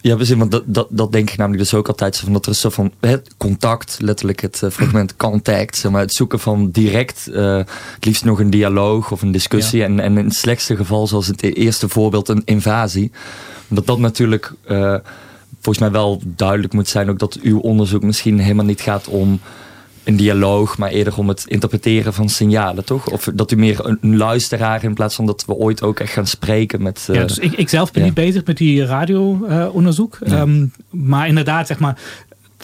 Ja, 0.00 0.14
precies, 0.14 0.36
want 0.36 0.50
dat, 0.50 0.62
dat, 0.66 0.86
dat 0.90 1.12
denk 1.12 1.30
ik 1.30 1.36
namelijk 1.36 1.62
dus 1.62 1.74
ook 1.74 1.88
altijd. 1.88 2.16
Van 2.16 2.32
dat 2.32 2.46
er 2.46 2.54
zo 2.54 2.68
van 2.68 2.92
het 3.00 3.34
contact, 3.36 3.96
letterlijk 4.00 4.40
het 4.40 4.60
uh, 4.64 4.70
fragment 4.70 5.16
contact, 5.16 5.76
zeg 5.76 5.92
maar, 5.92 6.00
het 6.00 6.14
zoeken 6.14 6.40
van 6.40 6.70
direct, 6.70 7.28
uh, 7.30 7.56
het 7.94 8.04
liefst 8.04 8.24
nog 8.24 8.40
een 8.40 8.50
dialoog 8.50 9.12
of 9.12 9.22
een 9.22 9.32
discussie. 9.32 9.78
Ja. 9.78 9.84
En, 9.84 10.00
en 10.00 10.18
in 10.18 10.24
het 10.24 10.34
slechtste 10.34 10.76
geval, 10.76 11.06
zoals 11.06 11.26
het 11.26 11.42
eerste 11.42 11.88
voorbeeld, 11.88 12.28
een 12.28 12.42
invasie. 12.44 13.10
Dat 13.68 13.86
dat 13.86 13.98
natuurlijk 13.98 14.52
uh, 14.68 14.96
volgens 15.60 15.78
mij 15.78 15.90
wel 15.90 16.22
duidelijk 16.24 16.72
moet 16.72 16.88
zijn, 16.88 17.10
ook 17.10 17.18
dat 17.18 17.38
uw 17.42 17.58
onderzoek 17.58 18.02
misschien 18.02 18.38
helemaal 18.38 18.64
niet 18.64 18.80
gaat 18.80 19.08
om 19.08 19.40
een 20.06 20.16
dialoog, 20.16 20.78
maar 20.78 20.90
eerder 20.90 21.18
om 21.18 21.28
het 21.28 21.44
interpreteren 21.46 22.14
van 22.14 22.28
signalen, 22.28 22.84
toch? 22.84 23.08
Of 23.10 23.30
dat 23.34 23.50
u 23.50 23.56
meer 23.56 23.86
een, 23.86 23.98
een 24.00 24.16
luisteraar 24.16 24.84
in 24.84 24.94
plaats 24.94 25.14
van 25.14 25.26
dat 25.26 25.44
we 25.46 25.54
ooit 25.54 25.82
ook 25.82 26.00
echt 26.00 26.12
gaan 26.12 26.26
spreken 26.26 26.82
met. 26.82 27.06
Uh, 27.10 27.16
ja, 27.16 27.24
dus 27.24 27.38
ik, 27.38 27.52
ik 27.52 27.68
zelf 27.68 27.92
ben 27.92 28.00
ja. 28.00 28.06
niet 28.06 28.16
bezig 28.16 28.44
met 28.44 28.56
die 28.56 28.84
radio-onderzoek. 28.84 30.18
Uh, 30.22 30.28
ja. 30.30 30.40
um, 30.40 30.72
maar 30.90 31.28
inderdaad, 31.28 31.66
zeg 31.66 31.78
maar, 31.78 31.98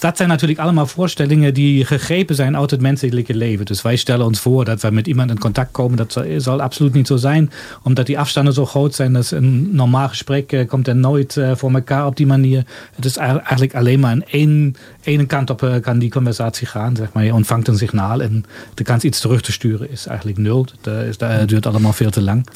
dat 0.02 0.16
zijn 0.16 0.28
natuurlijk 0.28 0.60
allemaal 0.60 0.86
voorstellingen 0.86 1.54
die 1.54 1.84
gegrepen 1.84 2.34
zijn 2.34 2.56
uit 2.56 2.70
het 2.70 2.80
menselijke 2.80 3.34
leven. 3.34 3.64
Dus 3.64 3.82
wij 3.82 3.96
stellen 3.96 4.26
ons 4.26 4.40
voor 4.40 4.64
dat 4.64 4.82
we 4.82 4.90
met 4.90 5.06
iemand 5.06 5.30
in 5.30 5.38
contact 5.38 5.70
komen. 5.70 5.96
Dat 5.96 6.24
zal 6.36 6.62
absoluut 6.62 6.92
niet 6.92 7.06
zo 7.06 7.16
zijn, 7.16 7.50
omdat 7.82 8.06
die 8.06 8.18
afstanden 8.18 8.54
zo 8.54 8.66
groot 8.66 8.94
zijn. 8.94 9.12
Dat 9.12 9.30
een 9.30 9.68
normaal 9.74 10.08
gesprek 10.08 10.52
uh, 10.52 10.68
komt 10.68 10.88
er 10.88 10.96
nooit 10.96 11.36
uh, 11.36 11.54
voor 11.54 11.72
elkaar 11.72 12.06
op 12.06 12.16
die 12.16 12.26
manier. 12.26 12.66
Het 12.94 13.04
is 13.04 13.16
eigenlijk 13.16 13.74
alleen 13.74 14.00
maar 14.00 14.10
aan 14.10 14.22
één, 14.22 14.76
ene 15.02 15.26
kant 15.26 15.50
op 15.50 15.62
uh, 15.62 15.74
kan 15.80 15.98
die 15.98 16.10
conversatie 16.10 16.66
gaan. 16.66 16.96
Zeg 16.96 17.12
maar. 17.12 17.24
Je 17.24 17.34
ontvangt 17.34 17.68
een 17.68 17.78
signaal 17.78 18.22
en 18.22 18.44
de 18.74 18.84
kans 18.84 19.04
iets 19.04 19.20
terug 19.20 19.40
te 19.40 19.52
sturen 19.52 19.90
is 19.90 20.06
eigenlijk 20.06 20.38
nul. 20.38 20.66
Dat, 20.80 21.48
duurt 21.48 21.66
allemaal 21.66 21.92
veel 21.92 22.10
te 22.10 22.22
lang. 22.22 22.46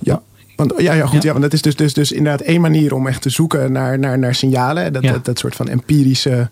Ja, 0.00 0.22
want, 0.56 0.72
ja, 0.76 0.92
ja, 0.92 1.06
goed. 1.06 1.22
Ja. 1.22 1.26
ja. 1.26 1.30
want 1.30 1.42
dat 1.42 1.52
is 1.52 1.62
dus, 1.62 1.76
dus, 1.76 1.94
dus 1.94 2.12
inderdaad 2.12 2.40
één 2.40 2.60
manier 2.60 2.94
om 2.94 3.06
echt 3.06 3.22
te 3.22 3.30
zoeken 3.30 3.72
naar, 3.72 3.98
naar, 3.98 4.18
naar 4.18 4.34
signalen. 4.34 4.92
Dat, 4.92 5.02
ja. 5.02 5.12
dat, 5.12 5.24
dat 5.24 5.38
soort 5.38 5.56
van 5.56 5.68
empirische 5.68 6.50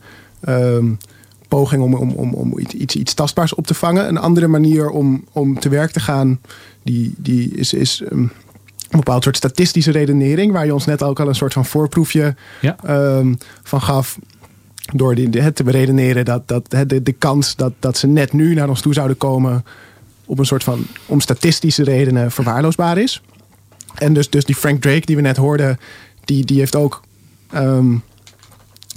um, 0.49 0.99
poging 1.49 1.83
om, 1.83 1.95
om, 1.95 2.11
om, 2.11 2.35
om 2.35 2.59
iets, 2.59 2.95
iets 2.95 3.15
tastbaars 3.15 3.55
op 3.55 3.67
te 3.67 3.75
vangen. 3.75 4.09
Een 4.09 4.19
andere 4.19 4.47
manier 4.47 4.91
om, 4.91 5.25
om 5.33 5.59
te 5.59 5.69
werk 5.69 5.91
te 5.91 6.01
gaan, 6.01 6.41
die, 6.83 7.15
die 7.17 7.55
is, 7.55 7.73
is 7.73 8.03
um, 8.13 8.19
een 8.91 8.99
bepaald 8.99 9.23
soort 9.23 9.37
statistische 9.37 9.91
redenering, 9.91 10.53
waar 10.53 10.67
je 10.67 10.75
ons 10.75 10.87
net 10.87 11.03
ook 11.03 11.21
al 11.21 11.29
een 11.29 11.35
soort 11.35 11.53
van 11.53 11.65
voorproefje 11.65 12.35
ja. 12.61 12.77
um, 13.17 13.39
van 13.63 13.83
gaf. 13.83 14.19
Door 14.95 15.15
die, 15.15 15.29
het 15.43 15.57
te 15.57 15.63
beredeneren 15.63 16.25
dat, 16.25 16.49
dat 16.49 16.71
de, 16.71 17.03
de 17.03 17.13
kans 17.13 17.57
dat, 17.57 17.73
dat 17.79 17.97
ze 17.97 18.07
net 18.07 18.33
nu 18.33 18.55
naar 18.55 18.69
ons 18.69 18.81
toe 18.81 18.93
zouden 18.93 19.17
komen. 19.17 19.65
op 20.29 20.39
een 20.39 20.47
soort 20.47 20.65
van 20.65 20.87
om 21.07 21.21
statistische 21.21 21.85
redenen 21.85 22.31
verwaarloosbaar 22.31 22.99
is. 22.99 23.23
En 23.95 24.13
dus, 24.13 24.31
dus 24.31 24.45
die 24.45 24.55
Frank 24.55 24.81
Drake 24.81 25.07
die 25.07 25.17
we 25.17 25.23
net 25.23 25.37
hoorden, 25.37 25.79
die, 26.25 26.45
die 26.45 26.59
heeft 26.59 26.77
ook 26.77 27.03
um, 27.55 28.03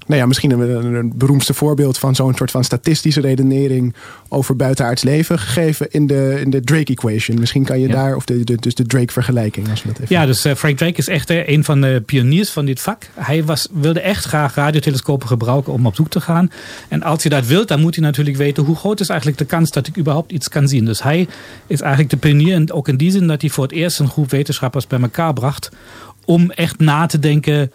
nou 0.08 0.22
ja, 0.22 0.28
misschien 0.28 0.52
een, 0.52 0.94
een 0.94 1.12
beroemdste 1.16 1.54
voorbeeld 1.54 1.98
van 1.98 2.16
zo'n 2.16 2.36
soort 2.36 2.52
van 2.52 2.64
statistische 2.64 3.22
redenering 3.22 3.96
over 4.28 4.56
buitenaards 4.56 5.04
leven 5.04 5.40
gegeven 5.40 5.92
in 5.92 6.08
de, 6.08 6.38
in 6.44 6.50
de 6.50 6.62
Drake 6.62 6.92
equation. 6.92 7.40
Misschien 7.40 7.64
kan 7.64 7.80
je 7.80 7.88
ja. 7.88 7.94
daar, 7.94 8.16
of 8.16 8.26
de, 8.26 8.44
de, 8.44 8.56
dus 8.56 8.76
de 8.76 8.86
Drake 8.86 9.12
vergelijking, 9.12 9.70
als 9.70 9.82
we 9.82 9.88
dat 9.88 10.00
even. 10.00 10.16
Ja, 10.16 10.26
dus 10.26 10.46
uh, 10.46 10.54
Frank 10.54 10.78
Drake 10.78 10.98
is 10.98 11.08
echt 11.08 11.32
uh, 11.32 11.48
een 11.48 11.64
van 11.64 11.82
de 11.82 12.04
pioniers 12.06 12.50
van 12.50 12.66
dit 12.66 12.80
vak. 12.80 13.10
Hij 13.14 13.44
was, 13.44 13.68
wilde 13.72 14.00
echt 14.00 14.26
graag 14.26 14.56
radiotelescopen 14.56 15.28
gebruiken 15.28 15.74
om 15.74 15.86
op 15.86 15.96
zoek 15.96 16.10
te 16.10 16.22
gaan. 16.22 16.52
En 16.88 17.04
als 17.04 17.24
je 17.24 17.30
dat 17.30 17.46
wilt, 17.46 17.68
dan 17.68 17.82
moet 17.82 17.96
je 17.96 18.02
natuurlijk 18.02 18.38
weten 18.38 18.64
hoe 18.64 18.76
groot 18.76 19.00
is 19.00 19.10
eigenlijk 19.10 19.40
de 19.40 19.46
kans 19.46 19.72
dat 19.72 19.88
ik 19.88 19.98
überhaupt 19.98 20.32
iets 20.32 20.50
kan 20.50 20.68
zien. 20.68 20.86
Dus 20.86 21.04
hij 21.04 21.28
is 21.68 21.82
eigenlijk 21.82 22.12
de 22.12 22.18
pionier, 22.18 22.56
en 22.56 22.72
ook 22.72 22.88
in 22.88 22.98
die 22.98 23.12
zin 23.12 23.28
dat 23.28 23.42
hij 23.42 23.50
voor 23.50 23.64
het 23.64 23.74
eerst 23.74 24.00
een 24.00 24.10
groep 24.10 24.30
wetenschappers 24.30 24.88
bij 24.88 25.00
elkaar 25.02 25.34
bracht 25.34 25.70
om 26.26 26.52
echt 26.52 26.80
na 26.80 27.06
te 27.06 27.20
denken 27.20 27.72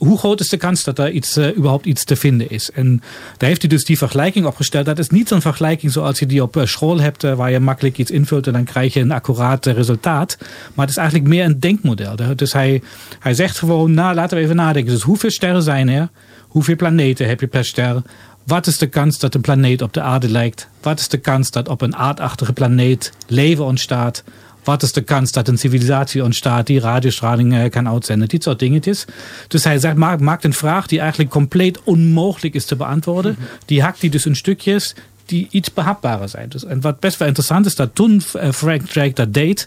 hoe 0.00 0.18
groot 0.18 0.40
is 0.40 0.48
de 0.48 0.56
kans 0.56 0.84
dat 0.84 0.98
er 0.98 1.10
iets, 1.10 1.36
uh, 1.36 1.56
überhaupt 1.56 1.86
iets 1.86 2.04
te 2.04 2.16
vinden 2.16 2.50
is? 2.50 2.70
En 2.70 3.02
daar 3.36 3.48
heeft 3.48 3.60
hij 3.60 3.70
dus 3.70 3.84
die 3.84 3.98
vergelijking 3.98 4.46
opgesteld. 4.46 4.86
Dat 4.86 4.98
is 4.98 5.08
niet 5.08 5.28
zo'n 5.28 5.40
vergelijking 5.40 5.92
zoals 5.92 6.18
je 6.18 6.26
die 6.26 6.42
op 6.42 6.56
uh, 6.56 6.64
school 6.64 7.00
hebt, 7.00 7.24
uh, 7.24 7.34
waar 7.34 7.50
je 7.50 7.60
makkelijk 7.60 7.98
iets 7.98 8.10
invult 8.10 8.46
en 8.46 8.52
dan 8.52 8.64
krijg 8.64 8.94
je 8.94 9.00
een 9.00 9.12
accuraat 9.12 9.66
resultaat. 9.66 10.36
Maar 10.74 10.86
het 10.86 10.90
is 10.90 10.96
eigenlijk 10.96 11.28
meer 11.28 11.44
een 11.44 11.60
denkmodel. 11.60 12.16
Dus 12.36 12.52
hij, 12.52 12.82
hij 13.18 13.34
zegt 13.34 13.58
gewoon, 13.58 13.94
nou 13.94 14.14
laten 14.14 14.36
we 14.36 14.42
even 14.42 14.56
nadenken. 14.56 14.92
Dus 14.92 15.02
hoeveel 15.02 15.30
sterren 15.30 15.62
zijn 15.62 15.88
er? 15.88 16.08
Hoeveel 16.48 16.76
planeten 16.76 17.28
heb 17.28 17.40
je 17.40 17.46
per 17.46 17.64
ster? 17.64 18.02
Wat 18.46 18.66
is 18.66 18.78
de 18.78 18.86
kans 18.86 19.18
dat 19.18 19.34
een 19.34 19.40
planeet 19.40 19.82
op 19.82 19.92
de 19.92 20.00
aarde 20.00 20.28
lijkt? 20.28 20.68
Wat 20.82 20.98
is 20.98 21.08
de 21.08 21.18
kans 21.18 21.50
dat 21.50 21.68
op 21.68 21.80
een 21.80 21.96
aardachtige 21.96 22.52
planeet 22.52 23.12
leven 23.26 23.64
ontstaat? 23.64 24.24
Wat 24.64 24.82
is 24.82 24.92
de 24.92 25.00
kans 25.00 25.32
dat 25.32 25.48
een 25.48 25.58
civilisatie 25.58 26.24
ontstaat 26.24 26.66
die 26.66 26.80
radiostraling 26.80 27.70
kan 27.70 27.88
uitzenden? 27.88 28.28
Dit 28.28 28.42
soort 28.42 28.58
dingetjes. 28.58 29.04
Dus 29.48 29.64
hij 29.64 29.78
zegt, 29.78 29.96
maakt, 29.96 30.20
maakt 30.20 30.44
een 30.44 30.52
vraag 30.52 30.86
die 30.86 31.00
eigenlijk 31.00 31.30
compleet 31.30 31.80
onmogelijk 31.84 32.54
is 32.54 32.64
te 32.64 32.76
beantwoorden. 32.76 33.34
-hmm. 33.34 33.46
Die 33.64 33.82
hakt 33.82 34.00
die 34.00 34.10
dus 34.10 34.26
in 34.26 34.36
stukjes 34.36 34.94
die 35.30 35.46
iets 35.50 35.72
behapbarer 35.72 36.28
zijn. 36.28 36.48
Dus, 36.48 36.64
en 36.64 36.80
wat 36.80 37.00
best 37.00 37.18
wel 37.18 37.28
interessant 37.28 37.66
is, 37.66 37.74
dat 37.74 37.94
toen 37.94 38.22
uh, 38.36 38.50
Frank 38.50 38.86
Drake 38.86 39.12
dat 39.12 39.34
deed, 39.34 39.66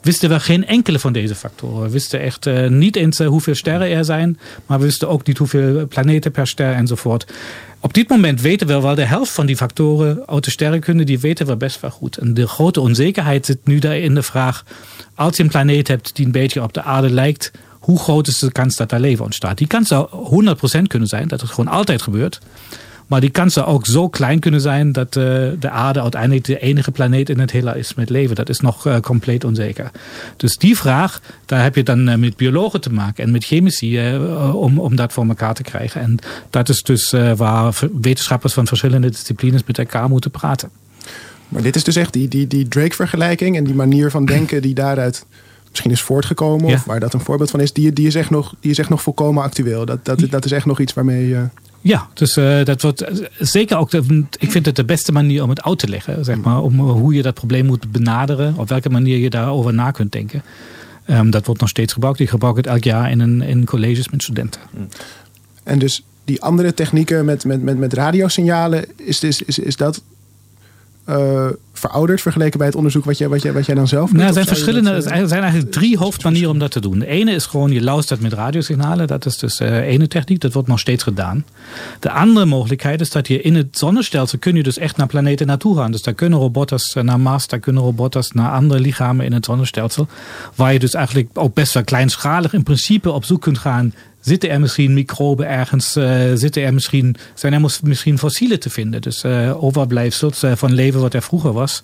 wisten 0.00 0.28
we 0.28 0.40
geen 0.40 0.66
enkele 0.66 0.98
van 0.98 1.12
deze 1.12 1.34
factoren. 1.34 1.82
We 1.82 1.90
wisten 1.90 2.20
echt 2.20 2.46
uh, 2.46 2.68
niet 2.68 2.96
eens 2.96 3.20
uh, 3.20 3.28
hoeveel 3.28 3.54
sterren 3.54 3.88
er 3.90 4.04
zijn, 4.04 4.38
maar 4.66 4.78
we 4.78 4.84
wisten 4.84 5.08
ook 5.08 5.26
niet 5.26 5.38
hoeveel 5.38 5.86
planeten 5.86 6.30
per 6.30 6.46
ster 6.46 6.72
enzovoort. 6.72 7.26
Op 7.86 7.94
dit 7.94 8.08
moment 8.08 8.40
weten 8.40 8.66
we 8.66 8.80
wel 8.80 8.94
de 8.94 9.04
helft 9.04 9.32
van 9.32 9.46
die 9.46 9.56
factoren 9.56 10.22
uit 10.26 10.44
de 10.44 10.50
sterrenkunde, 10.50 11.04
die 11.04 11.18
weten 11.18 11.46
we 11.46 11.56
best 11.56 11.80
wel 11.80 11.90
goed. 11.90 12.16
En 12.16 12.34
de 12.34 12.48
grote 12.48 12.80
onzekerheid 12.80 13.46
zit 13.46 13.66
nu 13.66 13.78
daar 13.78 13.96
in 13.96 14.14
de 14.14 14.22
vraag, 14.22 14.64
als 15.14 15.36
je 15.36 15.42
een 15.42 15.48
planeet 15.48 15.88
hebt 15.88 16.16
die 16.16 16.26
een 16.26 16.32
beetje 16.32 16.62
op 16.62 16.72
de 16.72 16.82
aarde 16.82 17.10
lijkt, 17.10 17.50
hoe 17.80 17.98
groot 17.98 18.26
is 18.26 18.38
de 18.38 18.52
kans 18.52 18.76
dat 18.76 18.88
daar 18.88 19.00
leven 19.00 19.24
ontstaat? 19.24 19.58
Die 19.58 19.66
kans 19.66 19.88
zou 19.88 20.08
100% 20.78 20.82
kunnen 20.86 21.08
zijn, 21.08 21.28
dat 21.28 21.40
het 21.40 21.50
gewoon 21.50 21.72
altijd 21.72 22.02
gebeurt. 22.02 22.40
Maar 23.06 23.20
die 23.20 23.30
kan 23.30 23.50
ze 23.50 23.64
ook 23.64 23.86
zo 23.86 24.08
klein 24.08 24.38
kunnen 24.38 24.60
zijn 24.60 24.92
dat 24.92 25.16
uh, 25.16 25.24
de 25.58 25.70
aarde 25.70 26.02
uiteindelijk 26.02 26.44
de 26.44 26.58
enige 26.58 26.90
planeet 26.90 27.28
in 27.28 27.38
het 27.38 27.50
hele 27.50 27.78
is 27.78 27.94
met 27.94 28.10
leven. 28.10 28.36
Dat 28.36 28.48
is 28.48 28.60
nog 28.60 28.86
uh, 28.86 28.98
compleet 28.98 29.44
onzeker. 29.44 29.90
Dus 30.36 30.56
die 30.56 30.76
vraag, 30.76 31.20
daar 31.44 31.62
heb 31.62 31.74
je 31.74 31.82
dan 31.82 32.08
uh, 32.08 32.14
met 32.14 32.36
biologen 32.36 32.80
te 32.80 32.92
maken 32.92 33.24
en 33.24 33.30
met 33.30 33.44
chemici 33.44 34.16
om, 34.52 34.78
om 34.78 34.96
dat 34.96 35.12
voor 35.12 35.26
elkaar 35.26 35.54
te 35.54 35.62
krijgen. 35.62 36.00
En 36.00 36.18
dat 36.50 36.68
is 36.68 36.82
dus 36.82 37.14
waar 37.36 37.74
wetenschappers 38.00 38.52
van 38.52 38.66
verschillende 38.66 39.10
disciplines 39.10 39.62
met 39.66 39.78
elkaar 39.78 40.08
moeten 40.08 40.30
praten. 40.30 40.70
Maar 41.48 41.62
dit 41.62 41.76
is 41.76 41.84
dus 41.84 41.96
echt 41.96 42.12
die, 42.12 42.28
die, 42.28 42.46
die 42.46 42.68
Drake-vergelijking 42.68 43.56
en 43.56 43.64
die 43.64 43.74
manier 43.74 44.10
van 44.10 44.24
denken 44.24 44.62
die 44.62 44.74
daaruit 44.74 45.26
misschien 45.68 45.90
is 45.90 46.00
voortgekomen, 46.00 46.74
of 46.74 46.84
waar 46.84 47.00
dat 47.00 47.14
een 47.14 47.20
voorbeeld 47.20 47.50
van 47.50 47.60
is, 47.60 47.72
die, 47.72 47.92
die, 47.92 48.06
is, 48.06 48.14
echt 48.14 48.30
nog, 48.30 48.54
die 48.60 48.70
is 48.70 48.78
echt 48.78 48.88
nog 48.88 49.02
volkomen 49.02 49.42
actueel. 49.42 49.84
Dat, 49.84 50.04
dat, 50.04 50.20
dat 50.30 50.44
is 50.44 50.52
echt 50.52 50.66
nog 50.66 50.80
iets 50.80 50.94
waarmee. 50.94 51.36
Ja, 51.86 52.08
dus 52.14 52.36
uh, 52.36 52.64
dat 52.64 52.82
wordt 52.82 53.04
zeker 53.38 53.76
ook. 53.76 53.92
ik 54.38 54.50
vind 54.50 54.66
het 54.66 54.76
de 54.76 54.84
beste 54.84 55.12
manier 55.12 55.42
om 55.42 55.48
het 55.48 55.62
uit 55.62 55.78
te 55.78 55.88
leggen, 55.88 56.24
zeg 56.24 56.36
maar. 56.36 56.62
Om 56.62 56.78
hoe 56.80 57.14
je 57.14 57.22
dat 57.22 57.34
probleem 57.34 57.66
moet 57.66 57.92
benaderen, 57.92 58.54
op 58.56 58.68
welke 58.68 58.90
manier 58.90 59.18
je 59.18 59.30
daarover 59.30 59.74
na 59.74 59.90
kunt 59.90 60.12
denken. 60.12 60.42
Um, 61.10 61.30
dat 61.30 61.46
wordt 61.46 61.60
nog 61.60 61.70
steeds 61.70 61.92
gebruikt. 61.92 62.20
Ik 62.20 62.28
gebruik 62.28 62.56
het 62.56 62.66
elk 62.66 62.84
jaar 62.84 63.10
in, 63.10 63.42
in 63.42 63.64
colleges 63.64 64.08
met 64.08 64.22
studenten. 64.22 64.60
En 65.62 65.78
dus 65.78 66.04
die 66.24 66.42
andere 66.42 66.74
technieken 66.74 67.24
met, 67.24 67.44
met, 67.44 67.62
met, 67.62 67.78
met 67.78 67.92
radiosignalen, 67.92 68.84
is, 68.96 69.22
is, 69.22 69.42
is, 69.42 69.58
is 69.58 69.76
dat 69.76 70.02
verouderd 71.78 72.20
vergeleken 72.20 72.58
bij 72.58 72.66
het 72.66 72.76
onderzoek 72.76 73.04
wat 73.04 73.18
jij, 73.18 73.28
wat 73.28 73.42
jij, 73.42 73.52
wat 73.52 73.66
jij 73.66 73.74
dan 73.74 73.88
zelf 73.88 74.08
doet? 74.08 74.16
Nou, 74.16 74.28
er 74.28 74.34
zijn 74.34 74.46
verschillende, 74.46 74.90
er 74.90 75.28
zijn 75.28 75.42
eigenlijk 75.42 75.72
drie 75.72 75.98
hoofdmanieren 75.98 76.50
om 76.50 76.58
dat 76.58 76.70
te 76.70 76.80
doen. 76.80 76.98
De 76.98 77.06
ene 77.06 77.32
is 77.32 77.46
gewoon, 77.46 77.72
je 77.72 77.82
luistert 77.82 78.20
met 78.20 78.32
radiosignalen. 78.32 79.06
Dat 79.06 79.26
is 79.26 79.38
dus 79.38 79.60
uh, 79.60 79.76
ene 79.76 80.08
techniek, 80.08 80.40
dat 80.40 80.52
wordt 80.52 80.68
nog 80.68 80.78
steeds 80.78 81.02
gedaan. 81.02 81.44
De 82.00 82.10
andere 82.10 82.46
mogelijkheid 82.46 83.00
is 83.00 83.10
dat 83.10 83.28
je 83.28 83.40
in 83.40 83.54
het 83.54 83.78
zonnestelsel 83.78 84.38
kun 84.38 84.56
je 84.56 84.62
dus 84.62 84.78
echt 84.78 84.96
naar 84.96 85.06
planeten 85.06 85.46
naartoe 85.46 85.76
gaan. 85.76 85.90
Dus 85.90 86.02
daar 86.02 86.14
kunnen 86.14 86.38
roboters 86.38 86.94
eh, 86.94 87.02
naar 87.02 87.20
Mars, 87.20 87.46
daar 87.46 87.60
kunnen 87.60 87.82
roboters 87.82 88.30
naar 88.30 88.50
andere 88.50 88.80
lichamen 88.80 89.24
in 89.24 89.32
het 89.32 89.44
zonnestelsel. 89.44 90.08
Waar 90.54 90.72
je 90.72 90.78
dus 90.78 90.94
eigenlijk 90.94 91.28
ook 91.32 91.54
best 91.54 91.74
wel 91.74 91.84
kleinschalig 91.84 92.52
in 92.52 92.62
principe 92.62 93.10
op 93.10 93.24
zoek 93.24 93.40
kunt 93.40 93.58
gaan 93.58 93.94
zitten 94.26 94.50
er 94.50 94.60
misschien 94.60 94.94
microben 94.94 95.48
ergens, 95.48 95.96
uh, 95.96 96.20
zitten 96.34 96.62
er 96.62 96.74
misschien, 96.74 97.16
zijn 97.34 97.52
er 97.52 97.60
misschien 97.82 98.18
fossielen 98.18 98.60
te 98.60 98.70
vinden. 98.70 99.02
Dus 99.02 99.24
uh, 99.24 99.64
overblijfsels 99.64 100.44
uh, 100.44 100.52
van 100.54 100.72
leven 100.72 101.00
wat 101.00 101.14
er 101.14 101.22
vroeger 101.22 101.52
was. 101.52 101.82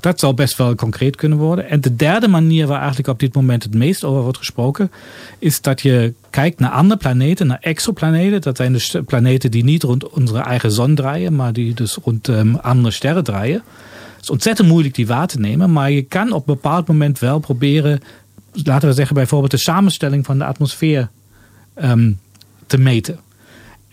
Dat 0.00 0.20
zou 0.20 0.34
best 0.34 0.56
wel 0.56 0.74
concreet 0.74 1.16
kunnen 1.16 1.38
worden. 1.38 1.68
En 1.68 1.80
de 1.80 1.96
derde 1.96 2.28
manier 2.28 2.66
waar 2.66 2.78
eigenlijk 2.78 3.08
op 3.08 3.18
dit 3.18 3.34
moment 3.34 3.62
het 3.62 3.74
meest 3.74 4.04
over 4.04 4.22
wordt 4.22 4.38
gesproken, 4.38 4.90
is 5.38 5.60
dat 5.60 5.80
je 5.80 6.12
kijkt 6.30 6.58
naar 6.58 6.70
andere 6.70 7.00
planeten, 7.00 7.46
naar 7.46 7.58
exoplaneten. 7.60 8.40
Dat 8.40 8.56
zijn 8.56 8.72
dus 8.72 8.96
planeten 9.06 9.50
die 9.50 9.64
niet 9.64 9.82
rond 9.82 10.08
onze 10.08 10.38
eigen 10.38 10.72
zon 10.72 10.94
draaien, 10.94 11.34
maar 11.34 11.52
die 11.52 11.74
dus 11.74 11.98
rond 12.04 12.28
um, 12.28 12.56
andere 12.56 12.90
sterren 12.90 13.24
draaien. 13.24 13.62
Het 14.14 14.22
is 14.22 14.30
ontzettend 14.30 14.68
moeilijk 14.68 14.94
die 14.94 15.06
waar 15.06 15.26
te 15.26 15.40
nemen, 15.40 15.72
maar 15.72 15.90
je 15.90 16.02
kan 16.02 16.32
op 16.32 16.48
een 16.48 16.54
bepaald 16.54 16.86
moment 16.86 17.18
wel 17.18 17.38
proberen, 17.38 18.00
laten 18.52 18.88
we 18.88 18.94
zeggen 18.94 19.14
bijvoorbeeld 19.14 19.50
de 19.50 19.56
samenstelling 19.56 20.24
van 20.24 20.38
de 20.38 20.44
atmosfeer 20.44 21.08
um, 21.82 22.18
te 22.66 22.78
meten. 22.78 23.18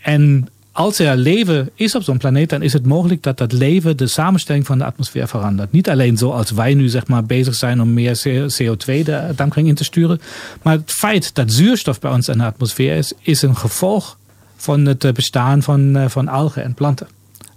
En 0.02 0.50
als 0.72 1.00
er 1.00 1.18
leven 1.18 1.70
is 1.76 1.96
op 1.96 2.04
zo'n 2.04 2.18
planeet, 2.18 2.50
dan 2.50 2.62
is 2.62 2.74
het 2.74 2.86
mogelijk 2.86 3.24
dat 3.24 3.38
dat 3.38 3.52
leven 3.52 3.98
de 3.98 4.08
samenstelling 4.08 4.66
van 4.66 4.78
de 4.78 4.86
atmosfeer 4.86 5.28
verandert. 5.28 5.72
Niet 5.72 5.90
alleen 5.90 6.18
zoals 6.18 6.52
wij 6.52 6.74
nu 6.74 6.90
zeg 6.90 7.08
maar 7.08 7.24
bezig 7.24 7.56
zijn 7.56 7.82
om 7.82 7.94
meer 7.94 8.22
CO2 8.62 8.86
de 8.86 9.32
dampkring 9.36 9.68
in 9.68 9.76
te 9.76 9.84
sturen. 9.84 10.22
Maar 10.62 10.74
het 10.74 10.92
feit 10.92 11.36
dat 11.36 11.52
zuurstof 11.52 12.00
bij 12.00 12.12
ons 12.12 12.28
in 12.28 12.38
de 12.38 12.44
atmosfeer 12.44 12.96
is, 12.96 13.14
is 13.22 13.42
een 13.42 13.56
gevolg 13.56 14.18
van 14.56 14.86
het 14.86 15.14
bestaan 15.14 15.64
van, 15.64 15.96
eh, 15.96 16.08
van 16.08 16.28
algen 16.28 16.64
en 16.64 16.74
planten. 16.74 17.08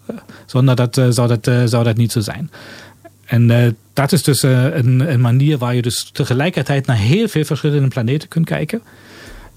Eh, 0.06 0.16
zonder 0.46 0.76
dat 0.76 0.94
zou, 0.94 1.38
dat, 1.38 1.70
zou 1.70 1.84
dat 1.84 1.96
niet 1.96 2.12
zo 2.12 2.20
zijn. 2.20 2.50
En 3.24 3.76
dat 3.92 4.12
is 4.12 4.22
dus 4.22 4.42
een, 4.42 5.12
een 5.12 5.20
manier 5.20 5.58
waar 5.58 5.74
je 5.74 5.82
dus 5.82 6.10
tegelijkertijd 6.12 6.87
naar 6.87 6.96
heel 6.96 7.28
veel 7.28 7.44
verschillende 7.44 7.88
planeten 7.88 8.28
kunt 8.28 8.46
kijken. 8.46 8.82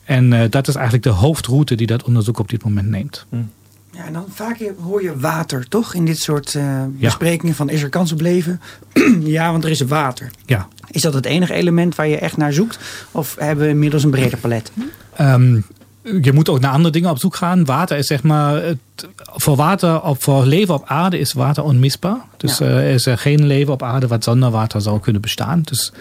En 0.07 0.31
uh, 0.31 0.41
dat 0.49 0.67
is 0.67 0.75
eigenlijk 0.75 1.03
de 1.03 1.09
hoofdroute 1.09 1.75
die 1.75 1.87
dat 1.87 2.03
onderzoek 2.03 2.39
op 2.39 2.49
dit 2.49 2.63
moment 2.63 2.87
neemt. 2.87 3.25
Hmm. 3.29 3.49
Ja, 3.91 4.05
en 4.05 4.13
dan 4.13 4.25
vaak 4.29 4.57
hoor 4.83 5.03
je 5.03 5.19
water, 5.19 5.67
toch? 5.67 5.93
In 5.93 6.05
dit 6.05 6.17
soort 6.17 6.53
uh, 6.53 6.83
besprekingen 6.89 7.55
van 7.55 7.69
is 7.69 7.81
er 7.81 7.89
kans 7.89 8.11
op 8.11 8.21
leven? 8.21 8.61
ja, 9.19 9.51
want 9.51 9.63
er 9.63 9.69
is 9.69 9.81
water. 9.81 10.31
Ja. 10.45 10.67
Is 10.91 11.01
dat 11.01 11.13
het 11.13 11.25
enige 11.25 11.53
element 11.53 11.95
waar 11.95 12.07
je 12.07 12.17
echt 12.17 12.37
naar 12.37 12.53
zoekt? 12.53 12.79
Of 13.11 13.35
hebben 13.39 13.65
we 13.65 13.71
inmiddels 13.71 14.03
een 14.03 14.09
breder 14.09 14.39
palet? 14.39 14.71
Um, 15.21 15.65
je 16.21 16.33
moet 16.33 16.49
ook 16.49 16.59
naar 16.59 16.71
andere 16.71 16.91
dingen 16.91 17.09
op 17.09 17.19
zoek 17.19 17.35
gaan. 17.35 17.65
Water 17.65 17.97
is 17.97 18.07
zeg 18.07 18.23
maar. 18.23 18.63
Het, 18.63 18.77
voor, 19.17 19.55
water, 19.55 20.01
op, 20.01 20.23
voor 20.23 20.45
leven 20.45 20.73
op 20.73 20.83
aarde 20.85 21.19
is 21.19 21.33
water 21.33 21.63
onmisbaar. 21.63 22.17
Dus 22.37 22.57
ja. 22.57 22.65
uh, 22.65 22.77
er 22.77 22.93
is 22.93 23.05
er 23.05 23.17
geen 23.17 23.45
leven 23.45 23.73
op 23.73 23.83
aarde 23.83 24.07
wat 24.07 24.23
zonder 24.23 24.51
water 24.51 24.81
zou 24.81 24.99
kunnen 24.99 25.21
bestaan. 25.21 25.61
Dus, 25.61 25.91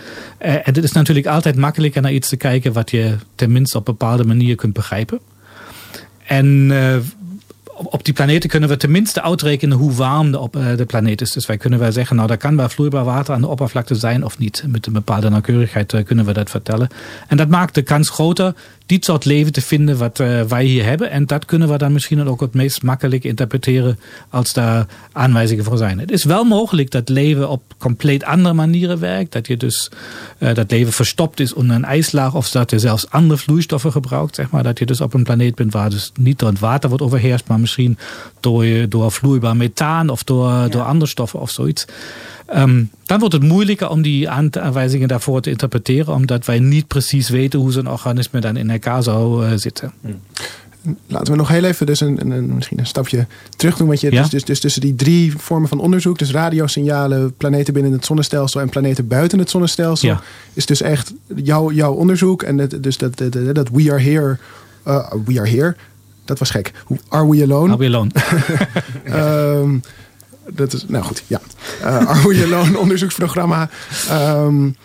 uh, 0.43 0.55
en 0.55 0.63
het 0.65 0.85
is 0.85 0.93
natuurlijk 0.93 1.27
altijd 1.27 1.57
makkelijker 1.57 2.03
naar 2.03 2.13
iets 2.13 2.29
te 2.29 2.37
kijken 2.37 2.73
wat 2.73 2.91
je 2.91 3.17
tenminste 3.35 3.79
op 3.79 3.89
een 3.89 3.97
bepaalde 3.99 4.25
manier 4.25 4.57
kunt 4.57 4.73
begrijpen. 4.73 5.19
En 6.27 6.47
uh, 6.71 6.97
op 7.73 8.05
die 8.05 8.15
planeten 8.15 8.51
kunnen 8.51 8.69
we 8.69 8.77
tenminste 8.77 9.23
uitrekenen 9.23 9.79
hoe 9.79 9.93
warm 9.93 10.31
de, 10.31 10.39
op, 10.39 10.53
de 10.77 10.85
planeet 10.87 11.21
is. 11.21 11.33
Dus 11.33 11.47
wij 11.47 11.57
kunnen 11.57 11.79
wel 11.79 11.93
zeggen, 11.93 12.17
nou, 12.17 12.29
daar 12.29 12.37
kan 12.37 12.57
wel 12.57 12.69
vloeibaar 12.69 13.05
water 13.05 13.35
aan 13.35 13.41
de 13.41 13.47
oppervlakte 13.47 13.95
zijn 13.95 14.25
of 14.25 14.39
niet. 14.39 14.65
Met 14.67 14.87
een 14.87 14.93
bepaalde 14.93 15.29
nauwkeurigheid 15.29 16.03
kunnen 16.05 16.25
we 16.25 16.33
dat 16.33 16.51
vertellen. 16.51 16.89
En 17.29 17.37
dat 17.37 17.49
maakt 17.49 17.75
de 17.75 17.83
kans 17.83 18.09
groter 18.09 18.55
dit 18.87 19.05
soort 19.05 19.25
leven 19.25 19.53
te 19.53 19.61
vinden 19.61 19.99
wat 19.99 20.21
uh, 20.21 20.43
wij 20.43 20.65
hier 20.65 20.85
hebben. 20.85 21.11
En 21.11 21.27
dat 21.27 21.45
kunnen 21.45 21.69
we 21.69 21.79
dan 21.79 21.93
misschien 21.93 22.29
ook 22.29 22.41
het 22.41 22.55
meest 22.55 22.83
makkelijk 22.83 23.25
interpreteren 23.25 23.99
als 24.31 24.53
daar 24.53 24.87
aanwijzingen 25.13 25.65
voor 25.65 25.77
zijn. 25.77 25.99
Het 25.99 26.11
is 26.11 26.25
wel 26.25 26.45
mogelijk 26.45 26.91
dat 26.91 27.09
leven 27.09 27.49
op 27.49 27.63
compleet 27.79 28.25
andere 28.25 28.55
manieren 28.55 28.99
werkt. 28.99 29.33
Dat 29.33 29.47
je 29.47 29.57
dus 29.57 29.91
uh, 30.39 30.55
dat 30.55 30.71
leven 30.71 30.93
verstopt 30.93 31.41
is 31.41 31.55
onder 31.55 31.77
een 31.77 31.85
ijslaag 31.85 32.35
of 32.35 32.51
dat 32.51 32.71
je 32.71 32.79
zelfs 32.79 33.11
andere 33.11 33.41
vloeistoffen 33.41 33.93
gebruikt. 33.93 34.35
Zeg 34.35 34.51
maar. 34.51 34.63
Dat 34.63 34.79
je 34.79 34.87
dus 34.87 35.01
op 35.01 35.15
een 35.15 35.25
planeet 35.25 35.55
bent 35.55 35.73
waar 35.73 35.91
dus 35.91 36.13
niet 36.21 36.39
door 36.39 36.49
het 36.49 36.59
water 36.59 36.89
wordt 36.89 37.05
overheerst, 37.05 37.49
maar 37.49 37.61
misschien 37.61 37.99
door, 38.41 38.89
door 38.89 39.13
vloeibaar 39.13 39.57
methaan 39.57 40.09
of 40.09 40.25
door, 40.25 40.49
ja. 40.49 40.69
door 40.69 40.83
andere 40.83 41.11
stoffen 41.11 41.41
of 41.41 41.51
zoiets. 41.51 41.85
Um, 42.55 42.91
dan 43.05 43.19
wordt 43.19 43.35
het 43.35 43.43
moeilijker 43.43 43.89
om 43.89 44.03
die 44.03 44.29
aanwijzingen 44.31 45.09
daarvoor 45.09 45.41
te 45.41 45.51
interpreteren, 45.51 46.15
omdat 46.15 46.47
wij 46.47 46.59
niet 46.59 46.87
precies 46.87 47.29
weten 47.29 47.61
hoe 47.61 47.73
zo'n 47.73 47.91
organisme 47.91 48.41
dan 48.41 48.57
in 48.57 48.67
zou 49.01 49.47
uh, 49.47 49.53
zitten. 49.57 49.93
Hmm. 50.01 50.21
Laten 51.07 51.33
we 51.33 51.39
nog 51.39 51.49
heel 51.49 51.65
even 51.65 51.87
dus 51.87 52.01
een, 52.01 52.31
een, 52.31 52.55
misschien 52.55 52.79
een 52.79 52.87
stapje 52.87 53.27
terug 53.57 53.77
doen. 53.77 53.87
Want 53.87 54.01
je, 54.01 54.13
ja? 54.13 54.23
dus, 54.23 54.31
dus, 54.31 54.45
dus 54.45 54.61
tussen 54.61 54.81
die 54.81 54.95
drie 54.95 55.37
vormen 55.37 55.69
van 55.69 55.81
onderzoek, 55.81 56.19
dus 56.19 56.31
radiosignalen, 56.31 57.35
planeten 57.35 57.75
binnen 57.75 57.93
het 57.93 58.05
zonnestelsel 58.05 58.61
en 58.61 58.69
planeten 58.69 59.09
buiten 59.09 59.39
het 59.39 59.51
zonnestelsel, 59.51 60.09
ja. 60.09 60.21
is 60.53 60.67
dus 60.67 60.83
echt 60.83 61.13
jouw, 61.35 61.71
jouw 61.71 61.93
onderzoek. 61.93 62.43
En 62.43 62.59
het, 62.59 62.83
dus 62.83 62.99
dat, 62.99 63.19
dat, 63.19 63.55
dat 63.55 63.69
we 63.69 63.93
are 63.93 64.01
here, 64.03 64.39
uh, 64.87 65.13
we 65.25 65.41
are 65.41 65.49
here, 65.49 65.77
dat 66.25 66.39
was 66.39 66.51
gek. 66.51 66.73
Are 67.09 67.29
we 67.29 67.43
alone? 67.43 67.73
Are 67.73 67.79
we 67.79 67.87
alone? 67.87 68.11
um, 69.61 69.83
dat 70.53 70.73
is, 70.73 70.85
nou 70.89 71.05
goed, 71.05 71.23
ja. 71.27 71.41
Uh, 71.81 71.87
Are 71.87 72.29
We 72.29 72.45
Alone 72.45 72.79
onderzoeksprogramma. 72.79 73.71
Um, 74.11 74.77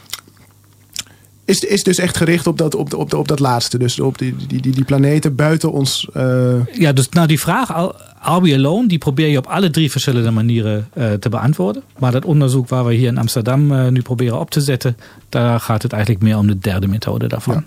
is, 1.51 1.59
is 1.59 1.83
dus 1.83 1.97
echt 1.97 2.17
gericht 2.17 2.47
op 2.47 2.57
dat, 2.57 2.75
op, 2.75 2.93
op, 2.93 3.13
op 3.13 3.27
dat 3.27 3.39
laatste. 3.39 3.77
Dus 3.77 3.99
op 3.99 4.17
die, 4.17 4.35
die, 4.47 4.61
die, 4.61 4.71
die 4.71 4.83
planeten 4.83 5.35
buiten 5.35 5.71
ons. 5.71 6.07
Uh... 6.17 6.65
Ja, 6.73 6.93
dus 6.93 7.09
nou 7.09 7.27
die 7.27 7.39
vraag, 7.39 7.71
Are 8.19 8.41
We 8.41 8.53
Alone, 8.53 8.87
die 8.87 8.97
probeer 8.97 9.27
je 9.27 9.37
op 9.37 9.47
alle 9.47 9.69
drie 9.69 9.91
verschillende 9.91 10.31
manieren 10.31 10.89
uh, 10.97 11.13
te 11.13 11.29
beantwoorden. 11.29 11.83
Maar 11.97 12.11
dat 12.11 12.25
onderzoek 12.25 12.69
waar 12.69 12.85
we 12.85 12.93
hier 12.93 13.07
in 13.07 13.17
Amsterdam 13.17 13.71
uh, 13.71 13.87
nu 13.87 14.01
proberen 14.01 14.39
op 14.39 14.49
te 14.49 14.61
zetten, 14.61 14.97
daar 15.29 15.59
gaat 15.59 15.81
het 15.83 15.91
eigenlijk 15.91 16.23
meer 16.23 16.37
om 16.37 16.47
de 16.47 16.59
derde 16.59 16.87
methode 16.87 17.27
daarvan. 17.27 17.53
Ja, 17.53 17.63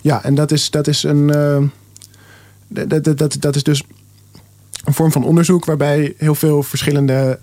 ja 0.00 0.24
en 0.24 0.34
dat 0.34 0.50
is, 0.50 0.70
dat 0.70 0.86
is 0.86 1.02
een. 1.02 1.26
dat, 2.68 3.04
dat, 3.04 3.18
dat, 3.18 3.36
dat 3.40 3.56
is 3.56 3.62
dus 3.62 3.82
een 4.84 4.94
vorm 4.94 5.12
van 5.12 5.24
onderzoek 5.24 5.64
waarbij 5.64 6.14
heel 6.16 6.34
veel 6.34 6.62
verschillende, 6.62 7.38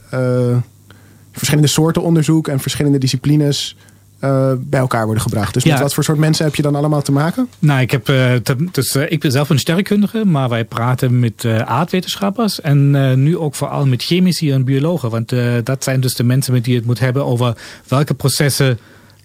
verschillende 1.32 1.68
soorten 1.68 2.02
onderzoek 2.02 2.48
en 2.48 2.60
verschillende 2.60 2.98
disciplines 2.98 3.76
uh, 4.22 4.52
bij 4.58 4.80
elkaar 4.80 5.06
worden 5.06 5.24
gebracht. 5.24 5.54
Dus 5.54 5.64
ja. 5.64 5.72
met 5.72 5.82
wat 5.82 5.94
voor 5.94 6.04
soort 6.04 6.18
mensen 6.18 6.46
heb 6.46 6.56
je 6.56 6.62
dan 6.62 6.76
allemaal 6.76 7.02
te 7.02 7.12
maken? 7.12 7.50
Nou, 7.60 7.82
ik, 7.82 7.92
heb, 7.92 8.10
uh, 8.10 8.34
te, 8.34 8.56
dus, 8.72 8.96
uh, 8.96 9.12
ik 9.12 9.20
ben 9.20 9.32
zelf 9.32 9.50
een 9.50 9.60
sterrenkundige, 9.60 10.26
maar 10.26 10.50
wij 10.50 10.66
praten 10.66 11.20
met 11.20 11.46
aardwetenschappers 11.66 12.62
en 12.62 12.92
nu 13.24 13.38
ook 13.38 13.56
vooral 13.56 13.86
met 13.86 14.04
chemici 14.04 14.52
en 14.52 14.64
biologen. 14.64 15.10
Want 15.10 15.34
dat 15.64 15.84
zijn 15.84 16.00
dus 16.00 16.14
de 16.14 16.24
mensen 16.24 16.54
met 16.54 16.64
die 16.64 16.76
het 16.76 16.86
moet 16.86 17.00
hebben 17.00 17.26
over 17.26 17.58
welke 17.88 18.14
processen 18.14 18.80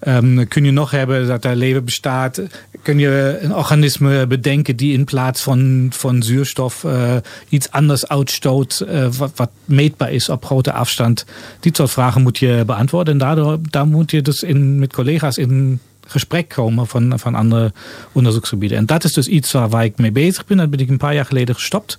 Um, 0.09 0.49
kun 0.49 0.65
je 0.65 0.71
nog 0.71 0.91
hebben 0.91 1.27
dat 1.27 1.45
er 1.45 1.57
leven 1.57 1.85
bestaat? 1.85 2.43
Kun 2.83 2.99
je 2.99 3.39
een 3.41 3.55
organisme 3.55 4.27
bedenken 4.27 4.77
die 4.77 4.93
in 4.93 5.05
plaats 5.05 5.43
van, 5.43 5.91
van 5.95 6.23
zuurstof 6.23 6.83
uh, 6.85 7.17
iets 7.49 7.71
anders 7.71 8.09
uitstoot, 8.09 8.87
wat, 9.19 9.33
wat, 9.35 9.51
meetbaar 9.65 10.13
is 10.13 10.29
op 10.29 10.45
grote 10.45 10.73
afstand? 10.73 11.25
Die 11.61 11.75
soort 11.75 11.91
vragen 11.91 12.23
moet 12.23 12.39
je 12.39 12.63
beantwoorden. 12.67 13.13
En 13.13 13.19
daardoor 13.19 13.59
daar 13.71 13.87
moet 13.87 14.11
je 14.11 14.23
dus 14.23 14.43
in, 14.43 14.79
met 14.79 14.93
collega's 14.93 15.37
in 15.37 15.81
gesprek 16.07 16.49
komen 16.49 16.87
van, 16.87 17.19
van 17.19 17.35
andere 17.35 17.73
onderzoeksgebieden. 18.13 18.79
En 18.79 18.87
dat 18.87 19.05
is 19.05 19.13
dus 19.13 19.27
iets 19.27 19.53
waar, 19.53 19.69
waar 19.69 19.85
ik 19.85 19.99
mee 19.99 20.13
bezig 20.13 20.47
ben. 20.47 20.57
Dat 20.57 20.71
ben 20.71 20.81
ik 20.81 20.89
een 20.89 20.97
paar 20.97 21.15
jaar 21.15 21.25
geleden 21.25 21.55
gestopt. 21.55 21.99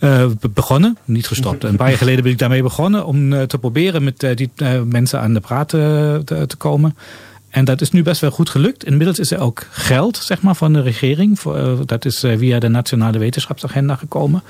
Uh, 0.00 0.26
begonnen, 0.52 0.98
niet 1.04 1.26
gestopt. 1.26 1.64
Een 1.64 1.76
paar 1.76 1.88
jaar 1.88 1.98
geleden 1.98 2.22
ben 2.22 2.32
ik 2.32 2.38
daarmee 2.38 2.62
begonnen 2.62 3.06
om 3.06 3.32
uh, 3.32 3.42
te 3.42 3.58
proberen 3.58 4.04
met 4.04 4.22
uh, 4.22 4.36
die 4.36 4.50
mensen 4.84 5.20
aan 5.20 5.34
de 5.34 5.40
praat 5.40 5.68
te, 5.68 6.46
komen. 6.58 6.96
En 7.48 7.64
dat 7.64 7.80
is 7.80 7.90
nu 7.90 8.02
best 8.02 8.20
wel 8.20 8.30
goed 8.30 8.50
gelukt. 8.50 8.84
Inmiddels 8.84 9.18
is 9.18 9.30
er 9.30 9.38
ook 9.38 9.66
geld 9.70 10.16
zeg 10.16 10.42
maar, 10.42 10.54
van 10.54 10.72
de 10.72 10.82
regering. 10.82 11.40
Dat 11.84 12.04
is 12.04 12.18
via 12.20 12.58
de 12.58 12.68
Nationale 12.68 13.18
Wetenschapsagenda 13.18 13.96
gekomen. 13.96 14.42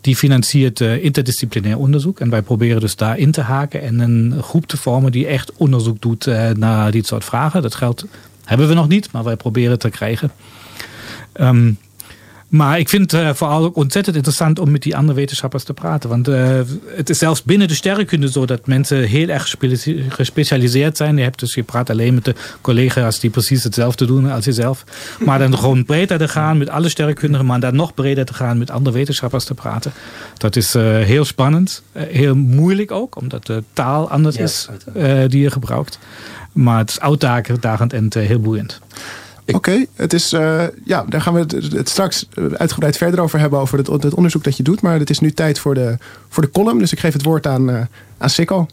Die 0.00 0.16
financiert 0.16 0.80
interdisciplinair 0.80 1.78
onderzoek. 1.78 2.20
En 2.20 2.30
wij 2.30 2.42
proberen 2.42 2.80
dus 2.80 2.96
daar 2.96 3.18
in 3.18 3.30
te 3.30 3.40
haken 3.40 3.82
en 3.82 4.00
een 4.00 4.42
groep 4.42 4.66
te 4.66 4.76
vormen 4.76 5.12
die 5.12 5.26
echt 5.26 5.52
onderzoek 5.56 6.00
doet 6.00 6.26
naar 6.54 6.90
dit 6.90 7.06
soort 7.06 7.24
vragen. 7.24 7.62
Dat 7.62 7.74
geld 7.74 8.04
hebben 8.44 8.68
we 8.68 8.74
nog 8.74 8.88
niet, 8.88 9.12
maar 9.12 9.24
wij 9.24 9.36
proberen 9.36 9.70
het 9.70 9.80
te 9.80 9.90
krijgen. 9.90 10.30
Um, 11.40 11.78
maar 12.48 12.78
ik 12.78 12.88
vind 12.88 13.10
het 13.10 13.20
uh, 13.20 13.34
vooral 13.34 13.64
ook 13.64 13.76
ontzettend 13.76 14.16
interessant 14.16 14.58
om 14.58 14.70
met 14.70 14.82
die 14.82 14.96
andere 14.96 15.18
wetenschappers 15.18 15.64
te 15.64 15.72
praten. 15.72 16.08
Want 16.08 16.28
uh, 16.28 16.60
het 16.86 17.10
is 17.10 17.18
zelfs 17.18 17.42
binnen 17.42 17.68
de 17.68 17.74
sterrenkunde 17.74 18.30
zo 18.30 18.46
dat 18.46 18.66
mensen 18.66 19.02
heel 19.02 19.28
erg 19.28 19.54
gespecialiseerd 20.08 20.96
zijn. 20.96 21.16
Je, 21.16 21.22
hebt 21.22 21.38
dus, 21.38 21.54
je 21.54 21.62
praat 21.62 21.90
alleen 21.90 22.14
met 22.14 22.24
de 22.24 22.34
collega's 22.60 23.20
die 23.20 23.30
precies 23.30 23.64
hetzelfde 23.64 24.06
doen 24.06 24.30
als 24.30 24.44
jezelf. 24.44 24.84
Maar 25.24 25.38
dan 25.38 25.58
gewoon 25.58 25.84
breder 25.84 26.18
te 26.18 26.28
gaan 26.28 26.58
met 26.58 26.68
alle 26.68 26.88
sterrenkundigen, 26.88 27.46
maar 27.46 27.60
dan 27.60 27.76
nog 27.76 27.94
breder 27.94 28.24
te 28.24 28.34
gaan 28.34 28.58
met 28.58 28.70
andere 28.70 28.96
wetenschappers 28.96 29.44
te 29.44 29.54
praten. 29.54 29.92
Dat 30.36 30.56
is 30.56 30.74
uh, 30.74 30.82
heel 30.82 31.24
spannend. 31.24 31.82
heel 31.92 32.34
moeilijk 32.36 32.90
ook, 32.90 33.16
omdat 33.16 33.46
de 33.46 33.62
taal 33.72 34.10
anders 34.10 34.36
is 34.36 34.68
die 35.28 35.40
je 35.40 35.50
gebruikt. 35.50 35.98
Maar 36.52 36.78
het 36.78 36.90
is 36.90 37.00
uitdagend 37.00 37.92
en 37.92 38.08
heel 38.18 38.40
boeiend. 38.40 38.80
Oké, 39.54 39.84
het 39.94 40.12
is, 40.12 40.32
uh, 40.32 40.64
ja, 40.84 41.04
daar 41.08 41.20
gaan 41.20 41.34
we 41.34 41.40
het, 41.40 41.52
het, 41.52 41.88
straks 41.88 42.28
uitgebreid 42.52 42.96
verder 42.96 43.20
over 43.20 43.38
hebben, 43.38 43.58
over 43.58 43.78
het, 43.78 43.86
het, 43.86 44.14
onderzoek 44.14 44.44
dat 44.44 44.56
je 44.56 44.62
doet. 44.62 44.80
Maar 44.80 44.98
het 44.98 45.10
is 45.10 45.18
nu 45.18 45.32
tijd 45.32 45.58
voor 45.58 45.74
de, 45.74 45.98
voor 46.28 46.42
de 46.42 46.50
column, 46.50 46.78
dus 46.78 46.92
ik 46.92 47.00
geef 47.00 47.12
het 47.12 47.22
woord 47.22 47.46
aan, 47.46 47.70
uh, 47.70 47.80
aan 48.18 48.30
Sikko. 48.30 48.66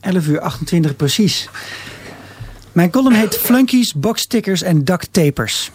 11 0.00 0.26
uur 0.26 0.40
28 0.40 0.96
precies. 0.96 1.48
Mijn 2.72 2.90
column 2.90 3.14
heet 3.14 3.36
Flunkies, 3.36 3.94
Boxstickers 3.94 4.62
en 4.62 4.84
Duct 4.84 5.12
Tapers. 5.12 5.70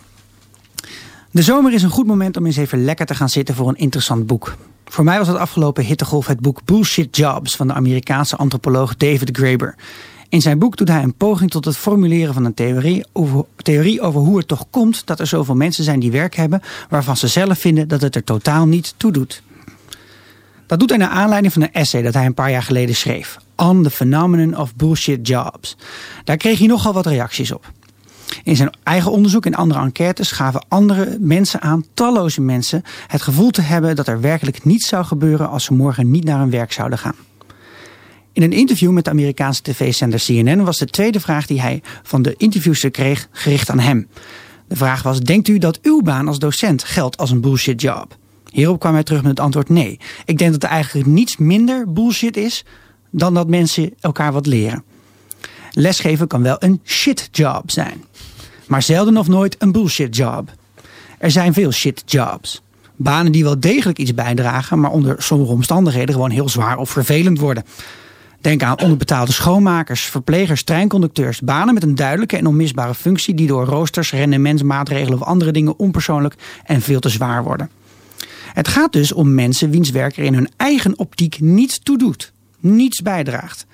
De 1.32 1.42
zomer 1.42 1.74
is 1.74 1.84
een 1.84 1.90
goed 1.90 2.08
moment 2.08 2.38
om 2.38 2.46
eens 2.46 2.58
even 2.58 2.86
lekker 2.86 3.06
te 3.06 3.16
gaan 3.16 3.30
zitten 3.30 3.56
voor 3.56 3.68
een 3.68 3.76
interessant 3.76 4.28
boek. 4.28 4.56
Voor 4.86 5.04
mij 5.04 5.18
was 5.18 5.28
het 5.28 5.38
afgelopen 5.38 5.84
hittegolf 5.84 6.28
het 6.28 6.40
boek 6.40 6.66
Bullshit 6.66 7.18
Jobs 7.18 7.56
van 7.56 7.68
de 7.68 7.74
Amerikaanse 7.74 8.36
antropoloog 8.36 8.96
David 8.96 9.38
Graeber. 9.38 9.76
In 10.34 10.42
zijn 10.42 10.60
boek 10.60 10.78
doet 10.78 10.88
hij 10.88 11.04
een 11.04 11.14
poging 11.14 11.52
tot 11.52 11.66
het 11.66 11.78
formuleren 11.78 12.34
van 12.34 12.46
een 12.46 12.54
theorie 12.54 13.06
over, 13.12 13.46
theorie 13.56 14.02
over 14.02 14.22
hoe 14.22 14.38
het 14.38 14.48
toch 14.48 14.66
komt 14.70 15.06
dat 15.06 15.20
er 15.20 15.28
zoveel 15.28 15.56
mensen 15.56 15.84
zijn 15.84 16.00
die 16.00 16.12
werk 16.12 16.36
hebben 16.36 16.62
waarvan 16.90 17.18
ze 17.18 17.28
zelf 17.28 17.60
vinden 17.60 17.88
dat 17.88 18.02
het 18.02 18.16
er 18.16 18.24
totaal 18.24 18.66
niet 18.66 18.94
toe 18.98 19.12
doet. 19.12 19.44
Dat 20.68 20.80
doet 20.80 20.90
hij 20.90 20.98
naar 20.98 21.10
aanleiding 21.10 21.54
van 21.54 21.62
een 21.62 21.72
essay 21.72 22.02
dat 22.02 22.14
hij 22.14 22.26
een 22.26 22.34
paar 22.34 22.52
jaar 22.52 22.64
geleden 22.64 22.96
schreef. 22.96 23.38
On 23.56 23.84
the 23.84 23.90
Phenomenon 23.90 24.58
of 24.58 24.76
Bullshit 24.76 25.28
Jobs. 25.28 25.78
Daar 26.24 26.38
kreeg 26.38 26.58
hij 26.58 26.68
nogal 26.68 26.94
wat 26.94 27.06
reacties 27.06 27.52
op. 27.52 27.72
In 28.44 28.56
zijn 28.56 28.74
eigen 28.84 29.12
onderzoek 29.12 29.46
en 29.46 29.56
andere 29.56 29.80
enquêtes 29.80 30.32
gaven 30.32 30.66
andere 30.68 31.18
mensen 31.20 31.62
aan, 31.62 31.86
talloze 31.94 32.42
mensen, 32.42 32.84
het 33.08 33.22
gevoel 33.22 33.50
te 33.50 33.62
hebben 33.62 33.96
dat 33.96 34.08
er 34.08 34.22
werkelijk 34.22 34.66
niets 34.66 34.88
zou 34.88 35.06
gebeuren 35.06 35.50
als 35.50 35.64
ze 35.64 35.74
morgen 35.74 36.12
niet 36.12 36.24
naar 36.24 36.40
hun 36.40 36.50
werk 36.50 36.72
zouden 36.72 37.00
gaan. 37.00 37.16
In 38.34 38.44
een 38.44 38.52
interview 38.52 38.92
met 38.92 39.04
de 39.04 39.10
Amerikaanse 39.10 39.62
tv-zender 39.62 40.20
CNN 40.26 40.64
was 40.64 40.78
de 40.78 40.86
tweede 40.86 41.20
vraag 41.20 41.46
die 41.46 41.62
hij 41.62 41.82
van 42.04 42.22
de 42.22 42.34
interviewster 42.38 42.92
kreeg 42.92 43.28
gericht 43.32 43.70
aan 43.70 43.80
hem. 43.80 44.08
De 44.68 44.76
vraag 44.76 45.04
was: 45.04 45.20
Denkt 45.20 45.48
u 45.48 45.58
dat 45.58 45.80
uw 45.82 46.02
baan 46.02 46.28
als 46.28 46.40
docent 46.40 46.84
geldt 46.84 47.18
als 47.18 47.32
een 47.32 47.42
bullshit 47.42 47.82
job? 47.82 48.18
Hierop 48.52 48.80
kwam 48.80 48.94
hij 48.94 49.04
terug 49.04 49.22
met 49.22 49.30
het 49.30 49.40
antwoord 49.40 49.70
nee. 49.70 50.00
Ik 50.26 50.38
denk 50.38 50.52
dat 50.52 50.64
er 50.64 50.70
eigenlijk 50.70 51.08
niets 51.08 51.38
minder 51.38 51.94
bullshit 51.94 52.38
is 52.38 52.66
dan 53.10 53.34
dat 53.34 53.48
mensen 53.48 53.94
elkaar 54.00 54.34
wat 54.34 54.46
leren. 54.46 54.84
Lesgeven 55.72 56.28
kan 56.28 56.42
wel 56.44 56.56
een 56.60 56.82
shit 56.84 57.30
job 57.32 57.72
zijn, 57.72 58.04
maar 58.68 58.82
zelden 58.82 59.18
of 59.18 59.28
nooit 59.28 59.56
een 59.60 59.72
bullshit 59.72 60.16
job. 60.16 60.52
Er 61.18 61.32
zijn 61.32 61.54
veel 61.54 61.72
shit 61.72 62.04
jobs. 62.06 62.62
Banen 62.96 63.32
die 63.32 63.44
wel 63.44 63.60
degelijk 63.60 63.98
iets 63.98 64.14
bijdragen, 64.14 64.80
maar 64.80 64.92
onder 64.92 65.16
sommige 65.18 65.52
omstandigheden 65.52 66.16
gewoon 66.16 66.30
heel 66.30 66.50
zwaar 66.50 66.78
of 66.78 66.90
vervelend 66.90 67.40
worden. 67.40 67.64
Denk 68.44 68.64
aan 68.64 68.80
onderbetaalde 68.80 69.32
schoonmakers, 69.32 70.02
verplegers, 70.02 70.64
treinconducteurs. 70.64 71.40
Banen 71.40 71.74
met 71.74 71.84
een 71.84 71.96
duidelijke 71.96 72.38
en 72.38 72.48
onmisbare 72.48 72.96
functie 72.96 73.34
die 73.34 73.48
door 73.48 73.66
roosters, 73.66 74.12
rendementsmaatregelen 74.12 75.20
of 75.20 75.26
andere 75.26 75.52
dingen 75.52 75.80
onpersoonlijk 75.80 76.36
en 76.64 76.82
veel 76.82 77.00
te 77.00 77.10
zwaar 77.10 77.44
worden. 77.44 77.70
Het 78.54 78.68
gaat 78.68 78.92
dus 78.92 79.12
om 79.12 79.34
mensen 79.34 79.70
wiens 79.70 79.90
werk 79.90 80.18
er 80.18 80.24
in 80.24 80.34
hun 80.34 80.50
eigen 80.58 81.00
optiek 81.00 81.40
niets 81.40 81.80
toe 81.80 81.98
doet, 81.98 82.34
niets 82.60 83.02
bijdraagt. 83.02 83.66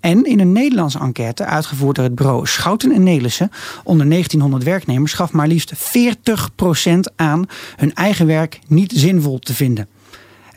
En 0.00 0.24
in 0.24 0.40
een 0.40 0.52
Nederlandse 0.52 0.98
enquête, 0.98 1.44
uitgevoerd 1.44 1.96
door 1.96 2.04
het 2.04 2.14
bureau 2.14 2.46
Schouten 2.46 2.92
en 2.92 3.02
Nelissen, 3.02 3.50
onder 3.84 4.08
1900 4.08 4.64
werknemers, 4.64 5.12
gaf 5.12 5.32
maar 5.32 5.48
liefst 5.48 5.72
40% 5.74 6.98
aan 7.16 7.46
hun 7.76 7.94
eigen 7.94 8.26
werk 8.26 8.58
niet 8.66 8.92
zinvol 8.94 9.38
te 9.38 9.54
vinden. 9.54 9.88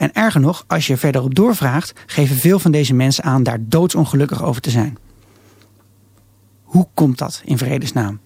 En 0.03 0.13
erger 0.13 0.41
nog, 0.41 0.63
als 0.67 0.87
je 0.87 0.97
verderop 0.97 1.35
doorvraagt, 1.35 1.93
geven 2.05 2.35
veel 2.35 2.59
van 2.59 2.71
deze 2.71 2.93
mensen 2.93 3.23
aan 3.23 3.43
daar 3.43 3.57
doodsongelukkig 3.61 4.43
over 4.43 4.61
te 4.61 4.69
zijn. 4.69 4.97
Hoe 6.63 6.87
komt 6.93 7.17
dat 7.17 7.41
in 7.45 7.57
vredesnaam? 7.57 8.19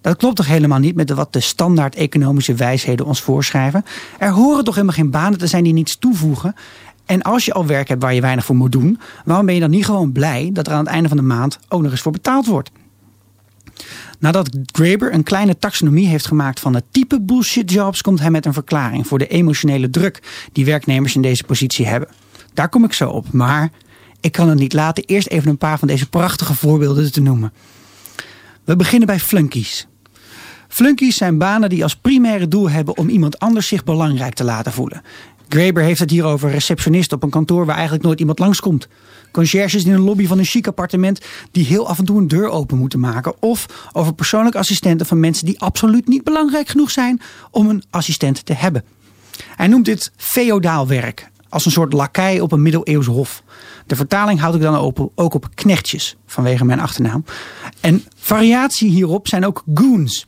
Dat 0.00 0.16
klopt 0.16 0.36
toch 0.36 0.46
helemaal 0.46 0.78
niet 0.78 0.94
met 0.94 1.10
wat 1.10 1.32
de 1.32 1.40
standaard 1.40 1.94
economische 1.94 2.54
wijsheden 2.54 3.06
ons 3.06 3.20
voorschrijven? 3.20 3.84
Er 4.18 4.30
horen 4.30 4.64
toch 4.64 4.74
helemaal 4.74 4.96
geen 4.96 5.10
banen 5.10 5.38
te 5.38 5.46
zijn 5.46 5.64
die 5.64 5.72
niets 5.72 5.98
toevoegen? 5.98 6.54
En 7.04 7.22
als 7.22 7.44
je 7.44 7.52
al 7.52 7.66
werk 7.66 7.88
hebt 7.88 8.02
waar 8.02 8.14
je 8.14 8.20
weinig 8.20 8.44
voor 8.44 8.56
moet 8.56 8.72
doen, 8.72 9.00
waarom 9.24 9.46
ben 9.46 9.54
je 9.54 9.60
dan 9.60 9.70
niet 9.70 9.84
gewoon 9.84 10.12
blij 10.12 10.50
dat 10.52 10.66
er 10.66 10.72
aan 10.72 10.84
het 10.84 10.94
einde 10.94 11.08
van 11.08 11.16
de 11.16 11.22
maand 11.22 11.58
ook 11.68 11.82
nog 11.82 11.90
eens 11.90 12.00
voor 12.00 12.12
betaald 12.12 12.46
wordt? 12.46 12.70
Nadat 14.22 14.48
Graeber 14.72 15.14
een 15.14 15.22
kleine 15.22 15.58
taxonomie 15.58 16.06
heeft 16.06 16.26
gemaakt 16.26 16.60
van 16.60 16.74
het 16.74 16.84
type 16.90 17.20
bullshit 17.20 17.70
jobs, 17.72 18.02
komt 18.02 18.20
hij 18.20 18.30
met 18.30 18.46
een 18.46 18.52
verklaring 18.52 19.06
voor 19.06 19.18
de 19.18 19.26
emotionele 19.26 19.90
druk 19.90 20.22
die 20.52 20.64
werknemers 20.64 21.14
in 21.14 21.22
deze 21.22 21.44
positie 21.44 21.86
hebben. 21.86 22.08
Daar 22.54 22.68
kom 22.68 22.84
ik 22.84 22.92
zo 22.92 23.08
op, 23.08 23.32
maar 23.32 23.70
ik 24.20 24.32
kan 24.32 24.48
het 24.48 24.58
niet 24.58 24.72
laten 24.72 25.04
eerst 25.04 25.28
even 25.28 25.50
een 25.50 25.58
paar 25.58 25.78
van 25.78 25.88
deze 25.88 26.08
prachtige 26.08 26.54
voorbeelden 26.54 27.12
te 27.12 27.20
noemen. 27.20 27.52
We 28.64 28.76
beginnen 28.76 29.06
bij 29.06 29.20
flunkies. 29.20 29.86
Flunkies 30.68 31.16
zijn 31.16 31.38
banen 31.38 31.68
die 31.68 31.82
als 31.82 31.96
primaire 31.96 32.48
doel 32.48 32.70
hebben 32.70 32.96
om 32.96 33.08
iemand 33.08 33.38
anders 33.38 33.66
zich 33.66 33.84
belangrijk 33.84 34.34
te 34.34 34.44
laten 34.44 34.72
voelen. 34.72 35.02
Graeber 35.52 35.82
heeft 35.82 36.00
het 36.00 36.10
hier 36.10 36.24
over 36.24 36.50
receptionist 36.50 37.12
op 37.12 37.22
een 37.22 37.30
kantoor 37.30 37.66
waar 37.66 37.74
eigenlijk 37.74 38.04
nooit 38.04 38.20
iemand 38.20 38.38
langskomt. 38.38 38.88
Conciërges 39.32 39.84
in 39.84 39.92
een 39.92 40.00
lobby 40.00 40.26
van 40.26 40.38
een 40.38 40.44
chic 40.44 40.66
appartement 40.66 41.20
die 41.50 41.64
heel 41.64 41.88
af 41.88 41.98
en 41.98 42.04
toe 42.04 42.18
een 42.18 42.28
deur 42.28 42.48
open 42.48 42.78
moeten 42.78 43.00
maken. 43.00 43.34
Of 43.42 43.88
over 43.92 44.14
persoonlijke 44.14 44.58
assistenten 44.58 45.06
van 45.06 45.20
mensen 45.20 45.46
die 45.46 45.60
absoluut 45.60 46.08
niet 46.08 46.24
belangrijk 46.24 46.68
genoeg 46.68 46.90
zijn 46.90 47.20
om 47.50 47.68
een 47.68 47.82
assistent 47.90 48.46
te 48.46 48.52
hebben. 48.52 48.84
Hij 49.56 49.66
noemt 49.66 49.84
dit 49.84 50.12
feodaal 50.16 50.86
werk, 50.86 51.30
als 51.48 51.64
een 51.64 51.70
soort 51.70 51.92
lakij 51.92 52.40
op 52.40 52.52
een 52.52 52.62
middeleeuws 52.62 53.06
hof. 53.06 53.42
De 53.86 53.96
vertaling 53.96 54.40
houd 54.40 54.54
ik 54.54 54.60
dan 54.60 55.10
ook 55.14 55.34
op 55.34 55.48
knechtjes, 55.54 56.16
vanwege 56.26 56.64
mijn 56.64 56.80
achternaam. 56.80 57.24
En 57.80 58.04
variatie 58.16 58.90
hierop 58.90 59.28
zijn 59.28 59.46
ook 59.46 59.62
goons. 59.74 60.26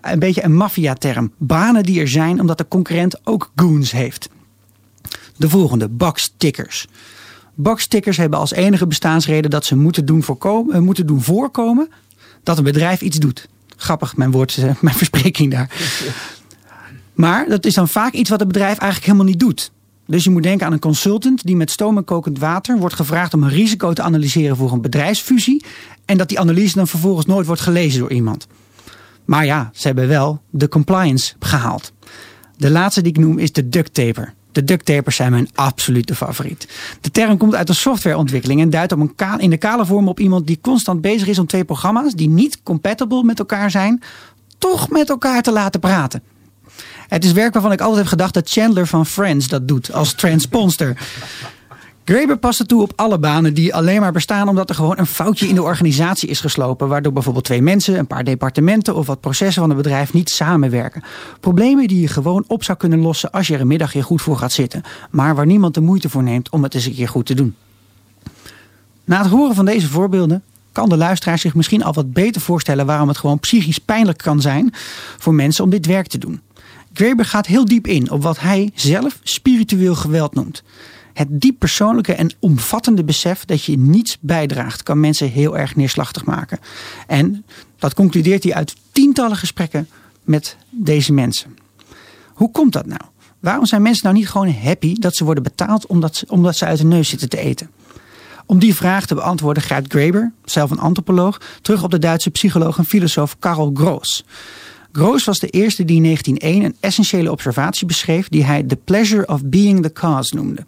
een 0.00 0.18
beetje 0.18 0.44
een 0.44 0.56
maffiaterm. 0.56 1.32
Banen 1.38 1.82
die 1.82 2.00
er 2.00 2.08
zijn 2.08 2.40
omdat 2.40 2.58
de 2.58 2.68
concurrent 2.68 3.26
ook 3.26 3.52
goons 3.56 3.92
heeft. 3.92 4.28
De 5.38 5.48
volgende, 5.48 5.88
boxtickers. 5.88 6.86
Boxtickers 7.54 8.16
hebben 8.16 8.38
als 8.38 8.52
enige 8.52 8.86
bestaansreden 8.86 9.50
dat 9.50 9.64
ze 9.64 9.76
moeten 9.76 10.04
doen, 10.04 10.22
voorkomen, 10.22 10.74
eh, 10.74 10.80
moeten 10.80 11.06
doen 11.06 11.22
voorkomen 11.22 11.88
dat 12.42 12.58
een 12.58 12.64
bedrijf 12.64 13.00
iets 13.00 13.18
doet. 13.18 13.48
Grappig, 13.76 14.16
mijn 14.16 14.30
woord, 14.30 14.56
eh, 14.56 14.70
mijn 14.80 14.96
verspreking 14.96 15.52
daar. 15.52 15.70
Maar 17.14 17.48
dat 17.48 17.64
is 17.64 17.74
dan 17.74 17.88
vaak 17.88 18.12
iets 18.12 18.30
wat 18.30 18.38
het 18.38 18.48
bedrijf 18.48 18.78
eigenlijk 18.78 19.04
helemaal 19.04 19.26
niet 19.26 19.40
doet. 19.40 19.70
Dus 20.06 20.24
je 20.24 20.30
moet 20.30 20.42
denken 20.42 20.66
aan 20.66 20.72
een 20.72 20.78
consultant 20.78 21.44
die 21.44 21.56
met 21.56 21.70
stoom 21.70 21.96
en 21.96 22.04
kokend 22.04 22.38
water 22.38 22.78
wordt 22.78 22.94
gevraagd 22.94 23.34
om 23.34 23.42
een 23.42 23.48
risico 23.48 23.92
te 23.92 24.02
analyseren 24.02 24.56
voor 24.56 24.72
een 24.72 24.80
bedrijfsfusie. 24.80 25.64
En 26.04 26.16
dat 26.16 26.28
die 26.28 26.40
analyse 26.40 26.74
dan 26.74 26.88
vervolgens 26.88 27.26
nooit 27.26 27.46
wordt 27.46 27.60
gelezen 27.60 28.00
door 28.00 28.12
iemand. 28.12 28.46
Maar 29.24 29.44
ja, 29.44 29.70
ze 29.74 29.86
hebben 29.86 30.08
wel 30.08 30.40
de 30.50 30.68
compliance 30.68 31.34
gehaald. 31.38 31.92
De 32.56 32.70
laatste 32.70 33.02
die 33.02 33.12
ik 33.12 33.18
noem 33.18 33.38
is 33.38 33.52
de 33.52 33.68
duct 33.68 33.94
taper. 33.94 34.34
De 34.58 34.64
ducttapers 34.64 35.16
zijn 35.16 35.30
mijn 35.30 35.48
absolute 35.54 36.14
favoriet. 36.14 36.68
De 37.00 37.10
term 37.10 37.36
komt 37.36 37.54
uit 37.54 37.66
de 37.66 37.72
softwareontwikkeling 37.72 38.60
en 38.60 38.70
duidt 38.70 38.92
op 38.92 38.98
een 38.98 39.40
in 39.40 39.50
de 39.50 39.56
kale 39.56 39.86
vorm 39.86 40.08
op 40.08 40.20
iemand 40.20 40.46
die 40.46 40.58
constant 40.60 41.00
bezig 41.00 41.28
is 41.28 41.38
om 41.38 41.46
twee 41.46 41.64
programma's 41.64 42.14
die 42.14 42.28
niet 42.28 42.62
compatible 42.62 43.22
met 43.22 43.38
elkaar 43.38 43.70
zijn, 43.70 44.02
toch 44.58 44.90
met 44.90 45.08
elkaar 45.08 45.42
te 45.42 45.52
laten 45.52 45.80
praten. 45.80 46.22
Het 47.08 47.24
is 47.24 47.32
werk 47.32 47.52
waarvan 47.52 47.72
ik 47.72 47.80
altijd 47.80 47.98
heb 47.98 48.06
gedacht 48.06 48.34
dat 48.34 48.50
Chandler 48.50 48.86
van 48.86 49.06
Friends 49.06 49.48
dat 49.48 49.68
doet 49.68 49.92
als 49.92 50.14
transponster. 50.14 50.96
Graeber 52.08 52.38
past 52.38 52.58
het 52.58 52.68
toe 52.68 52.82
op 52.82 52.92
alle 52.96 53.18
banen 53.18 53.54
die 53.54 53.74
alleen 53.74 54.00
maar 54.00 54.12
bestaan 54.12 54.48
omdat 54.48 54.68
er 54.68 54.74
gewoon 54.74 54.98
een 54.98 55.06
foutje 55.06 55.48
in 55.48 55.54
de 55.54 55.62
organisatie 55.62 56.28
is 56.28 56.40
geslopen. 56.40 56.88
Waardoor 56.88 57.12
bijvoorbeeld 57.12 57.44
twee 57.44 57.62
mensen, 57.62 57.98
een 57.98 58.06
paar 58.06 58.24
departementen 58.24 58.94
of 58.94 59.06
wat 59.06 59.20
processen 59.20 59.60
van 59.60 59.70
het 59.70 59.82
bedrijf 59.82 60.12
niet 60.12 60.30
samenwerken. 60.30 61.02
Problemen 61.40 61.88
die 61.88 62.00
je 62.00 62.08
gewoon 62.08 62.44
op 62.46 62.64
zou 62.64 62.78
kunnen 62.78 62.98
lossen 62.98 63.30
als 63.30 63.46
je 63.46 63.54
er 63.54 63.60
een 63.60 63.66
middagje 63.66 64.02
goed 64.02 64.22
voor 64.22 64.36
gaat 64.36 64.52
zitten. 64.52 64.82
Maar 65.10 65.34
waar 65.34 65.46
niemand 65.46 65.74
de 65.74 65.80
moeite 65.80 66.08
voor 66.08 66.22
neemt 66.22 66.50
om 66.50 66.62
het 66.62 66.74
eens 66.74 66.84
een 66.84 66.94
keer 66.94 67.08
goed 67.08 67.26
te 67.26 67.34
doen. 67.34 67.54
Na 69.04 69.18
het 69.18 69.30
horen 69.30 69.54
van 69.54 69.64
deze 69.64 69.88
voorbeelden 69.88 70.42
kan 70.72 70.88
de 70.88 70.96
luisteraar 70.96 71.38
zich 71.38 71.54
misschien 71.54 71.84
al 71.84 71.92
wat 71.92 72.12
beter 72.12 72.40
voorstellen 72.40 72.86
waarom 72.86 73.08
het 73.08 73.18
gewoon 73.18 73.38
psychisch 73.38 73.78
pijnlijk 73.78 74.18
kan 74.18 74.40
zijn 74.40 74.70
voor 75.18 75.34
mensen 75.34 75.64
om 75.64 75.70
dit 75.70 75.86
werk 75.86 76.06
te 76.06 76.18
doen. 76.18 76.40
Graeber 76.92 77.24
gaat 77.24 77.46
heel 77.46 77.64
diep 77.64 77.86
in 77.86 78.10
op 78.10 78.22
wat 78.22 78.40
hij 78.40 78.70
zelf 78.74 79.18
spiritueel 79.22 79.94
geweld 79.94 80.34
noemt. 80.34 80.62
Het 81.18 81.40
diep 81.40 81.58
persoonlijke 81.58 82.14
en 82.14 82.30
omvattende 82.38 83.04
besef 83.04 83.44
dat 83.44 83.64
je 83.64 83.78
niets 83.78 84.16
bijdraagt, 84.20 84.82
kan 84.82 85.00
mensen 85.00 85.30
heel 85.30 85.58
erg 85.58 85.76
neerslachtig 85.76 86.24
maken. 86.24 86.58
En 87.06 87.44
dat 87.78 87.94
concludeert 87.94 88.42
hij 88.42 88.54
uit 88.54 88.74
tientallen 88.92 89.36
gesprekken 89.36 89.88
met 90.22 90.56
deze 90.70 91.12
mensen. 91.12 91.56
Hoe 92.32 92.50
komt 92.50 92.72
dat 92.72 92.86
nou? 92.86 93.00
Waarom 93.40 93.66
zijn 93.66 93.82
mensen 93.82 94.04
nou 94.04 94.16
niet 94.16 94.28
gewoon 94.28 94.52
happy 94.52 94.94
dat 94.94 95.16
ze 95.16 95.24
worden 95.24 95.42
betaald 95.42 95.86
omdat 95.86 96.16
ze, 96.16 96.24
omdat 96.28 96.56
ze 96.56 96.64
uit 96.64 96.78
de 96.78 96.84
neus 96.84 97.08
zitten 97.08 97.28
te 97.28 97.38
eten? 97.38 97.70
Om 98.46 98.58
die 98.58 98.74
vraag 98.74 99.06
te 99.06 99.14
beantwoorden 99.14 99.62
grijpt 99.62 99.92
Graeber, 99.92 100.32
zelf 100.44 100.70
een 100.70 100.78
antropoloog, 100.78 101.40
terug 101.62 101.82
op 101.82 101.90
de 101.90 101.98
Duitse 101.98 102.30
psycholoog 102.30 102.78
en 102.78 102.84
filosoof 102.84 103.38
Karl 103.38 103.70
Gross. 103.74 104.24
Gross 104.92 105.24
was 105.24 105.38
de 105.38 105.48
eerste 105.48 105.84
die 105.84 105.96
in 105.96 106.02
1901 106.02 106.64
een 106.64 106.76
essentiële 106.80 107.30
observatie 107.30 107.86
beschreef 107.86 108.28
die 108.28 108.44
hij 108.44 108.62
the 108.62 108.76
pleasure 108.76 109.26
of 109.26 109.44
being 109.44 109.82
the 109.82 109.92
cause 109.92 110.34
noemde. 110.34 110.66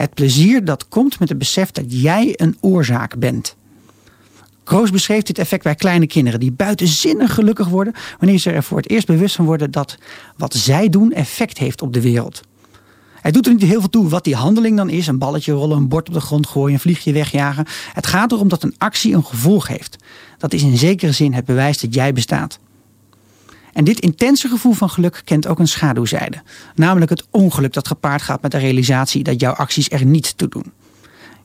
Het 0.00 0.14
plezier 0.14 0.64
dat 0.64 0.88
komt 0.88 1.18
met 1.18 1.28
het 1.28 1.38
besef 1.38 1.70
dat 1.70 1.84
jij 1.88 2.32
een 2.36 2.56
oorzaak 2.60 3.18
bent. 3.18 3.56
Groos 4.64 4.90
beschreef 4.90 5.22
dit 5.22 5.38
effect 5.38 5.62
bij 5.62 5.74
kleine 5.74 6.06
kinderen 6.06 6.40
die 6.40 6.52
buitenzinnig 6.52 7.34
gelukkig 7.34 7.68
worden 7.68 7.92
wanneer 8.18 8.38
ze 8.38 8.50
er 8.50 8.62
voor 8.62 8.76
het 8.76 8.90
eerst 8.90 9.06
bewust 9.06 9.36
van 9.36 9.44
worden 9.44 9.70
dat 9.70 9.98
wat 10.36 10.54
zij 10.54 10.88
doen 10.88 11.12
effect 11.12 11.58
heeft 11.58 11.82
op 11.82 11.92
de 11.92 12.00
wereld. 12.00 12.40
Het 13.14 13.34
doet 13.34 13.46
er 13.46 13.52
niet 13.52 13.62
heel 13.62 13.80
veel 13.80 13.88
toe 13.88 14.08
wat 14.08 14.24
die 14.24 14.34
handeling 14.34 14.76
dan 14.76 14.90
is: 14.90 15.06
een 15.06 15.18
balletje 15.18 15.52
rollen, 15.52 15.76
een 15.76 15.88
bord 15.88 16.08
op 16.08 16.14
de 16.14 16.20
grond 16.20 16.46
gooien, 16.46 16.74
een 16.74 16.80
vliegje 16.80 17.12
wegjagen. 17.12 17.66
Het 17.92 18.06
gaat 18.06 18.32
erom 18.32 18.48
dat 18.48 18.62
een 18.62 18.74
actie 18.78 19.14
een 19.14 19.24
gevolg 19.24 19.68
heeft. 19.68 19.96
Dat 20.38 20.52
is 20.52 20.62
in 20.62 20.76
zekere 20.76 21.12
zin 21.12 21.32
het 21.32 21.44
bewijs 21.44 21.78
dat 21.80 21.94
jij 21.94 22.12
bestaat. 22.12 22.58
En 23.80 23.86
dit 23.86 24.00
intense 24.00 24.48
gevoel 24.48 24.72
van 24.72 24.90
geluk 24.90 25.22
kent 25.24 25.46
ook 25.46 25.58
een 25.58 25.68
schaduwzijde. 25.68 26.42
Namelijk 26.74 27.10
het 27.10 27.26
ongeluk 27.30 27.72
dat 27.72 27.86
gepaard 27.86 28.22
gaat 28.22 28.42
met 28.42 28.50
de 28.50 28.58
realisatie 28.58 29.22
dat 29.22 29.40
jouw 29.40 29.52
acties 29.52 29.90
er 29.90 30.04
niet 30.04 30.36
toe 30.36 30.48
doen. 30.48 30.72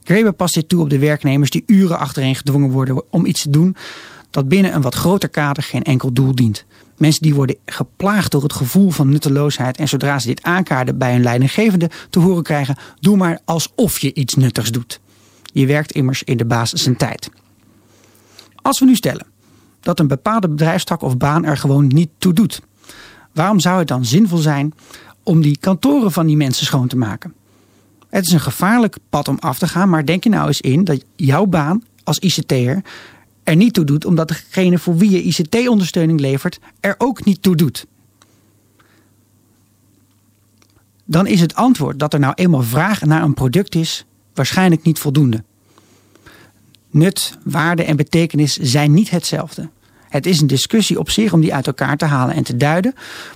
Graeber 0.04 0.34
past 0.34 0.54
dit 0.54 0.70
toe 0.70 0.82
op 0.82 0.90
de 0.90 1.00
werknemers 1.00 1.50
die 1.50 1.64
uren 1.66 2.00
achtereen 2.00 2.36
gedwongen 2.36 2.70
worden 2.70 3.04
om 3.12 3.26
iets 3.26 3.42
te 3.42 3.50
doen 3.50 3.76
dat 4.30 4.48
binnen 4.48 4.74
een 4.74 4.82
wat 4.82 4.96
groter 4.96 5.30
kader 5.30 5.64
geen 5.64 5.84
enkel 5.84 6.14
doel 6.14 6.36
dient. 6.36 6.66
Mensen 6.98 7.22
die 7.22 7.36
worden 7.36 7.56
geplaagd 7.66 8.32
door 8.32 8.44
het 8.44 8.54
gevoel 8.54 8.90
van 8.90 9.10
nutteloosheid 9.10 9.78
en 9.78 9.88
zodra 9.88 10.20
ze 10.20 10.28
dit 10.28 10.44
aankaarden 10.44 10.98
bij 10.98 11.12
hun 11.12 11.24
leidinggevende 11.24 11.90
te 12.10 12.20
horen 12.20 12.44
krijgen, 12.44 12.78
doe 13.00 13.18
maar 13.18 13.40
alsof 13.46 14.00
je 14.00 14.14
iets 14.14 14.36
nuttigs 14.36 14.72
doet. 14.72 15.00
Je 15.54 15.66
werkt 15.66 15.92
immers 15.92 16.24
in 16.24 16.38
de 16.38 16.46
basis 16.46 16.84
zijn 16.84 16.98
tijd. 16.98 17.30
Als 18.62 18.80
we 18.80 18.86
nu 18.86 18.96
stellen 18.96 19.34
dat 19.86 20.00
een 20.00 20.08
bepaalde 20.08 20.50
bedrijfstak 20.50 21.02
of 21.02 21.18
baan 21.18 21.46
er 21.46 21.58
gewoon 21.58 21.88
niet 21.88 22.10
toe 22.18 22.34
doet. 22.34 22.62
Waarom 23.34 23.60
zou 23.60 23.80
het 23.80 23.88
dan 23.88 24.06
zinvol 24.06 24.38
zijn 24.38 24.74
om 25.24 25.42
die 25.42 25.58
kantoren 25.58 26.12
van 26.12 26.26
die 26.26 26.38
mensen 26.38 26.66
schoon 26.66 26.88
te 26.88 26.98
maken? 26.98 27.34
Het 28.10 28.26
is 28.26 28.32
een 28.32 28.40
gevaarlijk 28.40 28.98
pad 29.10 29.28
om 29.28 29.38
af 29.40 29.58
te 29.58 29.68
gaan, 29.68 29.90
maar 29.90 30.06
denk 30.06 30.24
je 30.24 30.30
nou 30.30 30.48
eens 30.48 30.62
in 30.62 30.84
dat 30.84 31.04
jouw 31.16 31.46
baan 31.46 31.84
als 32.04 32.20
ICT'er 32.20 32.82
er 33.44 33.56
niet 33.56 33.74
toe 33.74 33.84
doet, 33.84 34.06
omdat 34.06 34.28
degene 34.28 34.78
voor 34.78 34.98
wie 34.98 35.10
je 35.10 35.22
ICT-ondersteuning 35.22 36.20
levert 36.20 36.60
er 36.80 36.96
ook 36.98 37.26
niet 37.26 37.42
toe 37.42 37.56
doet. 37.56 37.86
Dan 41.06 41.28
is 41.28 41.42
het 41.42 41.56
antwoord 41.56 42.00
dat 42.00 42.14
er 42.14 42.20
nou 42.20 42.34
eenmaal 42.36 42.64
vraag 42.64 43.02
naar 43.02 43.24
een 43.24 43.34
product 43.34 43.76
is, 43.76 44.06
waarschijnlijk 44.34 44.84
niet 44.84 45.00
voldoende. 45.00 45.44
Nut, 46.96 47.38
waarde 47.44 47.84
en 47.84 47.96
betekenis 47.96 48.58
zijn 48.58 48.94
niet 48.94 49.10
hetzelfde. 49.10 49.70
Het 50.10 50.26
is 50.26 50.42
een 50.42 50.48
discussie 50.48 51.00
op 51.00 51.10
zich 51.10 51.34
om 51.34 51.42
die 51.42 51.54
uit 51.54 51.68
elkaar 51.68 51.98
te 51.98 52.06
halen 52.06 52.36
en 52.36 52.44
te 52.44 52.58
duiden. 52.58 52.94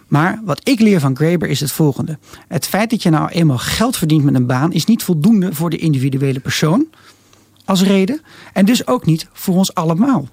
Maar 0.08 0.42
wat 0.46 0.68
ik 0.68 0.80
leer 0.80 1.00
van 1.00 1.16
Graeber 1.16 1.50
is 1.50 1.60
het 1.60 1.72
volgende. 1.72 2.18
Het 2.48 2.68
feit 2.68 2.90
dat 2.90 3.04
je 3.04 3.10
nou 3.10 3.30
eenmaal 3.30 3.58
geld 3.58 3.98
verdient 3.98 4.24
met 4.24 4.36
een 4.36 4.46
baan 4.46 4.74
is 4.74 4.86
niet 4.86 5.04
voldoende 5.04 5.54
voor 5.54 5.70
de 5.70 5.78
individuele 5.78 6.40
persoon 6.40 6.88
als 7.66 7.84
reden. 7.84 8.22
En 8.54 8.66
dus 8.66 8.88
ook 8.88 9.06
niet 9.06 9.28
voor 9.34 9.56
ons 9.56 9.74
allemaal. 9.74 10.28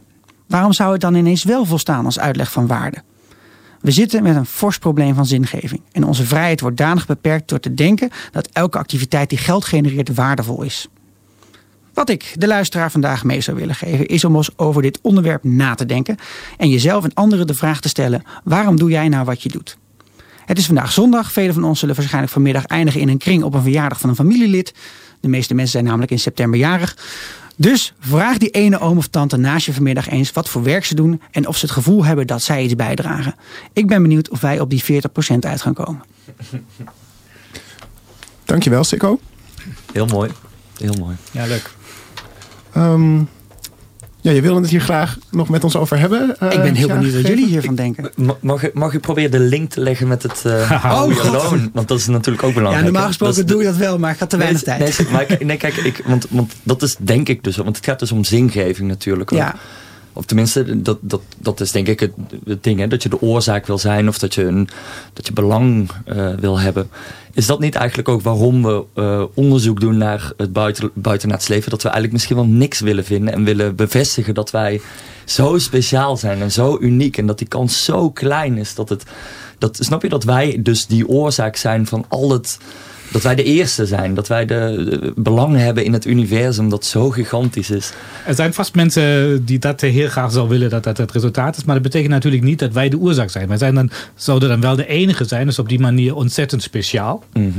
Waarom 0.46 0.72
zou 0.72 0.92
het 0.92 1.00
dan 1.00 1.14
ineens 1.14 1.44
wel 1.44 1.64
volstaan 1.64 2.04
als 2.04 2.18
uitleg 2.18 2.52
van 2.52 2.66
waarde? 2.66 3.02
We 3.80 3.90
zitten 3.90 4.22
met 4.22 4.36
een 4.36 4.46
fors 4.46 4.78
probleem 4.78 5.14
van 5.14 5.26
zingeving. 5.26 5.80
En 5.92 6.04
onze 6.04 6.26
vrijheid 6.26 6.60
wordt 6.60 6.76
danig 6.76 7.06
beperkt 7.06 7.48
door 7.48 7.60
te 7.60 7.74
denken 7.74 8.10
dat 8.30 8.48
elke 8.52 8.78
activiteit 8.78 9.28
die 9.28 9.38
geld 9.38 9.64
genereert 9.64 10.14
waardevol 10.14 10.62
is. 10.62 10.88
Wat 11.96 12.10
ik 12.10 12.34
de 12.34 12.46
luisteraar 12.46 12.90
vandaag 12.90 13.24
mee 13.24 13.40
zou 13.40 13.56
willen 13.56 13.74
geven, 13.74 14.06
is 14.06 14.24
om 14.24 14.36
eens 14.36 14.50
over 14.56 14.82
dit 14.82 14.98
onderwerp 15.02 15.44
na 15.44 15.74
te 15.74 15.86
denken 15.86 16.16
en 16.56 16.68
jezelf 16.68 17.04
en 17.04 17.14
anderen 17.14 17.46
de 17.46 17.54
vraag 17.54 17.80
te 17.80 17.88
stellen: 17.88 18.22
waarom 18.44 18.76
doe 18.76 18.90
jij 18.90 19.08
nou 19.08 19.24
wat 19.24 19.42
je 19.42 19.48
doet? 19.48 19.76
Het 20.44 20.58
is 20.58 20.66
vandaag 20.66 20.92
zondag. 20.92 21.32
Velen 21.32 21.54
van 21.54 21.64
ons 21.64 21.78
zullen 21.78 21.94
waarschijnlijk 21.94 22.32
vanmiddag 22.32 22.64
eindigen 22.64 23.00
in 23.00 23.08
een 23.08 23.18
kring 23.18 23.42
op 23.42 23.54
een 23.54 23.62
verjaardag 23.62 24.00
van 24.00 24.08
een 24.08 24.16
familielid. 24.16 24.74
De 25.20 25.28
meeste 25.28 25.54
mensen 25.54 25.72
zijn 25.72 25.84
namelijk 25.84 26.10
in 26.10 26.18
september 26.18 26.58
jarig. 26.58 26.96
Dus 27.56 27.94
vraag 28.00 28.38
die 28.38 28.50
ene 28.50 28.78
oom 28.78 28.98
of 28.98 29.06
tante 29.06 29.36
naast 29.36 29.66
je 29.66 29.72
vanmiddag 29.72 30.08
eens 30.08 30.32
wat 30.32 30.48
voor 30.48 30.62
werk 30.62 30.84
ze 30.84 30.94
doen 30.94 31.20
en 31.30 31.46
of 31.46 31.56
ze 31.56 31.64
het 31.64 31.74
gevoel 31.74 32.04
hebben 32.04 32.26
dat 32.26 32.42
zij 32.42 32.62
iets 32.62 32.74
bijdragen. 32.74 33.34
Ik 33.72 33.86
ben 33.86 34.02
benieuwd 34.02 34.30
of 34.30 34.40
wij 34.40 34.60
op 34.60 34.70
die 34.70 34.84
40% 34.84 34.86
uit 35.40 35.62
gaan 35.62 35.74
komen. 35.74 36.02
Dankjewel, 38.44 38.84
Sikko. 38.84 39.20
Heel 39.92 40.06
mooi. 40.06 40.30
Heel 40.78 40.94
mooi. 40.94 41.16
Ja, 41.30 41.46
leuk. 41.46 41.75
Ehm, 42.76 43.16
ja, 44.20 44.32
je 44.32 44.40
wilde 44.40 44.60
het 44.60 44.70
hier 44.70 44.80
graag 44.80 45.18
nog 45.30 45.48
met 45.48 45.64
ons 45.64 45.76
over 45.76 45.98
hebben. 45.98 46.36
eh, 46.40 46.52
ik 46.52 46.62
ben 46.62 46.74
heel 46.74 46.88
ja, 46.88 46.94
benieuwd 46.94 47.14
wat 47.14 47.26
jullie 47.26 47.46
hiervan 47.46 47.74
denken. 47.74 48.10
Ma- 48.16 48.36
Mag, 48.40 48.62
ik- 48.62 48.74
mag 48.74 48.94
ik 48.94 49.00
proberen 49.00 49.30
de 49.30 49.38
link 49.40 49.70
te 49.70 49.80
leggen 49.80 50.08
met 50.08 50.22
het 50.22 50.42
uh, 50.46 50.70
Oh. 50.84 50.84
Alone? 51.24 51.70
Want 51.72 51.88
dat 51.88 51.98
is 51.98 52.06
natuurlijk 52.06 52.44
ook 52.44 52.50
Ja, 52.50 52.56
belangrijk. 52.56 52.84
normaal 52.84 53.02
hè? 53.02 53.08
gesproken 53.08 53.36
Dat 53.36 53.48
doe 53.48 53.58
je 53.58 53.64
dat 53.66 53.76
wel, 53.76 53.98
maar 53.98 54.12
ik 54.12 54.18
had 54.18 54.30
te 54.30 54.36
weinig 54.36 54.64
nee, 54.64 54.78
tijd. 54.78 54.98
Nee, 54.98 55.08
maar 55.12 55.24
kijk, 55.24 55.44
nee, 55.44 55.56
kijk 55.56 55.74
ik, 55.76 56.02
want, 56.06 56.26
want 56.30 56.52
dat 56.62 56.82
is 56.82 56.96
denk 56.98 57.28
ik 57.28 57.44
dus, 57.44 57.56
want 57.56 57.76
het 57.76 57.84
gaat 57.84 57.98
dus 57.98 58.12
om 58.12 58.24
zingeving 58.24 58.88
natuurlijk. 58.88 59.32
ook. 59.32 59.38
Ja. 59.38 59.54
Of 60.16 60.24
tenminste, 60.24 60.82
dat, 60.82 60.98
dat, 61.00 61.20
dat 61.38 61.60
is 61.60 61.70
denk 61.70 61.88
ik 61.88 62.00
het, 62.00 62.12
ding, 62.62 62.78
hè, 62.78 62.88
dat 62.88 63.02
je 63.02 63.08
de 63.08 63.20
oorzaak 63.20 63.66
wil 63.66 63.78
zijn 63.78 64.08
of 64.08 64.18
dat 64.18 64.34
je, 64.34 64.44
een, 64.44 64.68
dat 65.12 65.26
je 65.26 65.32
belang 65.32 65.90
eh, 66.04 66.34
wil 66.34 66.58
hebben. 66.58 66.88
Is 67.32 67.46
dat 67.46 67.60
niet 67.60 67.74
eigenlijk 67.74 68.08
ook 68.08 68.22
waarom 68.22 68.62
we 68.62 68.84
eh, 68.94 69.22
onderzoek 69.34 69.80
doen 69.80 69.96
naar 69.96 70.32
het 70.36 70.52
buiten, 70.52 70.90
buitenaards 70.94 71.48
leven? 71.48 71.70
Dat 71.70 71.82
we 71.82 71.88
eigenlijk 71.88 72.12
misschien 72.12 72.36
wel 72.36 72.46
niks 72.46 72.80
willen 72.80 73.04
vinden 73.04 73.34
en 73.34 73.44
willen 73.44 73.74
bevestigen 73.74 74.34
dat 74.34 74.50
wij 74.50 74.80
zo 75.24 75.58
speciaal 75.58 76.16
zijn 76.16 76.40
en 76.40 76.52
zo 76.52 76.78
uniek. 76.80 77.16
En 77.18 77.26
dat 77.26 77.38
die 77.38 77.48
kans 77.48 77.84
zo 77.84 78.10
klein 78.10 78.58
is 78.58 78.74
dat 78.74 78.88
het. 78.88 79.04
Dat, 79.58 79.78
snap 79.80 80.02
je 80.02 80.08
dat 80.08 80.24
wij 80.24 80.58
dus 80.62 80.86
die 80.86 81.08
oorzaak 81.08 81.56
zijn 81.56 81.86
van 81.86 82.04
al 82.08 82.30
het. 82.30 82.58
Dat 83.12 83.22
wij 83.22 83.34
de 83.34 83.42
eerste 83.42 83.86
zijn. 83.86 84.14
Dat 84.14 84.28
wij 84.28 84.46
de, 84.46 84.86
de 84.90 85.12
belang 85.16 85.56
hebben 85.56 85.84
in 85.84 85.92
het 85.92 86.06
universum 86.06 86.68
dat 86.68 86.84
zo 86.84 87.10
gigantisch 87.10 87.70
is. 87.70 87.92
Er 88.26 88.34
zijn 88.34 88.54
vast 88.54 88.74
mensen 88.74 89.44
die 89.44 89.58
dat 89.58 89.80
heel 89.80 90.08
graag 90.08 90.32
zou 90.32 90.48
willen 90.48 90.70
dat 90.70 90.84
dat 90.84 90.96
het 90.96 91.12
resultaat 91.12 91.56
is. 91.56 91.64
Maar 91.64 91.74
dat 91.74 91.84
betekent 91.84 92.10
natuurlijk 92.12 92.42
niet 92.42 92.58
dat 92.58 92.72
wij 92.72 92.88
de 92.88 92.98
oorzaak 92.98 93.30
zijn. 93.30 93.48
Wij 93.48 93.58
zijn 93.58 93.74
dan, 93.74 93.90
zouden 94.14 94.48
dan 94.48 94.60
wel 94.60 94.76
de 94.76 94.86
enige 94.86 95.24
zijn. 95.24 95.46
Dus 95.46 95.58
op 95.58 95.68
die 95.68 95.80
manier 95.80 96.14
ontzettend 96.14 96.62
speciaal. 96.62 97.24
Mhm. 97.32 97.50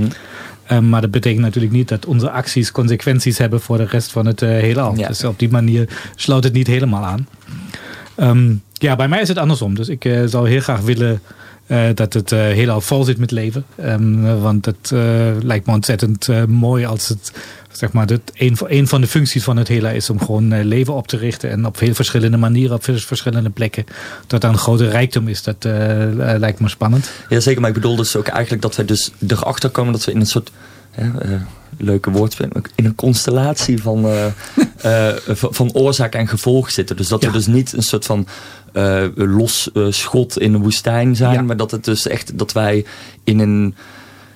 Um, 0.71 0.89
maar 0.89 1.01
dat 1.01 1.11
betekent 1.11 1.41
natuurlijk 1.41 1.73
niet 1.73 1.87
dat 1.87 2.05
onze 2.05 2.29
acties 2.29 2.71
consequenties 2.71 3.37
hebben 3.37 3.61
voor 3.61 3.77
de 3.77 3.85
rest 3.85 4.11
van 4.11 4.25
het 4.25 4.41
uh, 4.41 4.49
heelal. 4.49 4.95
Ja. 4.95 5.07
Dus 5.07 5.23
op 5.23 5.39
die 5.39 5.49
manier 5.49 5.89
sluit 6.15 6.43
het 6.43 6.53
niet 6.53 6.67
helemaal 6.67 7.03
aan. 7.03 7.27
Um, 8.17 8.61
ja, 8.73 8.95
bij 8.95 9.07
mij 9.07 9.21
is 9.21 9.27
het 9.27 9.37
andersom. 9.37 9.75
Dus 9.75 9.89
ik 9.89 10.05
uh, 10.05 10.21
zou 10.25 10.49
heel 10.49 10.59
graag 10.59 10.81
willen 10.81 11.21
dat 11.93 12.13
het 12.13 12.31
uh, 12.31 12.39
heelal 12.39 12.81
vol 12.81 13.03
zit 13.03 13.17
met 13.17 13.31
leven. 13.31 13.65
Um, 13.83 14.39
want 14.39 14.65
het 14.65 14.91
lijkt 15.43 15.65
me 15.65 15.73
ontzettend 15.73 16.27
mooi 16.47 16.85
als 16.85 17.07
het, 17.07 17.31
zeg 17.71 17.91
maar, 17.91 18.05
dat 18.05 18.21
een, 18.33 18.87
van 18.87 19.01
de 19.01 19.07
functies 19.07 19.43
van 19.43 19.57
het 19.57 19.67
heelal 19.67 19.91
is 19.91 20.09
om 20.09 20.19
gewoon 20.19 20.63
leven 20.63 20.93
op 20.93 21.07
te 21.07 21.17
richten. 21.17 21.49
En 21.49 21.65
op 21.65 21.79
heel 21.79 21.93
verschillende 21.93 22.37
manieren, 22.37 22.75
op 22.75 22.83
verschillende 22.83 23.49
plekken. 23.49 23.85
Dat 24.27 24.41
dan 24.41 24.51
een 24.51 24.57
grote 24.57 24.89
rijkdom 24.89 25.27
is, 25.27 25.43
dat 25.43 25.63
lijkt 26.13 26.59
me 26.59 26.69
spannend. 26.69 27.11
Ja, 27.29 27.39
zeker. 27.39 27.61
Maar 27.61 27.69
ik 27.69 27.75
bedoel 27.75 27.95
dus 27.95 28.15
ook 28.15 28.27
eigenlijk 28.27 28.61
dat 28.61 28.75
wij 28.75 28.85
dus 28.85 29.11
erachter 29.27 29.69
komen 29.69 29.93
dat 29.93 30.05
we 30.05 30.11
in 30.11 30.19
een 30.19 30.25
soort 30.25 30.51
leuke 31.77 32.11
woordspeling, 32.11 32.65
in 32.75 32.85
een 32.85 32.95
constellatie 32.95 33.81
van, 33.81 34.05
uh, 34.05 34.25
uh, 34.85 35.09
van, 35.33 35.73
oorzaak 35.73 36.13
en 36.13 36.27
gevolg 36.27 36.71
zitten. 36.71 36.95
Dus 36.95 37.07
dat 37.07 37.21
Ja. 37.21 37.27
we 37.27 37.33
dus 37.33 37.47
niet 37.47 37.73
een 37.73 37.81
soort 37.83 38.05
van 38.05 38.27
uh, 38.73 39.03
los 39.15 39.69
schot 39.89 40.39
in 40.39 40.51
de 40.51 40.57
woestijn 40.57 41.15
zijn, 41.15 41.33
Ja. 41.33 41.41
maar 41.41 41.57
dat 41.57 41.71
het 41.71 41.83
dus 41.83 42.07
echt 42.07 42.37
dat 42.37 42.51
wij 42.51 42.85
in 43.23 43.39
een 43.39 43.75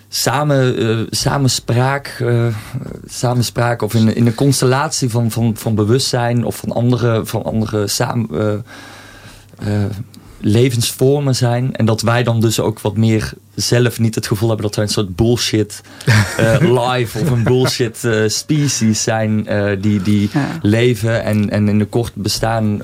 samen, 0.09 0.83
uh, 0.83 0.99
samenspraak, 1.09 2.17
uh, 2.21 2.45
samenspraak 3.05 3.81
of 3.81 3.93
in, 3.93 4.15
in 4.15 4.25
een 4.27 4.35
constellatie 4.35 5.09
van, 5.09 5.31
van, 5.31 5.57
van 5.57 5.75
bewustzijn 5.75 6.45
of 6.45 6.55
van 6.55 6.71
andere, 6.71 7.25
van 7.25 7.43
andere 7.43 7.87
samen, 7.87 8.63
uh, 9.67 9.83
levensvormen 10.41 11.35
zijn. 11.35 11.75
En 11.75 11.85
dat 11.85 12.01
wij 12.01 12.23
dan 12.23 12.39
dus 12.39 12.59
ook 12.59 12.81
wat 12.81 12.97
meer 12.97 13.33
zelf 13.55 13.99
niet 13.99 14.15
het 14.15 14.27
gevoel 14.27 14.47
hebben 14.49 14.65
dat 14.65 14.75
wij 14.75 14.85
een 14.85 14.91
soort 14.91 15.15
bullshit 15.15 15.81
live 16.81 17.19
of 17.19 17.29
een 17.29 17.43
bullshit 17.43 18.07
species 18.27 19.03
zijn 19.03 19.47
die, 19.81 20.01
die 20.01 20.29
ja. 20.33 20.47
leven 20.61 21.23
en, 21.23 21.49
en 21.49 21.67
in 21.67 21.79
de 21.79 21.85
kort 21.85 22.15
bestaan 22.15 22.81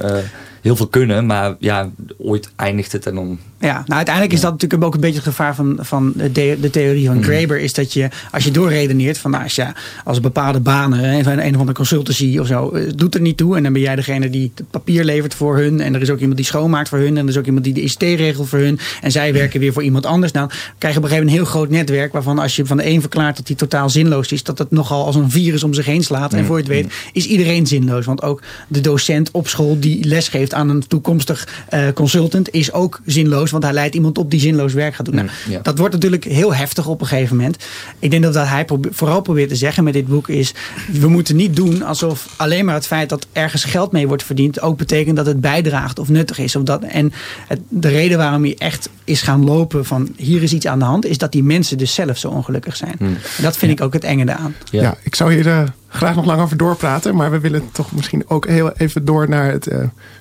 heel 0.62 0.76
veel 0.76 0.88
kunnen. 0.88 1.26
Maar 1.26 1.55
ja, 1.60 1.89
ooit 2.18 2.49
eindigt 2.55 2.91
het 2.91 3.05
en 3.05 3.16
dan 3.16 3.39
ja, 3.60 3.74
nou 3.74 3.93
uiteindelijk 3.93 4.34
is 4.34 4.41
dat 4.41 4.51
natuurlijk 4.51 4.84
ook 4.84 4.93
een 4.93 4.99
beetje 4.99 5.16
het 5.16 5.28
gevaar 5.28 5.55
van, 5.55 5.78
van 5.80 6.14
de, 6.16 6.58
de 6.62 6.70
theorie 6.70 7.08
van 7.08 7.16
mm. 7.16 7.24
Graeber. 7.24 7.60
Is 7.60 7.74
dat 7.74 7.93
je, 7.93 8.10
als 8.32 8.43
je 8.43 8.51
doorredeneert 8.51 9.18
van 9.18 9.32
nou, 9.32 9.43
als, 9.43 9.55
je, 9.55 9.66
als 10.03 10.20
bepaalde 10.20 10.60
banen, 10.60 11.24
van 11.24 11.39
een 11.39 11.53
of 11.53 11.60
andere 11.60 11.74
consultancy 11.74 12.38
of 12.38 12.47
zo, 12.47 12.70
eh, 12.70 12.84
doet 12.95 13.16
er 13.16 13.22
niet 13.22 13.38
toe. 13.38 13.58
En 13.58 13.64
dan 13.64 13.74
ben 13.74 13.82
jij 13.82 13.95
degene 13.95 14.30
die 14.30 14.51
het 14.55 14.70
papier 14.70 15.03
levert 15.03 15.34
voor 15.34 15.58
hun. 15.58 15.82
En 15.82 15.95
er 15.95 16.01
is 16.01 16.10
ook 16.10 16.20
iemand 16.20 16.38
die 16.38 16.45
schoonmaakt 16.45 16.89
voor 16.89 16.97
hun. 16.97 17.18
En 17.18 17.24
er 17.24 17.30
is 17.30 17.38
ook 17.38 17.45
iemand 17.45 17.64
die 17.64 17.74
de 17.74 17.82
ICT 17.82 18.01
regelt 18.01 18.49
voor 18.49 18.60
hun. 18.60 18.80
En 19.01 19.12
zij 19.12 19.34
werken 19.34 19.60
weer 19.60 19.74
voor 19.74 19.84
iemand 19.84 20.05
anders. 20.05 20.32
Nou, 20.32 20.49
krijg 20.78 20.93
je 20.93 20.99
op 20.99 21.05
een 21.05 21.10
gegeven 21.10 21.26
moment 21.26 21.32
een 21.32 21.43
heel 21.43 21.45
groot 21.45 21.70
netwerk. 21.70 22.14
Waarvan 22.14 22.39
als 22.39 22.55
je 22.55 22.66
van 22.66 22.78
de 22.78 22.86
een 22.86 23.01
verklaart 23.01 23.38
dat 23.38 23.47
die 23.47 23.55
totaal 23.55 23.89
zinloos 23.89 24.32
is, 24.32 24.43
dat 24.43 24.58
het 24.58 24.72
nogal 24.72 25.05
als 25.05 25.16
een 25.16 25.32
virus 25.32 25.64
om 25.64 25.74
zich 25.74 25.86
heen 25.86 26.03
slaat. 26.03 26.34
En 26.34 26.45
voor 26.45 26.55
je 26.55 26.64
het 26.64 26.72
weet 26.72 26.93
is 27.14 27.26
iedereen 27.26 27.68
zinloos. 27.68 28.05
Want 28.05 28.22
ook 28.22 28.41
de 28.68 28.82
docent 28.82 29.32
op 29.32 29.47
school 29.47 29.80
die 29.80 30.05
lesgeeft 30.05 30.53
aan 30.53 30.70
een 30.70 30.88
toekomstig 30.88 31.47
uh, 31.74 31.88
consultant 31.93 32.53
is 32.53 32.72
ook 32.72 33.01
zinloos 33.05 33.47
want 33.52 33.64
hij 33.64 33.74
leidt 33.74 33.95
iemand 33.95 34.18
op 34.18 34.32
die 34.32 34.39
zinloos 34.39 34.74
werk 34.74 34.95
gaat 34.95 35.06
doen. 35.06 35.16
Nou, 35.16 35.30
Dat 35.62 35.78
wordt 35.78 35.93
natuurlijk 35.93 36.24
heel 36.24 36.56
heftig 36.56 36.88
op 36.88 37.02
een 37.02 37.08
gegeven 37.08 37.36
moment. 37.36 37.66
Ik 38.00 38.12
denk 38.12 38.24
dat 38.24 38.36
wat 38.36 38.48
hij 38.48 38.66
vooral 38.91 39.22
probeert 39.22 39.50
te 39.50 39.56
zeggen 39.56 39.84
met 39.84 39.93
dit 39.93 40.08
boek 40.08 40.28
is... 40.28 40.54
we 40.91 41.08
moeten 41.08 41.36
niet 41.36 41.56
doen 41.56 41.84
alsof 41.84 42.30
alleen 42.36 42.66
maar 42.66 42.74
het 42.74 42.88
feit 42.88 43.10
dat 43.10 43.28
ergens 43.32 43.64
geld 43.64 43.91
mee 43.91 44.08
wordt 44.08 44.24
verdiend... 44.24 44.62
ook 44.62 44.78
betekent 44.78 45.16
dat 45.16 45.26
het 45.26 45.41
bijdraagt 45.41 46.00
of 46.00 46.10
nuttig 46.10 46.38
is. 46.38 46.56
Of 46.56 46.64
dat, 46.64 46.84
en 46.84 47.14
het, 47.48 47.60
de 47.70 47.88
reden 47.88 48.18
waarom 48.18 48.43
hij 48.43 48.56
echt 48.58 48.89
is 49.04 49.22
gaan 49.22 49.43
lopen 49.43 49.86
van 49.86 50.10
hier 50.16 50.43
is 50.43 50.54
iets 50.54 50.68
aan 50.68 50.80
de 50.80 50.86
hand... 50.86 51.06
is 51.06 51.18
dat 51.18 51.32
die 51.32 51.43
mensen 51.43 51.78
dus 51.78 51.93
zelf 51.93 52.18
zo 52.18 52.30
ongelukkig 52.30 52.76
zijn. 52.76 52.95
Hmm. 52.98 53.18
Dat 53.41 53.58
vind 53.58 53.72
ik 53.72 53.82
ook 53.82 53.93
het 53.93 54.04
enge 54.04 54.24
eraan. 54.24 54.56
Ja, 54.72 54.82
ja 54.82 54.98
ik 55.04 55.16
zou 55.16 55.34
hier... 55.34 55.74
Graag 55.88 56.15
nog 56.15 56.25
lang 56.25 56.41
over 56.41 56.57
doorpraten. 56.57 57.15
Maar 57.15 57.31
we 57.31 57.39
willen 57.39 57.71
toch 57.71 57.91
misschien 57.91 58.23
ook 58.27 58.47
heel 58.47 58.71
even 58.71 59.05
door 59.05 59.29
naar 59.29 59.51
het 59.51 59.67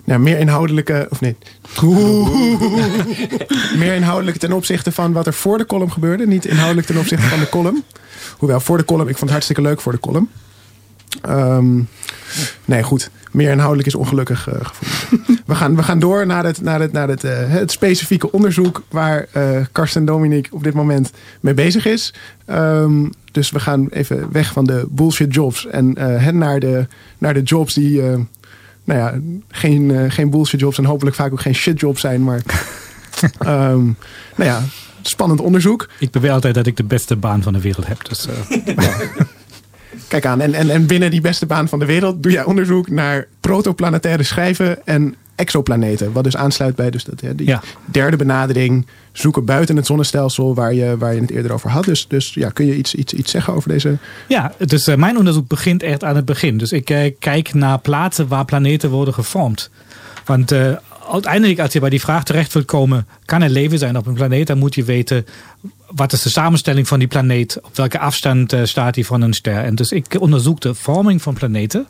uh, 0.04 0.16
meer 0.16 0.38
inhoudelijke. 0.38 1.06
Of 1.10 1.20
nee. 1.20 1.36
meer 3.82 3.94
inhoudelijk 3.94 4.36
ten 4.36 4.52
opzichte 4.52 4.92
van 4.92 5.12
wat 5.12 5.26
er 5.26 5.32
voor 5.32 5.58
de 5.58 5.66
column 5.66 5.92
gebeurde. 5.92 6.26
Niet 6.26 6.44
inhoudelijk 6.44 6.86
ten 6.86 6.98
opzichte 6.98 7.26
van 7.26 7.38
de 7.38 7.48
column. 7.48 7.84
Hoewel 8.38 8.60
voor 8.60 8.76
de 8.76 8.84
column, 8.84 9.08
ik 9.08 9.16
vond 9.16 9.20
het 9.20 9.30
hartstikke 9.30 9.62
leuk 9.62 9.80
voor 9.80 9.92
de 9.92 10.00
column. 10.00 10.30
Um, 11.28 11.88
nee, 12.64 12.82
goed. 12.82 13.10
Meer 13.30 13.50
inhoudelijk 13.50 13.88
is 13.88 13.94
ongelukkig 13.94 14.48
uh, 14.48 14.54
gevonden. 14.60 15.36
We, 15.47 15.55
gaan, 15.55 15.76
we 15.76 15.82
gaan 15.82 15.99
door 15.99 16.26
naar 16.26 16.44
het, 16.44 16.62
naar 16.62 16.80
het, 16.80 16.92
naar 16.92 17.09
het, 17.09 17.24
uh, 17.24 17.32
het 17.34 17.70
specifieke 17.70 18.32
onderzoek 18.32 18.82
waar 18.90 19.26
uh, 19.36 19.61
Karsten 19.72 20.05
Dominique 20.05 20.55
op 20.55 20.62
dit 20.62 20.74
moment 20.74 21.11
mee 21.40 21.55
bezig 21.55 21.86
is. 21.86 22.14
Um, 22.51 23.11
dus 23.32 23.51
we 23.51 23.61
gaan 23.61 23.88
even 23.88 24.32
weg 24.32 24.53
van 24.53 24.64
de 24.64 24.86
bullshit 24.90 25.34
jobs 25.34 25.66
en 25.66 25.99
hen 25.99 26.38
naar 26.38 26.61
de, 26.61 26.86
naar 27.18 27.34
de 27.34 27.42
jobs 27.42 27.74
die 27.74 28.01
nou 28.84 29.01
ja, 29.01 29.14
geen, 29.49 30.11
geen 30.11 30.30
bullshit 30.30 30.61
jobs 30.61 30.78
en 30.78 30.84
hopelijk 30.84 31.16
vaak 31.16 31.32
ook 31.32 31.40
geen 31.40 31.55
shit 31.55 31.80
jobs 31.80 32.01
zijn. 32.01 32.24
Maar 32.24 32.40
um, 33.47 33.97
nou 34.36 34.51
ja, 34.51 34.62
spannend 35.03 35.40
onderzoek. 35.40 35.88
Ik 35.99 36.11
beweer 36.11 36.30
altijd 36.30 36.55
dat 36.55 36.66
ik 36.66 36.76
de 36.76 36.84
beste 36.84 37.16
baan 37.16 37.42
van 37.42 37.53
de 37.53 37.61
wereld 37.61 37.86
heb. 37.86 38.09
Dus, 38.09 38.28
ja. 38.64 38.92
Kijk 40.09 40.26
aan, 40.26 40.40
en, 40.40 40.55
en, 40.55 40.70
en 40.70 40.86
binnen 40.86 41.11
die 41.11 41.20
beste 41.20 41.47
baan 41.47 41.68
van 41.68 41.78
de 41.78 41.84
wereld 41.84 42.22
doe 42.22 42.32
jij 42.32 42.44
onderzoek 42.44 42.88
naar 42.88 43.26
protoplanetaire 43.40 44.22
schijven 44.22 44.86
en 44.86 45.14
exoplaneten. 45.37 46.12
Wat 46.12 46.24
dus 46.24 46.37
aansluit 46.37 46.74
bij 46.76 46.91
dus 46.91 47.05
dat, 47.05 47.20
die 47.37 47.47
ja. 47.47 47.62
derde 47.84 48.16
benadering. 48.16 48.87
Zoeken 49.12 49.45
buiten 49.45 49.76
het 49.76 49.87
zonnestelsel 49.87 50.55
waar 50.55 50.74
je, 50.74 50.97
waar 50.99 51.14
je 51.14 51.20
het 51.20 51.30
eerder 51.30 51.53
over 51.53 51.70
had. 51.70 51.84
Dus, 51.84 52.09
dus 52.09 52.34
ja, 52.34 52.51
kun 52.51 52.66
je 52.66 52.76
iets, 52.76 52.95
iets, 52.95 53.12
iets 53.12 53.30
zeggen 53.30 53.55
over 53.55 53.68
deze? 53.68 53.99
Ja, 54.28 54.53
dus 54.59 54.89
uh, 54.89 54.95
mijn 54.95 55.18
onderzoek 55.18 55.49
begint 55.49 55.82
echt 55.82 56.05
aan 56.05 56.16
het 56.16 56.24
begin. 56.24 56.59
Dus 56.59 56.72
ik 56.72 56.91
uh, 56.91 57.12
kijk 57.18 57.55
naar 57.55 57.78
plaatsen 57.78 58.28
waar 58.28 58.45
planeten 58.45 58.91
worden 58.91 59.14
gevormd. 59.14 59.70
Want 60.24 60.53
uh, 60.53 60.76
uiteindelijk, 61.12 61.61
als 61.61 61.72
je 61.72 61.80
bij 61.80 61.90
die 61.90 62.00
vraag 62.00 62.24
terecht 62.24 62.52
wilt 62.52 62.66
komen, 62.66 63.07
kan 63.24 63.42
er 63.42 63.50
leven 63.50 63.78
zijn 63.78 63.96
op 63.96 64.07
een 64.07 64.14
planeet, 64.14 64.46
dan 64.46 64.59
moet 64.59 64.74
je 64.74 64.84
weten 64.84 65.26
wat 65.86 66.12
is 66.12 66.22
de 66.22 66.28
samenstelling 66.28 66.88
van 66.88 66.98
die 66.98 67.09
planeet, 67.09 67.61
op 67.62 67.76
welke 67.76 67.98
afstand 67.98 68.52
uh, 68.52 68.64
staat 68.64 68.94
die 68.94 69.07
van 69.07 69.20
een 69.20 69.32
ster. 69.32 69.64
En 69.64 69.74
dus 69.74 69.90
ik 69.90 70.16
onderzoek 70.18 70.61
de 70.61 70.74
vorming 70.74 71.22
van 71.22 71.34
planeten. 71.34 71.86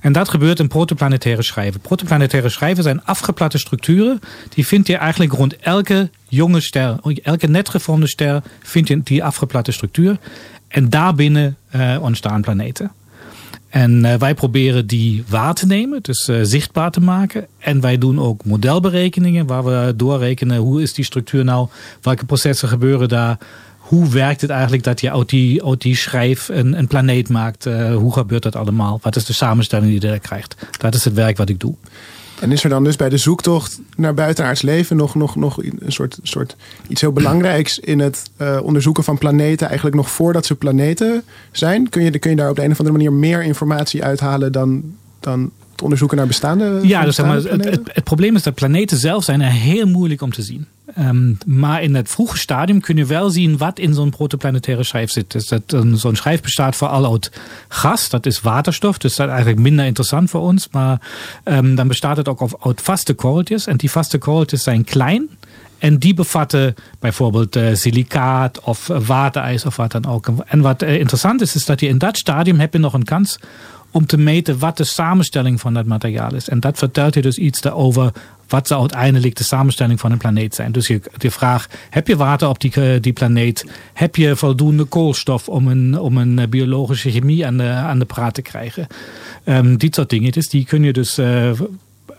En 0.00 0.12
dat 0.12 0.28
gebeurt 0.28 0.58
in 0.58 0.68
protoplanetaire 0.68 1.42
schijven. 1.42 1.80
Protoplanetaire 1.80 2.48
schijven 2.48 2.82
zijn 2.82 3.04
afgeplatte 3.04 3.58
structuren. 3.58 4.20
Die 4.48 4.66
vind 4.66 4.86
je 4.86 4.96
eigenlijk 4.96 5.32
rond 5.32 5.56
elke 5.56 6.10
jonge 6.28 6.60
ster, 6.60 6.96
elke 7.22 7.46
net 7.46 7.68
gevormde 7.68 8.06
ster, 8.06 8.42
vind 8.62 8.88
je 8.88 9.02
die 9.02 9.24
afgeplatte 9.24 9.72
structuur. 9.72 10.18
En 10.68 10.90
daarbinnen 10.90 11.56
uh, 11.76 11.96
ontstaan 12.00 12.40
planeten. 12.40 12.90
En 13.68 14.04
uh, 14.04 14.14
wij 14.14 14.34
proberen 14.34 14.86
die 14.86 15.24
waar 15.28 15.54
te 15.54 15.66
nemen, 15.66 16.02
dus 16.02 16.28
uh, 16.28 16.38
zichtbaar 16.42 16.90
te 16.90 17.00
maken. 17.00 17.46
En 17.58 17.80
wij 17.80 17.98
doen 17.98 18.20
ook 18.20 18.44
modelberekeningen 18.44 19.46
waar 19.46 19.64
we 19.64 19.92
doorrekenen 19.96 20.56
hoe 20.56 20.82
is 20.82 20.94
die 20.94 21.04
structuur 21.04 21.44
nou, 21.44 21.68
welke 22.02 22.24
processen 22.24 22.68
gebeuren 22.68 23.08
daar. 23.08 23.38
Hoe 23.78 24.08
werkt 24.08 24.40
het 24.40 24.50
eigenlijk 24.50 24.82
dat 24.82 25.00
je 25.00 25.12
uit 25.64 25.80
die, 25.80 25.96
schijf 25.96 26.48
een, 26.48 26.78
een 26.78 26.86
planeet 26.86 27.28
maakt? 27.28 27.66
Uh, 27.66 27.96
hoe 27.96 28.12
gebeurt 28.12 28.42
dat 28.42 28.56
allemaal? 28.56 28.98
Wat 29.02 29.16
is 29.16 29.24
de 29.24 29.32
samenstelling 29.32 29.90
die 29.90 30.00
je 30.00 30.06
daar 30.06 30.18
krijgt? 30.18 30.56
Dat 30.78 30.94
is 30.94 31.04
het 31.04 31.14
werk 31.14 31.36
wat 31.36 31.48
ik 31.48 31.60
doe. 31.60 31.74
En 32.40 32.52
is 32.52 32.64
er 32.64 32.70
dan 32.70 32.84
dus 32.84 32.96
bij 32.96 33.08
de 33.08 33.16
zoektocht 33.16 33.80
naar 33.96 34.14
buitenaards 34.14 34.62
leven 34.62 34.96
nog, 34.96 35.14
nog, 35.14 35.36
nog 35.36 35.58
een 35.58 35.92
soort, 35.92 36.18
soort 36.22 36.56
iets 36.88 37.00
heel 37.00 37.12
belangrijks 37.12 37.78
in 37.78 37.98
het 37.98 38.30
uh, 38.40 38.58
onderzoeken 38.62 39.04
van 39.04 39.18
planeten, 39.18 39.66
eigenlijk 39.66 39.96
nog 39.96 40.10
voordat 40.10 40.46
ze 40.46 40.54
planeten 40.54 41.22
zijn? 41.52 41.88
Kun 41.88 42.02
je, 42.02 42.18
kun 42.18 42.30
je 42.30 42.36
daar 42.36 42.50
op 42.50 42.56
de 42.56 42.64
een 42.64 42.70
of 42.70 42.78
andere 42.78 42.96
manier 42.96 43.12
meer 43.12 43.42
informatie 43.42 44.04
uithalen 44.04 44.52
dan, 44.52 44.82
dan 45.20 45.50
het 45.76 45.84
onderzoeken 45.84 46.16
naar 46.16 46.26
bestaande 46.26 46.80
Ja, 46.82 47.04
dus 47.04 47.14
zeg 47.14 47.26
maar, 47.26 47.36
het, 47.36 47.64
het, 47.64 47.80
het, 47.92 48.04
probleem 48.04 48.36
is 48.36 48.42
dat 48.42 48.54
planeten 48.54 48.98
zelf 48.98 49.24
zijn 49.24 49.40
heel 49.40 49.86
moeilijk 49.86 50.22
om 50.22 50.32
te 50.32 50.42
zien. 50.42 50.66
Um, 50.98 51.38
maar 51.46 51.82
in 51.82 51.94
het 51.94 52.08
vroege 52.08 52.38
stadium 52.38 52.80
kun 52.80 52.96
je 52.96 53.04
wel 53.04 53.30
zien 53.30 53.56
wat 53.56 53.78
in 53.78 53.94
zo'n 53.94 54.10
protoplanetaire 54.10 54.82
schijf 54.82 55.10
zit. 55.10 55.30
Dus 55.30 55.52
zo'n 56.00 56.16
schijf 56.16 56.42
bestaat 56.42 56.76
vooral 56.76 57.12
uit 57.12 57.30
gas, 57.68 58.08
dat 58.08 58.26
is 58.26 58.40
waterstof, 58.40 58.98
dus 58.98 59.16
dat 59.16 59.26
is 59.26 59.32
eigenlijk 59.32 59.62
minder 59.62 59.84
interessant 59.84 60.30
voor 60.30 60.40
ons. 60.40 60.68
Maar 60.70 61.00
um, 61.44 61.74
dan 61.74 61.88
bestaat 61.88 62.16
het 62.16 62.28
ook 62.28 62.48
uit 62.60 62.80
vaste 62.80 63.14
korreltjes. 63.14 63.66
En 63.66 63.76
die 63.76 63.90
vaste 63.90 64.18
korreltjes 64.18 64.62
zijn 64.62 64.84
klein. 64.84 65.28
En 65.78 65.98
die 65.98 66.14
bevatten 66.14 66.74
bijvoorbeeld 66.98 67.56
uh, 67.56 67.74
silicaat 67.74 68.60
of 68.60 68.86
waterijs 68.86 69.64
of 69.64 69.76
wat 69.76 69.92
dan 69.92 70.06
ook. 70.06 70.28
En 70.46 70.60
wat 70.60 70.82
uh, 70.82 70.94
interessant 70.94 71.40
is, 71.40 71.54
is 71.54 71.64
dat 71.64 71.80
je 71.80 71.88
in 71.88 71.98
dat 71.98 72.16
stadium 72.16 72.58
heb 72.58 72.72
je 72.72 72.78
nog 72.78 72.92
een 72.92 73.04
kans 73.04 73.38
om 73.96 74.06
te 74.06 74.18
meten 74.18 74.58
wat 74.58 74.76
de 74.76 74.84
samenstelling 74.84 75.60
van 75.60 75.74
dat 75.74 75.86
materiaal 75.86 76.34
is. 76.34 76.48
En 76.48 76.60
dat 76.60 76.78
vertelt 76.78 77.14
je 77.14 77.22
dus 77.22 77.38
iets 77.38 77.60
daarover 77.60 78.12
wat 78.48 78.66
zou 78.66 78.80
uiteindelijk 78.80 79.36
de 79.36 79.44
samenstelling 79.44 80.00
van 80.00 80.12
een 80.12 80.18
planeet 80.18 80.54
zijn. 80.54 80.72
Dus 80.72 80.86
je, 80.86 81.00
de 81.16 81.30
vraag, 81.30 81.68
heb 81.90 82.08
je 82.08 82.16
water 82.16 82.48
op 82.48 82.60
die, 82.60 82.72
eh, 82.72 83.00
die 83.00 83.12
planeet? 83.12 83.64
Heb 83.92 84.16
je 84.16 84.36
voldoende 84.36 84.84
koolstof 84.84 85.48
om 85.48 85.68
een, 85.68 85.98
om 85.98 86.16
een 86.16 86.38
eh, 86.38 86.48
biologische 86.48 87.10
chemie 87.10 87.46
aan 87.46 87.56
de, 87.56 87.68
aan 87.68 87.98
de 87.98 88.04
praat 88.04 88.34
te 88.34 88.42
krijgen? 88.42 88.86
Um, 89.44 89.76
die 89.76 89.94
soort 89.94 90.10
dingen, 90.10 90.32
dus 90.32 90.48
die 90.48 90.64
kun 90.64 90.82
je 90.82 90.92
dus 90.92 91.18
uh, 91.18 91.50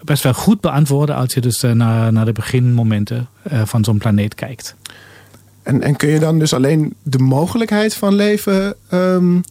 best 0.01 0.23
wel 0.23 0.33
goed 0.33 0.61
beantwoorden 0.61 1.15
als 1.15 1.33
je 1.33 1.41
dus 1.41 1.61
naar, 1.61 2.25
de 2.25 2.31
beginmomenten 2.31 3.27
uh, 3.51 3.61
van 3.65 3.83
zo'n 3.83 3.97
planeet 3.97 4.35
kijkt. 4.35 4.75
En, 5.63 5.81
en 5.81 5.95
kun 5.95 6.09
je 6.09 6.19
dan 6.19 6.39
dus 6.39 6.53
alleen 6.53 6.93
de 7.03 7.19
mogelijkheid 7.19 7.93
van 7.93 8.15
leven 8.15 8.75
um, 8.93 9.41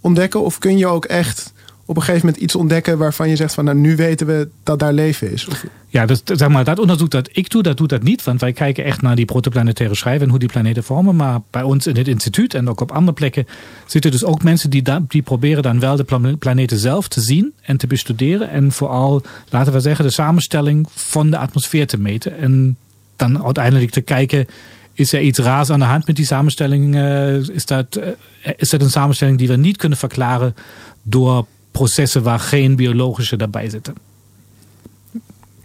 ontdekken? 0.00 0.42
Of 0.42 0.58
kun 0.58 0.78
je 0.78 0.86
ook 0.86 1.04
echt 1.04 1.54
op 1.86 1.96
een 1.96 2.02
gegeven 2.02 2.26
moment 2.26 2.44
iets 2.44 2.54
ontdekken 2.54 2.98
waarvan 2.98 3.28
je 3.28 3.36
zegt 3.36 3.54
van 3.54 3.64
nou 3.64 3.76
nu 3.76 3.96
weten 3.96 4.26
we 4.26 4.48
dat 4.62 4.78
daar 4.78 4.92
leven 4.92 5.32
is? 5.32 5.48
Ja, 5.88 6.06
dus, 6.06 6.20
zeg 6.24 6.48
maar, 6.48 6.64
dat 6.64 6.78
onderzoek 6.78 7.10
dat 7.10 7.28
ik 7.32 7.50
doe, 7.50 7.62
dat 7.62 7.76
doet 7.76 7.88
dat 7.88 8.02
niet. 8.02 8.24
Want 8.24 8.40
wij 8.40 8.52
kijken 8.52 8.84
echt 8.84 9.02
naar 9.02 9.16
die 9.16 9.24
protoplanetaire 9.24 9.94
schijven 9.94 10.22
en 10.22 10.30
hoe 10.30 10.38
die 10.38 10.48
planeten 10.48 10.84
vormen. 10.84 11.16
Maar 11.16 11.40
bij 11.50 11.62
ons 11.62 11.86
in 11.86 11.96
het 11.96 12.08
instituut 12.08 12.54
en 12.54 12.68
ook 12.68 12.80
op 12.80 12.92
andere 12.92 13.12
plekken 13.12 13.46
zitten 13.86 14.10
dus 14.10 14.24
ook 14.24 14.42
mensen 14.42 14.70
die, 14.70 14.82
die 15.08 15.22
proberen 15.22 15.62
dan 15.62 15.80
wel 15.80 15.96
de 15.96 16.36
planeten 16.38 16.78
zelf 16.78 17.08
te 17.08 17.20
zien 17.20 17.52
en 17.62 17.76
te 17.76 17.86
bestuderen. 17.86 18.50
En 18.50 18.72
vooral, 18.72 19.22
laten 19.50 19.72
we 19.72 19.80
zeggen, 19.80 20.04
de 20.04 20.10
samenstelling 20.10 20.86
van 20.94 21.30
de 21.30 21.38
atmosfeer 21.38 21.86
te 21.86 21.98
meten. 21.98 22.38
En 22.38 22.76
dan 23.16 23.44
uiteindelijk 23.44 23.90
te 23.90 24.00
kijken, 24.00 24.46
is 24.92 25.12
er 25.12 25.20
iets 25.20 25.38
raars 25.38 25.70
aan 25.70 25.78
de 25.78 25.84
hand 25.84 26.06
met 26.06 26.16
die 26.16 26.26
samenstelling? 26.26 26.94
Uh, 26.94 27.48
is, 27.48 27.66
dat, 27.66 27.98
uh, 27.98 28.52
is 28.56 28.70
dat 28.70 28.82
een 28.82 28.90
samenstelling 28.90 29.38
die 29.38 29.48
we 29.48 29.56
niet 29.56 29.76
kunnen 29.76 29.98
verklaren 29.98 30.54
door 31.02 31.46
processen 31.76 32.22
waar 32.22 32.40
geen 32.40 32.76
biologische 32.76 33.36
daarbij 33.36 33.70
zitten. 33.70 33.94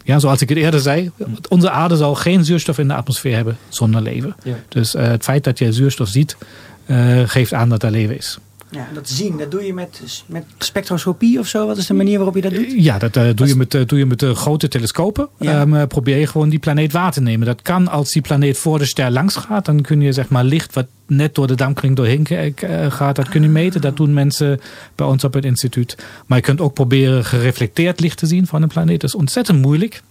Ja, 0.04 0.18
zoals 0.18 0.40
ik 0.40 0.48
het 0.48 0.58
eerder 0.58 0.80
zei, 0.80 1.10
onze 1.48 1.70
aarde 1.70 1.96
zal 1.96 2.14
geen 2.14 2.44
zuurstof 2.44 2.78
in 2.78 2.88
de 2.88 2.94
atmosfeer 2.94 3.34
hebben 3.34 3.56
zonder 3.68 4.02
leven. 4.02 4.36
Ja. 4.42 4.54
Dus 4.68 4.94
eh, 4.94 5.06
het 5.06 5.24
feit 5.24 5.44
dat 5.44 5.58
je 5.58 5.72
zuurstof 5.72 6.08
ziet, 6.08 6.36
eh, 6.84 7.22
geeft 7.26 7.52
aan 7.52 7.68
dat 7.68 7.82
er 7.82 7.90
leven 7.90 8.16
is. 8.16 8.38
Ja, 8.72 8.88
dat 8.94 9.08
zien, 9.08 9.38
dat 9.38 9.50
doe 9.50 9.64
je 9.64 9.74
met, 9.74 10.22
met 10.26 10.44
spectroscopie 10.58 11.38
of 11.38 11.46
zo? 11.46 11.66
Wat 11.66 11.76
is 11.76 11.86
de 11.86 11.94
manier 11.94 12.16
waarop 12.16 12.34
je 12.34 12.40
dat 12.40 12.54
doet? 12.54 12.72
Ja, 12.76 12.98
dat 12.98 13.16
eh, 13.16 13.34
doe, 13.34 13.46
je 13.46 13.56
met, 13.56 13.74
eh, 13.74 13.86
doe 13.86 13.98
je 13.98 14.06
met 14.06 14.22
grote 14.22 14.68
telescopen. 14.68 15.28
Ja. 15.38 15.60
Ehm, 15.60 15.74
eh, 15.74 15.86
probeer 15.86 16.18
je 16.18 16.26
gewoon 16.26 16.48
die 16.48 16.58
planeet 16.58 16.92
waar 16.92 17.12
te 17.12 17.20
nemen. 17.20 17.46
Dat 17.46 17.62
kan 17.62 17.88
als 17.88 18.10
die 18.10 18.22
planeet 18.22 18.58
voor 18.58 18.78
de 18.78 18.84
ster 18.84 19.10
langs 19.10 19.36
gaat. 19.36 19.64
Dan 19.64 19.80
kun 19.80 20.00
je 20.00 20.12
zeg 20.12 20.28
maar 20.28 20.44
licht 20.44 20.74
wat 20.74 20.86
net 21.16 21.34
door 21.34 21.46
de 21.46 21.54
dampkring 21.54 21.96
doorheen 21.96 22.26
eh, 22.26 22.90
gaat. 22.90 23.16
Dat 23.16 23.28
kun 23.28 23.42
je 23.42 23.48
meten. 23.48 23.80
Dat 23.80 23.96
doen 23.96 24.12
mensen 24.12 24.60
bij 24.94 25.06
ons 25.06 25.24
op 25.24 25.34
het 25.34 25.44
instituut. 25.44 25.96
Maar 26.26 26.38
je 26.38 26.44
kunt 26.44 26.60
ook 26.60 26.74
proberen 26.74 27.24
gereflecteerd 27.24 28.00
licht 28.00 28.18
te 28.18 28.26
zien 28.26 28.46
van 28.46 28.62
een 28.62 28.68
planeet. 28.68 29.00
Dat 29.00 29.10
is 29.10 29.16
ontzettend 29.16 29.60
moeilijk. 29.60 30.02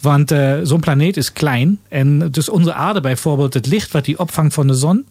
Want 0.00 0.30
eh, 0.30 0.54
zo'n 0.62 0.80
planeet 0.80 1.16
is 1.16 1.32
klein. 1.32 1.78
En 1.88 2.30
dus 2.30 2.48
onze 2.48 2.74
aarde 2.74 3.00
bijvoorbeeld, 3.00 3.54
het 3.54 3.66
licht 3.66 3.92
wat 3.92 4.04
die 4.04 4.18
opvangt 4.18 4.54
van 4.54 4.66
de 4.66 4.74
zon. 4.74 5.06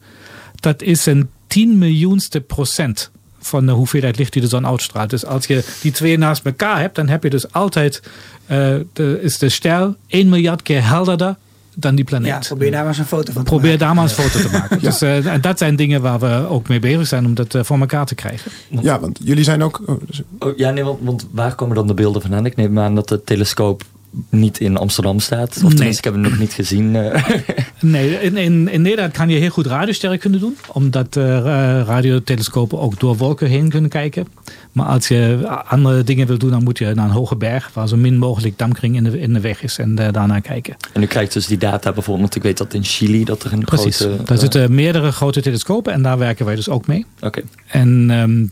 Dat 0.61 0.81
is 0.81 1.05
een 1.05 1.29
10 1.47 1.77
miljoenste 1.77 2.41
procent 2.41 3.11
van 3.39 3.65
de 3.65 3.71
hoeveelheid 3.71 4.17
licht 4.17 4.33
die 4.33 4.41
de 4.41 4.47
zon 4.47 4.67
uitstraalt. 4.67 5.09
Dus 5.09 5.25
als 5.25 5.45
je 5.45 5.63
die 5.81 5.91
twee 5.91 6.17
naast 6.17 6.45
elkaar 6.45 6.79
hebt, 6.79 6.95
dan 6.95 7.07
heb 7.07 7.23
je 7.23 7.29
dus 7.29 7.51
altijd, 7.53 8.01
eh, 8.45 8.75
de, 8.93 9.19
is 9.21 9.37
de 9.37 9.49
ster 9.49 9.95
1 10.07 10.29
miljard 10.29 10.61
keer 10.61 10.87
helderder 10.87 11.35
dan 11.75 11.95
die 11.95 12.05
planeet. 12.05 12.27
Ja, 12.27 12.39
probeer 12.47 12.71
daar 12.71 12.79
maar 12.79 12.87
eens 12.89 12.97
een 12.97 13.05
foto 13.05 13.31
van 13.31 13.43
te 13.43 13.49
Probeer 13.49 13.69
maken. 13.69 13.85
daar 13.85 13.95
maar 13.95 14.03
eens 14.03 14.17
een 14.17 14.23
foto 14.23 14.39
te 14.47 14.51
maken. 14.57 14.79
Dus 14.79 15.01
eh, 15.01 15.25
en 15.25 15.41
dat 15.41 15.57
zijn 15.57 15.75
dingen 15.75 16.01
waar 16.01 16.19
we 16.19 16.47
ook 16.49 16.67
mee 16.67 16.79
bezig 16.79 17.07
zijn 17.07 17.25
om 17.25 17.33
dat 17.33 17.55
eh, 17.55 17.63
voor 17.63 17.79
elkaar 17.79 18.05
te 18.05 18.15
krijgen. 18.15 18.51
Ja, 18.81 18.99
want 18.99 19.19
jullie 19.23 19.43
zijn 19.43 19.63
ook... 19.63 19.81
oh, 19.85 20.01
dus- 20.07 20.21
Oh, 20.39 20.57
ja, 20.57 20.71
nee, 20.71 20.83
want, 20.83 20.99
want 21.01 21.27
waar 21.31 21.55
komen 21.55 21.75
dan 21.75 21.87
de 21.87 21.93
beelden 21.93 22.21
vandaan? 22.21 22.45
Ik 22.45 22.55
neem 22.55 22.79
aan 22.79 22.95
dat 22.95 23.07
de 23.07 23.23
telescoop 23.23 23.83
niet 24.29 24.59
in 24.59 24.77
Amsterdam 24.77 25.19
staat. 25.19 25.49
Of 25.55 25.61
Nee. 25.61 25.69
tenminste, 25.73 25.97
ik 25.97 26.03
heb 26.03 26.13
hem 26.13 26.21
nog 26.21 26.39
niet 26.39 26.53
gezien. 26.53 26.95
eh. 26.95 27.23
Nee, 27.81 28.09
in, 28.21 28.37
in, 28.37 28.69
in 28.69 28.81
Nederland 28.81 29.13
kan 29.13 29.29
je 29.29 29.37
heel 29.39 29.49
goed 29.49 29.65
radiosterren 29.65 30.19
kunnen 30.19 30.39
doen. 30.39 30.57
Omdat 30.71 31.15
eh, 31.15 31.23
ra- 31.23 31.81
radiotelescopen 31.83 32.79
ook 32.79 32.99
door 32.99 33.17
wolken 33.17 33.47
heen 33.47 33.69
kunnen 33.69 33.89
kijken. 33.89 34.27
Maar 34.71 34.85
als 34.85 35.07
je 35.07 35.47
andere 35.67 36.03
dingen 36.03 36.27
wil 36.27 36.37
doen, 36.37 36.49
dan 36.49 36.63
moet 36.63 36.77
je 36.77 36.93
naar 36.93 37.05
een 37.05 37.11
hoge 37.11 37.35
berg. 37.35 37.69
Waar 37.73 37.87
zo 37.87 37.97
min 37.97 38.17
mogelijk 38.17 38.57
dampkring 38.57 38.95
in 38.95 39.03
de, 39.03 39.19
in 39.19 39.33
de 39.33 39.39
weg 39.39 39.63
is. 39.63 39.77
En 39.77 39.97
eh, 39.99 40.13
daarna 40.13 40.39
kijken. 40.39 40.75
en 40.93 41.01
u 41.01 41.05
krijgt 41.05 41.33
dus 41.33 41.45
die 41.47 41.57
data 41.57 41.91
bijvoorbeeld. 41.91 42.19
Want 42.21 42.35
ik 42.35 42.43
weet 42.43 42.57
dat 42.57 42.73
in 42.73 42.83
Chili 42.83 43.23
dat 43.23 43.43
er 43.43 43.53
een 43.53 43.63
Precies. 43.65 43.95
grote... 43.97 44.17
Daar 44.17 44.35
eh, 44.35 44.37
zitten 44.41 44.75
meerdere 44.75 45.11
grote 45.11 45.41
telescopen. 45.41 45.93
En 45.93 46.01
daar 46.01 46.17
werken 46.17 46.45
wij 46.45 46.55
dus 46.55 46.69
ook 46.69 46.87
mee. 46.87 47.05
Oké. 47.21 47.41
En 47.67 48.05
ehm, 48.09 48.45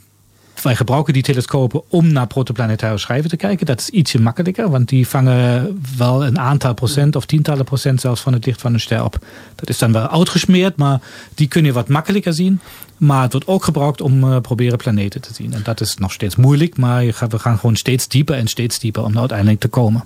wij 0.64 0.76
gebruiken 0.76 1.14
die 1.14 1.24
telescopen 1.24 1.82
om 1.88 2.12
naar 2.12 2.28
protoplanetaire 2.28 2.98
schijven 2.98 3.30
te 3.30 3.36
kijken. 3.36 3.66
Dat 3.66 3.80
is 3.80 3.90
ietsje 3.90 4.22
makkelijker, 4.22 4.70
want 4.70 4.90
die 4.90 5.08
vangen 5.08 5.82
wel 5.98 6.26
een 6.26 6.40
aantal 6.40 6.74
procent 6.74 7.16
of 7.16 7.26
tientallen 7.26 7.66
procent 7.66 8.02
zelfs 8.02 8.22
van 8.22 8.34
het 8.34 8.46
licht 8.46 8.62
van 8.62 8.74
een 8.74 8.80
ster 8.80 9.04
op. 9.04 9.26
Dat 9.56 9.70
is 9.70 9.78
dan 9.78 9.92
wel 9.92 10.08
uitgesmeerd, 10.08 10.76
maar 10.76 11.02
die 11.36 11.48
kun 11.48 11.64
je 11.64 11.74
wat 11.74 11.88
makkelijker 11.88 12.34
zien. 12.34 12.60
Maar 12.98 13.22
het 13.22 13.32
wordt 13.32 13.48
ook 13.48 13.64
gebruikt 13.64 14.02
om 14.02 14.24
uh, 14.24 14.40
proberen 14.40 14.78
planeten 14.78 15.22
te 15.22 15.34
zien. 15.34 15.54
En 15.54 15.64
dat 15.64 15.82
is 15.82 15.96
nog 15.96 16.12
steeds 16.12 16.36
moeilijk, 16.36 16.78
maar 16.78 17.06
we 17.30 17.40
gaan 17.40 17.60
gewoon 17.60 17.76
steeds 17.76 18.08
dieper 18.08 18.36
en 18.36 18.48
steeds 18.48 18.80
dieper 18.80 19.04
om 19.04 19.14
er 19.14 19.20
uiteindelijk 19.20 19.60
te 19.60 19.68
komen. 19.68 20.04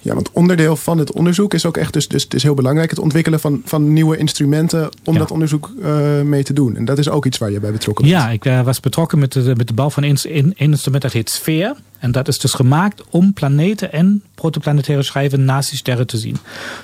Ja, 0.00 0.14
want 0.14 0.30
onderdeel 0.32 0.76
van 0.76 0.98
het 0.98 1.12
onderzoek 1.12 1.54
is 1.54 1.66
ook 1.66 1.76
echt 1.76 1.92
dus, 1.92 2.08
dus 2.08 2.22
het 2.22 2.34
is 2.34 2.42
heel 2.42 2.54
belangrijk. 2.54 2.90
Het 2.90 2.98
ontwikkelen 2.98 3.40
van, 3.40 3.62
van 3.64 3.92
nieuwe 3.92 4.16
instrumenten 4.16 4.88
om 5.04 5.12
Ja. 5.12 5.18
dat 5.18 5.30
onderzoek 5.30 5.72
uh, 5.78 6.20
mee 6.20 6.42
te 6.42 6.52
doen. 6.52 6.76
En 6.76 6.84
dat 6.84 6.98
is 6.98 7.08
ook 7.08 7.26
iets 7.26 7.38
waar 7.38 7.50
je 7.50 7.60
bij 7.60 7.72
betrokken 7.72 8.04
bent. 8.04 8.16
Ja, 8.16 8.30
ik 8.30 8.44
uh, 8.44 8.62
was 8.62 8.80
betrokken 8.80 9.18
met 9.18 9.32
de, 9.32 9.52
met 9.56 9.68
de 9.68 9.74
bouw 9.74 9.90
van 9.90 10.02
een, 10.02 10.54
instrument 10.56 11.02
dat 11.02 11.12
heet 11.12 11.30
Sphere. 11.30 11.76
En 11.98 12.12
dat 12.12 12.28
is 12.28 12.38
dus 12.38 12.52
gemaakt 12.52 13.02
om 13.10 13.32
planeten 13.32 13.92
en 13.92 14.22
protoplanetaire 14.34 15.02
schijven 15.02 15.44
naast 15.44 15.68
die 15.68 15.78
sterren 15.78 16.06
te 16.06 16.18
zien. 16.18 16.36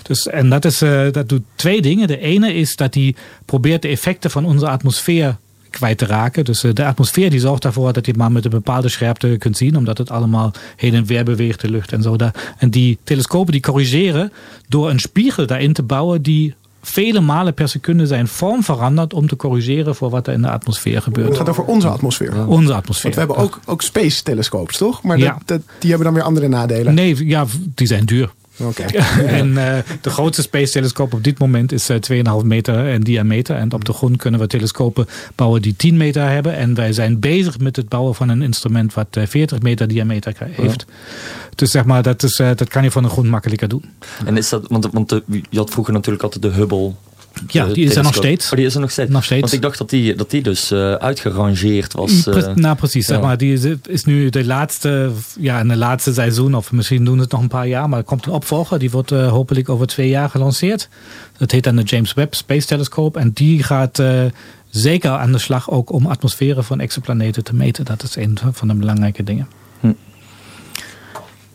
Dus, 0.03 0.27
en 0.27 0.49
dat, 0.49 0.65
is, 0.65 0.83
uh, 0.83 1.13
dat 1.13 1.29
doet 1.29 1.43
twee 1.55 1.83
dingen. 1.83 2.07
De 2.07 2.19
ene 2.19 2.55
is 2.55 2.77
dat 2.77 2.95
hij 2.95 3.15
probeert 3.45 3.83
de 3.83 3.89
effecten 3.89 4.31
van 4.31 4.45
onze 4.45 4.69
atmosfeer 4.69 5.37
kwijt 5.77 5.99
te 5.99 6.07
raken. 6.07 6.45
Dus 6.45 6.65
uh, 6.65 6.73
de 6.73 6.85
atmosfeer 6.85 7.31
die 7.31 7.41
zorgt 7.41 7.65
ervoor 7.65 7.93
dat 7.93 8.05
je 8.07 8.11
het 8.11 8.21
maar 8.21 8.33
met 8.33 8.45
een 8.45 8.51
bepaalde 8.51 8.89
scherpte 8.89 9.37
kunt 9.39 9.57
zien. 9.57 9.77
Omdat 9.77 9.99
het 9.99 10.11
allemaal 10.11 10.53
heen 10.77 10.95
en 10.95 11.05
weer 11.05 11.25
beweegt, 11.25 11.61
de 11.61 11.71
lucht 11.71 11.93
en 11.93 12.03
zo. 12.03 12.17
En 12.59 12.71
die 12.71 12.99
telescopen 13.05 13.53
die 13.53 13.61
corrigeren 13.61 14.33
door 14.69 14.91
een 14.91 15.01
spiegel 15.01 15.47
daarin 15.47 15.73
te 15.73 15.83
bouwen 15.83 16.23
die 16.23 16.55
vele 16.83 17.21
malen 17.21 17.55
per 17.55 17.69
seconde 17.69 18.07
zijn 18.07 18.29
vorm 18.29 18.63
verandert 18.63 19.15
om 19.15 19.29
te 19.29 19.37
corrigeren 19.37 19.95
voor 19.95 20.11
wat 20.11 20.27
er 20.27 20.33
in 20.33 20.43
de 20.43 20.51
atmosfeer 20.51 21.03
gebeurt. 21.03 21.29
Het 21.29 21.37
gaat 21.37 21.49
over 21.49 21.65
onze 21.65 21.89
atmosfeer. 21.89 22.35
Ja. 22.35 22.47
Onze 22.47 22.75
atmosfeer. 22.75 23.15
Want 23.15 23.27
we 23.29 23.35
hebben 23.35 23.37
ook, 23.37 23.61
ook 23.65 23.83
space 23.83 24.23
telescopes, 24.23 24.77
toch? 24.77 25.03
Maar 25.03 25.19
ja. 25.19 25.33
dat, 25.33 25.43
dat, 25.45 25.61
die 25.79 25.89
hebben 25.89 26.07
dan 26.07 26.17
weer 26.17 26.25
andere 26.25 26.49
nadelen. 26.49 26.95
Nee, 26.95 27.27
ja, 27.27 27.47
die 27.75 27.87
zijn 27.87 28.05
duur. 28.05 28.33
Okay. 28.59 28.87
en 29.41 29.49
uh, 29.49 29.79
de 30.01 30.11
grootste 30.11 30.43
space 30.43 30.73
telescoop 30.73 31.13
op 31.13 31.25
dit 31.25 31.39
moment 31.39 31.73
is 31.73 31.91
uh, 31.91 31.97
2,5 32.41 32.47
meter 32.47 32.87
in 32.87 33.01
diameter. 33.01 33.57
En 33.57 33.73
op 33.73 33.85
de 33.85 33.93
grond 33.93 34.17
kunnen 34.17 34.41
we 34.41 34.47
telescopen 34.47 35.07
bouwen 35.35 35.63
die 35.63 35.77
10 35.77 35.97
meter 35.97 36.29
hebben. 36.29 36.57
En 36.57 36.75
wij 36.75 36.93
zijn 36.93 37.21
bezig 37.21 37.59
met 37.59 37.77
het 37.77 37.89
bouwen 37.89 38.15
van 38.15 38.29
een 38.29 38.43
instrument 38.43 38.95
wat 38.95 39.17
uh, 39.19 39.27
40 39.27 39.61
meter 39.61 39.89
diameter 39.89 40.35
heeft. 40.39 40.85
Ja. 40.89 40.95
Dus 41.55 41.71
zeg 41.71 41.85
maar, 41.85 42.03
dat, 42.03 42.23
is, 42.23 42.39
uh, 42.39 42.51
dat 42.55 42.69
kan 42.69 42.83
je 42.83 42.91
van 42.91 43.03
de 43.03 43.09
grond 43.09 43.29
makkelijker 43.29 43.69
doen. 43.69 43.85
En 44.25 44.37
is 44.37 44.49
dat, 44.49 44.67
want, 44.69 44.89
want 44.93 45.09
de, 45.09 45.23
je 45.51 45.59
had 45.59 45.71
vroeger 45.71 45.93
natuurlijk 45.93 46.25
altijd 46.25 46.43
de 46.43 46.51
Hubble. 46.51 46.93
Ja, 47.47 47.67
die 47.67 47.85
is 47.85 47.97
er 47.97 48.03
nog 48.03 48.15
steeds. 48.15 48.51
Oh, 48.51 48.57
die 48.57 48.67
is 48.67 48.75
er 48.75 48.81
nog 48.81 48.91
steeds. 48.91 49.11
Nog 49.11 49.25
steeds. 49.25 49.41
Want 49.41 49.53
ik 49.53 49.63
dacht 49.63 49.79
dat 49.79 49.91
die, 49.91 50.15
dat 50.15 50.31
die 50.31 50.43
dus 50.43 50.73
uh, 50.73 50.93
uitgerangeerd 50.93 51.93
was. 51.93 52.27
Uh, 52.27 52.55
nou, 52.55 52.77
precies. 52.77 53.07
Ja. 53.07 53.15
Zeg 53.15 53.23
maar, 53.23 53.37
die 53.37 53.53
is, 53.53 53.65
is, 53.89 54.05
nu 54.05 54.31
de 54.31 54.45
laatste, 54.45 55.11
ja, 55.41 55.61
in 55.61 55.69
de 55.69 55.77
laatste 55.77 56.13
seizoen, 56.13 56.55
of 56.55 56.73
misschien 56.73 57.05
doen 57.05 57.19
het 57.19 57.31
nog 57.31 57.41
een 57.41 57.49
paar 57.49 57.67
jaar, 57.67 57.89
maar 57.89 57.99
er 57.99 58.05
komt 58.05 58.27
een 58.27 58.33
opvolger. 58.33 58.79
Die 58.79 58.91
wordt 58.91 59.13
uh, 59.13 59.29
hopelijk 59.29 59.69
over 59.69 59.87
twee 59.87 60.09
jaar 60.09 60.31
gelanceerd. 60.31 60.89
Dat 61.39 61.51
heet 61.51 61.65
dan 61.65 61.77
de 61.77 61.83
James 61.83 62.15
Webb 62.15 62.35
Space 62.35 62.67
Telescope. 62.67 63.19
En 63.19 63.31
die 63.35 63.63
gaat 63.63 64.03
zeker 64.71 65.11
aan 65.11 65.33
de 65.33 65.39
slag 65.39 65.71
ook 65.71 65.93
om 65.93 66.07
atmosferen 66.07 66.65
van 66.65 66.81
exoplaneten 66.81 67.45
te 67.45 67.55
meten. 67.55 67.85
Dat 67.85 68.03
is 68.03 68.17
een 68.17 68.39
van 68.53 68.69
de 68.69 68.75
belangrijke 68.75 69.23
dingen. 69.23 69.49
Hm. 69.81 69.93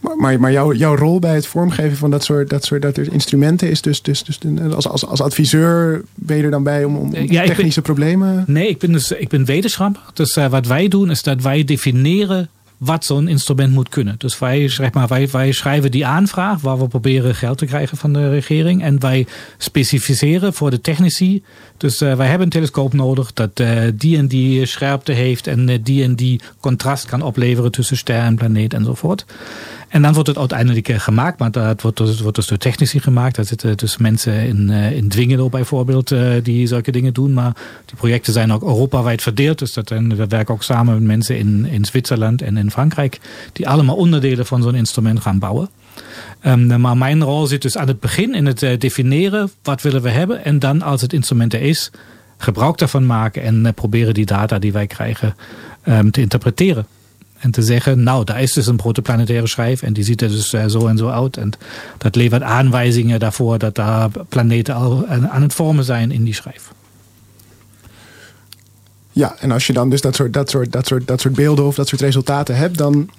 Maar, 0.02 0.16
maar, 0.18 0.40
maar 0.40 0.52
jouw, 0.52 0.74
jouw 0.74 0.96
rol 0.96 1.20
bij 1.20 1.36
het 1.36 1.48
vormgeven 1.48 1.98
van 1.98 2.12
dat 2.12 2.24
soort, 2.24 2.50
dat 2.50 2.66
soort 2.66 2.82
dat 2.82 2.98
instrumenten 2.98 3.70
is 3.70 3.82
dus, 3.82 4.02
dus, 4.02 4.24
dus 4.24 4.40
als, 4.74 4.88
als, 4.88 5.06
als 5.06 5.22
adviseur 5.22 6.02
ben 6.16 6.38
je 6.38 6.44
er 6.44 6.52
dan 6.52 6.64
bij 6.64 6.84
om, 6.84 6.96
om 6.96 7.16
ja, 7.16 7.46
technische 7.46 7.82
ben, 7.82 7.94
problemen? 7.94 8.44
Nee, 8.48 8.68
ik 8.68 8.80
ben, 8.80 8.92
dus, 8.92 9.12
ik 9.12 9.28
ben 9.28 9.46
wetenschapper. 9.46 10.02
Dus 10.14 10.38
uh, 10.38 10.48
wat 10.48 10.68
wij 10.68 10.88
doen 10.88 11.10
is 11.10 11.24
dat 11.24 11.42
wij 11.42 11.64
definiëren 11.64 12.50
wat 12.82 13.06
zo'n 13.06 13.28
instrument 13.28 13.74
moet 13.74 13.90
kunnen. 13.90 14.16
Dus 14.18 14.40
wij, 14.40 14.70
zeg 14.70 14.94
maar, 14.94 15.08
wij, 15.08 15.30
wij 15.30 15.52
schrijven 15.52 15.92
die 15.92 16.06
aanvraag 16.06 16.62
waar 16.62 16.80
we 16.80 16.88
proberen 16.88 17.36
geld 17.36 17.58
te 17.58 17.66
krijgen 17.66 17.98
van 17.98 18.14
de 18.14 18.30
regering. 18.30 18.84
En 18.84 19.00
wij 19.00 19.28
specificeren 19.58 20.54
voor 20.54 20.70
de 20.70 20.82
technici. 20.82 21.44
Dus 21.78 22.02
uh, 22.02 22.16
wij 22.16 22.28
hebben 22.28 22.46
een 22.46 22.54
telescoop 22.54 22.94
nodig 22.94 23.34
dat 23.34 23.60
uh, 23.60 23.82
die 23.94 24.18
en 24.18 24.28
die 24.28 24.66
scherpte 24.66 25.12
heeft 25.12 25.48
en 25.48 25.70
uh, 25.70 25.78
die 25.84 26.04
en 26.04 26.16
die 26.16 26.42
contrast 26.60 27.06
kan 27.06 27.22
opleveren 27.22 27.72
tussen 27.72 27.98
ster 27.98 28.20
en 28.20 28.36
planeet 28.36 28.74
enzovoort. 28.74 29.26
En 29.92 30.02
dan 30.02 30.14
wordt 30.14 30.28
het 30.28 30.38
uiteindelijk 30.38 30.92
gemaakt, 30.92 31.40
maar 31.40 31.52
dat 31.52 31.82
wordt, 31.82 31.98
dat 31.98 32.20
wordt 32.20 32.36
dus 32.36 32.48
door 32.48 32.58
technici 32.58 33.00
gemaakt. 33.00 33.36
Daar 33.36 33.46
zitten 33.46 33.78
dus 33.78 33.98
mensen 33.98 34.48
in, 34.48 34.70
in 34.70 35.10
Dwingelo 35.10 35.50
bijvoorbeeld 35.50 36.14
die 36.44 36.68
zulke 36.68 36.92
dingen 36.92 37.14
doen. 37.14 37.34
Maar 37.34 37.56
die 37.86 37.96
projecten 37.96 38.34
zijn 38.34 38.54
ook 38.54 38.62
europawijd 38.64 39.22
verdeeld. 39.22 39.60
Dus 39.60 39.74
dat, 39.74 39.90
we 39.90 40.28
werken 40.28 40.54
ook 40.54 40.64
samen 40.64 40.94
met 40.94 41.04
mensen 41.04 41.38
in, 41.38 41.66
in 41.66 41.86
Zwitserland 41.86 42.42
en 42.42 42.58
in 42.58 42.72
Frankrijk. 42.72 43.20
Die 43.54 43.70
allemaal 43.70 43.96
onderdelen 43.96 44.46
van 44.46 44.62
zo'n 44.62 44.76
instrument 44.76 45.20
gaan 45.20 45.40
bouwen. 45.40 45.70
Um, 46.46 46.82
maar 46.82 46.98
mijn 46.98 47.24
rol 47.24 47.48
zit 47.48 47.62
dus 47.62 47.78
aan 47.78 47.88
het 47.88 48.00
begin 48.00 48.36
in 48.36 48.46
het 48.46 48.60
definiëren. 48.60 49.52
Wat 49.64 49.82
willen 49.82 50.02
we 50.02 50.10
hebben? 50.10 50.46
En 50.46 50.60
dan 50.60 50.82
als 50.82 51.02
het 51.02 51.14
instrument 51.14 51.54
er 51.54 51.62
is, 51.62 51.92
gebruik 52.38 52.78
daarvan 52.78 53.06
maken. 53.06 53.44
En 53.44 53.74
proberen 53.74 54.14
die 54.14 54.26
data 54.26 54.60
die 54.60 54.72
wij 54.72 54.88
krijgen 54.88 55.36
um, 55.88 56.12
te 56.12 56.22
interpreteren. 56.22 56.86
En 57.42 57.52
te 57.52 57.62
zeggen, 57.62 58.04
nou, 58.04 58.24
daar 58.26 58.42
is 58.42 58.54
dus 58.54 58.68
een 58.68 58.76
protoplanetaire 58.76 59.48
schijf 59.48 59.82
en 59.82 59.94
die 59.94 60.04
ziet 60.04 60.22
er 60.22 60.28
dus 60.30 60.54
uh, 60.54 60.66
zo 60.66 60.88
en 60.88 60.98
zo 60.98 61.08
uit. 61.08 61.38
En 61.38 61.52
dat 61.98 62.16
levert 62.16 62.42
aanwijzingen 62.42 63.20
daarvoor 63.20 63.58
dat 63.58 63.76
daar 63.76 64.10
planeten 64.30 64.76
al 64.76 65.08
aan 65.08 65.42
het 65.42 65.54
vormen 65.54 65.84
zijn 65.84 66.12
in 66.12 66.24
die 66.24 66.34
schijf. 66.34 66.72
Ja, 69.12 69.36
en 69.40 69.52
als 69.52 69.68
je 69.68 69.74
dan 69.74 69.90
dus 69.90 70.02
dat 70.02 70.16
soort, 70.16 70.34
dat 70.34 70.50
soort, 70.50 70.72
dat 70.72 70.88
soort, 70.88 71.08
dat 71.08 71.22
soort 71.22 71.34
beelden 71.34 71.66
of 71.66 71.76
dat 71.76 71.88
soort 71.88 72.02
resultaten 72.02 72.56
hebt, 72.56 72.78
dan 72.78 73.10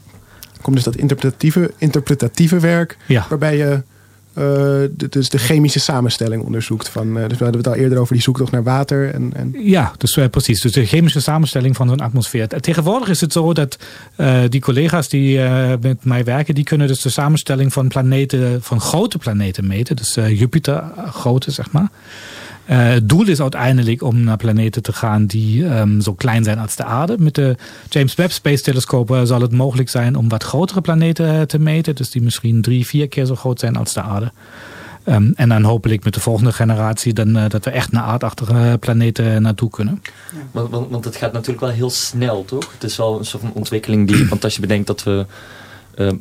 komt 0.61 0.77
dus 0.77 0.85
dat 0.85 0.97
interpretatieve, 0.97 1.73
interpretatieve 1.77 2.59
werk, 2.59 2.97
ja. 3.07 3.27
waarbij 3.29 3.57
je 3.57 3.83
dus 4.95 5.28
de 5.28 5.39
chemische 5.39 5.80
samenstelling 5.80 6.43
onderzoekt. 6.43 6.89
Van, 6.89 7.07
uh, 7.07 7.28
dus 7.28 7.39
we 7.39 7.45
hadden 7.45 7.62
het 7.62 7.66
al 7.66 7.74
eerder 7.74 7.99
over 7.99 8.12
die 8.14 8.22
zoektocht 8.22 8.53
naar 8.53 8.62
water. 8.62 9.14
En, 9.14 9.33
en... 9.37 9.55
Ja, 9.59 9.93
dus 9.99 10.18
precies. 10.30 10.61
Dus 10.61 10.72
de 10.72 10.87
chemische 10.87 11.20
samenstelling 11.20 11.76
van 11.76 11.89
zo'n 11.89 12.01
atmosfeer. 12.01 12.49
Tegenwoordig 12.49 13.09
is 13.09 13.20
het 13.20 13.33
zo 13.33 13.53
dat 13.53 13.76
die 14.49 14.61
collega's 14.61 15.09
die 15.09 15.39
met 15.80 16.05
mij 16.05 16.24
werken, 16.24 16.55
die 16.55 16.64
kunnen 16.64 16.87
dus 16.87 17.01
de 17.01 17.09
samenstelling 17.09 17.72
van 17.72 17.89
planeten, 17.89 18.62
van 18.62 18.80
grote 18.80 19.18
planeten 19.18 19.66
meten. 19.66 19.97
Dus 19.97 20.14
Jupiter, 20.14 20.85
grote 21.11 21.51
zeg 21.51 21.70
maar. 21.70 21.91
Uh, 22.66 22.88
het 22.88 23.08
doel 23.08 23.28
is 23.28 23.40
uiteindelijk 23.40 24.02
om 24.02 24.20
naar 24.20 24.36
planeten 24.36 24.82
te 24.82 24.92
gaan 24.92 25.26
die 25.26 25.64
um, 25.64 26.00
zo 26.00 26.14
klein 26.14 26.44
zijn 26.44 26.58
als 26.58 26.76
de 26.76 26.84
aarde. 26.84 27.16
Met 27.18 27.34
de 27.34 27.56
James 27.88 28.14
Webb 28.14 28.30
Space 28.30 28.62
Telescope 28.62 29.26
zal 29.26 29.40
het 29.40 29.52
mogelijk 29.52 29.88
zijn 29.88 30.16
om 30.16 30.28
wat 30.28 30.42
grotere 30.42 30.80
planeten 30.80 31.48
te 31.48 31.58
meten. 31.58 31.94
Dus 31.94 32.10
die 32.10 32.22
misschien 32.22 32.62
drie, 32.62 32.86
vier 32.86 33.08
keer 33.08 33.26
zo 33.26 33.34
groot 33.34 33.60
zijn 33.60 33.76
als 33.76 33.92
de 33.92 34.02
aarde. 34.02 34.32
Um, 35.04 35.32
en 35.36 35.48
dan 35.48 35.62
hopelijk 35.62 36.04
met 36.04 36.14
de 36.14 36.20
volgende 36.20 36.52
generatie 36.52 37.12
dan, 37.12 37.48
dat 37.48 37.64
we 37.64 37.70
echt 37.70 37.92
naar 37.92 38.02
aardachtige 38.02 38.76
planeten 38.80 39.42
naartoe 39.42 39.70
kunnen. 39.70 40.02
Want, 40.50 40.70
want, 40.90 41.04
het 41.04 41.16
gaat 41.16 41.32
natuurlijk 41.32 41.60
wel 41.60 41.70
heel 41.70 41.90
snel, 41.90 42.44
toch? 42.44 42.72
Het 42.72 42.84
is 42.84 42.96
wel 42.96 43.18
een 43.18 43.24
soort 43.24 43.42
van 43.42 43.52
ontwikkeling 43.52 44.08
die, 44.08 44.26
want 44.28 44.44
als 44.44 44.54
je 44.54 44.60
bedenkt 44.60 44.86
dat 44.86 45.02
we 45.02 45.26
uh, 45.96 46.12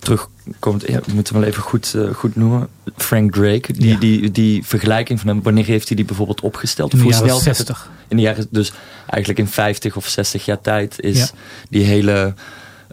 terugkomt, 0.00 0.86
ja, 0.86 1.00
we 1.06 1.14
moeten 1.14 1.34
wel 1.34 1.42
even 1.42 1.62
goed, 1.62 1.92
uh, 1.96 2.14
goed 2.14 2.36
noemen. 2.36 2.68
Frank 2.96 3.32
Drake, 3.32 3.72
die, 3.72 3.88
ja. 3.88 3.98
die, 3.98 4.30
die 4.30 4.66
vergelijking 4.66 5.20
van 5.20 5.28
hem, 5.28 5.42
wanneer 5.42 5.64
heeft 5.64 5.88
hij 5.88 5.96
die 5.96 6.04
bijvoorbeeld 6.04 6.40
opgesteld? 6.40 6.92
In 6.92 6.98
de 6.98 7.04
jaren 7.04 7.40
60. 7.40 7.90
In 8.08 8.16
de 8.16 8.22
jaren, 8.22 8.46
dus 8.50 8.72
eigenlijk 9.06 9.38
in 9.38 9.48
50 9.48 9.96
of 9.96 10.08
60 10.08 10.44
jaar 10.44 10.60
tijd 10.60 11.00
is 11.00 11.18
ja. 11.18 11.26
die 11.68 11.84
hele 11.84 12.34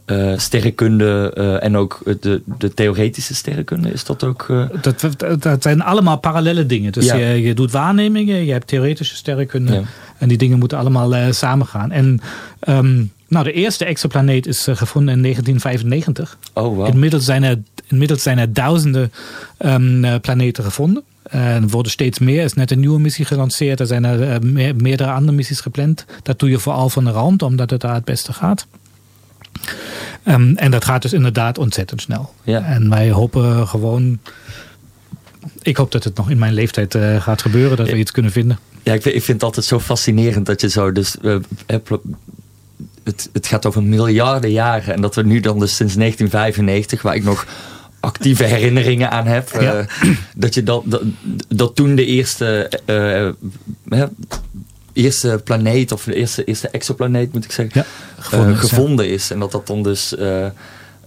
uh, 0.06 0.38
sterrenkunde 0.38 1.34
uh, 1.38 1.64
en 1.64 1.78
ook 1.78 2.02
de, 2.20 2.42
de 2.58 2.74
theoretische 2.74 3.36
sterrenkunde, 3.36 3.92
is 3.92 4.04
dat 4.04 4.24
ook... 4.24 4.48
Uh... 4.48 4.66
Dat, 4.82 5.08
dat 5.40 5.64
zijn 5.64 5.82
allemaal 5.82 6.18
parallele 6.18 6.66
dingen. 6.66 6.92
Dus 6.92 7.06
ja. 7.06 7.16
je, 7.16 7.42
je 7.42 7.54
doet 7.54 7.72
waarnemingen, 7.72 8.46
je 8.46 8.52
hebt 8.52 8.68
theoretische 8.68 9.16
sterrenkunde 9.16 9.74
ja. 9.74 9.84
en 10.18 10.28
die 10.28 10.38
dingen 10.38 10.60
moeten 10.60 10.78
allemaal 10.78 11.34
samengaan. 11.34 11.92
En 11.92 12.20
um, 12.68 13.12
nou, 13.28 13.44
de 13.44 13.52
eerste 13.52 13.86
exoplaneet 13.86 14.48
is 14.48 14.68
gevonden 14.70 15.16
in 15.16 15.22
1995. 15.22 16.38
Oh, 16.54 16.76
wow. 16.76 16.88
Inmiddels 16.88 17.26
zijn 17.26 17.44
er, 17.44 17.58
inmiddels 17.88 18.22
zijn 18.22 18.38
er 18.38 18.54
duizenden 18.54 19.12
um, 19.60 20.22
planeten 20.22 20.64
gevonden. 20.64 21.04
Er 21.24 21.68
worden 21.68 21.92
steeds 21.92 22.20
meer. 22.20 22.40
Er 22.40 22.46
is 22.46 22.54
net 22.54 22.72
een 22.72 22.80
nieuwe 22.80 23.00
missie 23.00 23.26
gelanceerd. 23.26 23.80
Er 23.80 23.88
zijn 23.88 24.04
er 24.04 24.46
meer, 24.46 24.76
meerdere 24.76 25.12
andere 25.12 25.38
missies 25.38 25.60
gepland. 25.60 26.06
Dat 26.24 26.40
doe 26.40 26.50
je 26.50 26.60
vooral 26.60 26.90
van 26.90 27.04
de 27.04 27.12
rand, 27.12 27.42
omdat 27.42 27.70
het 27.70 27.82
daar 27.82 27.94
het 27.94 28.06
beste 28.06 28.34
gaat. 28.34 28.68
Um, 30.28 30.56
en 30.56 30.72
dat 30.72 30.86
gaat 30.86 31.02
dus 31.02 31.14
inderdaad 31.14 31.58
ontzettend 31.58 32.02
snel. 32.02 32.34
Ja. 32.44 32.64
En 32.64 32.90
wij 32.90 33.12
hopen 33.12 33.68
gewoon. 33.68 34.20
Ik 35.62 35.78
hoop 35.78 35.92
dat 35.92 36.04
het 36.04 36.18
nog 36.18 36.30
in 36.30 36.38
mijn 36.38 36.54
leeftijd 36.54 36.96
uh, 36.96 37.22
gaat 37.22 37.42
gebeuren, 37.42 37.78
dat 37.78 37.90
we 37.90 37.98
iets 37.98 38.12
kunnen 38.12 38.32
vinden. 38.32 38.60
Ja, 38.84 38.94
ik 38.94 39.02
vind, 39.02 39.16
ik 39.16 39.24
vind 39.24 39.38
het 39.38 39.44
altijd 39.44 39.66
zo 39.66 39.80
fascinerend 39.80 40.46
dat 40.46 40.62
je 40.62 40.70
zo. 40.70 40.92
Dus, 40.92 41.16
het, 43.08 43.30
het 43.34 43.48
gaat 43.48 43.66
over 43.66 43.84
miljarden 43.84 44.52
jaren. 44.52 44.94
En 44.94 45.02
dat 45.02 45.16
we 45.16 45.24
nu 45.24 45.40
dan 45.40 45.60
dus 45.60 45.76
sinds 45.76 45.96
1995, 45.96 47.02
waar 47.02 47.16
ik 47.16 47.24
nog 47.24 47.46
actieve 48.00 48.44
herinneringen 48.56 49.12
aan 49.12 49.26
heb. 49.28 49.50
Ja. 49.60 49.80
Uh, 49.80 50.16
dat, 50.36 50.54
je 50.54 50.64
dat, 50.64 50.84
dat, 50.86 51.02
dat 51.48 51.76
toen 51.76 51.96
de 51.96 52.06
eerste 52.06 52.72
uh, 52.86 54.04
eerste 54.98 55.42
planeet, 55.44 55.92
of 55.92 56.04
de 56.04 56.16
eerste, 56.16 56.44
eerste 56.44 56.70
exoplaneet 56.70 57.34
moet 57.34 57.44
ik 57.44 57.52
zeggen, 57.52 57.82
ja, 57.82 57.86
gevonden, 58.20 58.54
uh, 58.54 58.60
gevonden 58.60 59.08
is, 59.08 59.14
is. 59.14 59.32
En 59.32 59.40
dat 59.40 59.52
dat 59.52 59.68
dan 59.68 59.84
dus, 59.84 60.14
uh, 60.20 60.46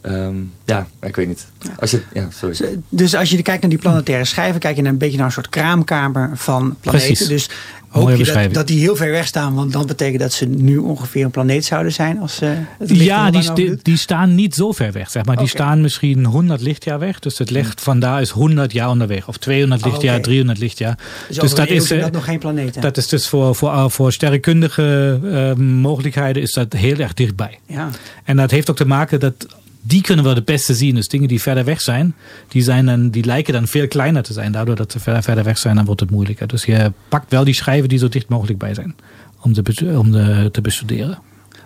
um, 0.03 0.53
ja, 0.65 0.87
ik 1.01 1.17
weet 1.17 1.29
niet. 1.29 1.47
Als 1.79 1.91
je, 1.91 2.03
ja, 2.13 2.29
sorry. 2.31 2.79
Dus 2.89 3.15
als 3.15 3.31
je 3.31 3.43
kijkt 3.43 3.61
naar 3.61 3.71
die 3.71 3.79
planetaire 3.79 4.25
schijven, 4.25 4.61
kijk 4.61 4.77
je 4.77 4.83
naar 4.83 4.93
een 4.93 4.99
beetje 4.99 5.17
naar 5.17 5.27
een 5.27 5.33
soort 5.33 5.49
kraamkamer 5.49 6.31
van 6.35 6.77
planeten. 6.81 7.09
Precies. 7.09 7.27
Dus 7.29 7.49
hoop 7.91 8.17
je 8.17 8.25
dat, 8.25 8.55
dat, 8.55 8.67
die 8.67 8.81
heel 8.81 8.97
ver 8.97 9.11
weg 9.11 9.27
staan, 9.27 9.55
want 9.55 9.73
dan 9.73 9.87
betekent 9.87 10.21
dat 10.21 10.33
ze 10.33 10.47
nu 10.47 10.77
ongeveer 10.77 11.25
een 11.25 11.31
planeet 11.31 11.65
zouden 11.65 11.93
zijn. 11.93 12.19
Als, 12.19 12.43
uh, 12.43 12.51
het 12.79 12.91
ja, 12.97 13.31
die, 13.31 13.53
die, 13.53 13.79
die, 13.83 13.97
staan 13.97 14.35
niet 14.35 14.55
zo 14.55 14.73
ver 14.73 14.93
weg, 14.93 15.11
zeg 15.11 15.25
maar. 15.25 15.37
Die 15.37 15.49
staan 15.49 15.81
misschien 15.81 16.25
100 16.25 16.61
lichtjaar 16.61 16.99
weg. 16.99 17.19
Dus 17.19 17.39
het 17.39 17.51
licht 17.51 17.81
vandaar 17.81 18.21
is 18.21 18.31
100 18.31 18.73
jaar 18.73 18.89
onderweg. 18.89 19.29
Of 19.29 19.37
200 19.37 19.85
lichtjaar, 19.85 20.15
oh, 20.15 20.19
okay. 20.19 20.23
300 20.23 20.59
lichtjaar. 20.59 20.99
Dus, 21.29 21.37
dus 21.37 21.55
dat 21.55 21.69
is 21.69 21.89
dat 21.89 22.13
nog 22.13 22.25
geen 22.25 22.39
planeet. 22.39 22.75
Hè? 22.75 22.81
Dat 22.81 22.97
is 22.97 23.09
dus 23.09 23.29
voor, 23.29 23.55
voor, 23.55 23.91
voor 23.91 24.13
sterrenkundige 24.13 25.21
uh, 25.25 25.53
mogelijkheden 25.65 26.43
is 26.43 26.53
dat 26.53 26.73
heel 26.73 26.97
erg 26.97 27.15
dichtbij. 27.15 27.59
Ja. 27.67 27.91
En 28.25 28.37
dat 28.37 28.51
heeft 28.51 28.71
ook 28.71 28.77
te 28.77 28.87
maken 28.87 29.21
dat 29.21 29.47
die 29.91 30.03
kunnen 30.03 30.25
we 30.25 30.31
het 30.31 30.45
beste 30.45 30.75
zien. 30.75 30.95
Dus 30.95 31.09
dingen 31.09 31.29
die 31.29 31.41
verder 31.41 31.65
weg 31.65 31.81
zijn, 31.81 32.15
die, 32.49 32.63
zijn 32.63 32.87
dan, 32.87 33.11
die 33.11 33.25
lijken 33.25 33.53
dan 33.53 33.67
veel 33.67 33.89
kleiner 33.89 34.23
te 34.23 34.33
zijn. 34.33 34.53
Daardoor 34.53 34.77
dat 34.77 34.93
ze 34.93 35.01
verder, 35.01 35.23
verder 35.23 35.45
weg 35.45 35.59
zijn, 35.59 35.77
dan 35.77 35.85
wordt 35.85 36.01
het 36.01 36.11
moeilijker. 36.11 36.47
Dus 36.47 36.65
je 36.65 36.93
pakt 37.09 37.31
wel 37.31 37.45
die 37.45 37.55
schijven 37.55 37.89
die 37.89 37.99
zo 37.99 38.09
dicht 38.09 38.29
mogelijk 38.29 38.59
bij 38.59 38.75
zijn. 38.75 38.95
Om, 39.41 39.53
de, 39.53 39.95
om 39.99 40.11
de, 40.11 40.49
te 40.53 40.61
bestuderen. 40.61 41.19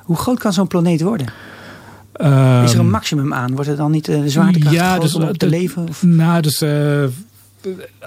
Hoe 0.02 0.16
groot 0.16 0.38
kan 0.38 0.52
zo'n 0.52 0.66
planeet 0.66 1.00
worden? 1.00 1.26
Um, 2.20 2.62
Is 2.64 2.72
er 2.72 2.78
een 2.78 2.90
maximum 2.90 3.34
aan? 3.34 3.54
Wordt 3.54 3.68
het 3.68 3.76
dan 3.76 3.90
niet 3.90 4.04
de 4.04 4.28
zwaartekracht 4.28 4.74
ja, 4.74 4.98
dus, 4.98 5.14
om 5.14 5.22
op 5.22 5.36
te 5.36 5.48
leven? 5.48 5.88
Of? 5.88 6.02
Nou, 6.02 6.42
dus... 6.42 6.62
Uh, 6.62 7.04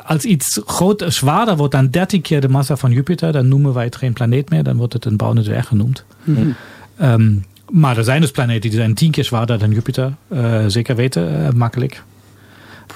als 0.03 0.23
iets 0.23 0.61
groot, 0.65 1.03
zwaarder 1.07 1.57
wordt 1.57 1.73
dan 1.73 1.89
13 1.89 2.21
keer 2.21 2.41
de 2.41 2.49
massa 2.49 2.75
van 2.75 2.91
Jupiter, 2.91 3.31
dan 3.31 3.47
noemen 3.47 3.73
wij 3.73 3.83
het 3.83 3.95
geen 3.95 4.13
planeet 4.13 4.49
meer. 4.49 4.63
Dan 4.63 4.77
wordt 4.77 4.93
het 4.93 5.05
een 5.05 5.17
bouwende 5.17 5.43
dwerg 5.43 5.67
genoemd. 5.67 6.03
Mm 6.23 6.35
-hmm. 6.35 6.55
um, 7.01 7.45
maar 7.71 7.97
er 7.97 8.03
zijn 8.03 8.21
dus 8.21 8.31
planeten 8.31 8.69
die 8.69 8.79
zijn 8.79 8.93
tien 8.93 9.11
keer 9.11 9.23
zwaarder 9.23 9.59
dan 9.59 9.71
Jupiter. 9.71 10.13
Uh, 10.29 10.63
zeker 10.67 10.95
weten, 10.95 11.41
uh, 11.41 11.49
makkelijk. 11.49 12.03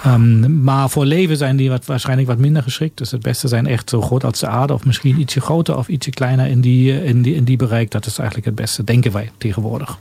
Um, 0.05 0.63
maar 0.63 0.89
voor 0.89 1.05
leven 1.05 1.37
zijn 1.37 1.55
die 1.55 1.69
wat, 1.69 1.85
waarschijnlijk 1.85 2.27
wat 2.27 2.37
minder 2.37 2.63
geschikt. 2.63 2.97
Dus 2.97 3.11
het 3.11 3.21
beste 3.21 3.47
zijn 3.47 3.67
echt 3.67 3.89
zo 3.89 4.01
groot 4.01 4.23
als 4.23 4.39
de 4.39 4.47
aarde. 4.47 4.73
Of 4.73 4.85
misschien 4.85 5.19
ietsje 5.19 5.41
groter 5.41 5.77
of 5.77 5.87
ietsje 5.87 6.09
kleiner 6.09 6.47
in 6.47 6.61
die, 6.61 7.03
in 7.03 7.21
die, 7.21 7.35
in 7.35 7.43
die 7.43 7.57
bereik. 7.57 7.91
Dat 7.91 8.05
is 8.05 8.17
eigenlijk 8.17 8.47
het 8.47 8.55
beste, 8.55 8.83
denken 8.83 9.11
wij 9.11 9.31
tegenwoordig. 9.37 9.97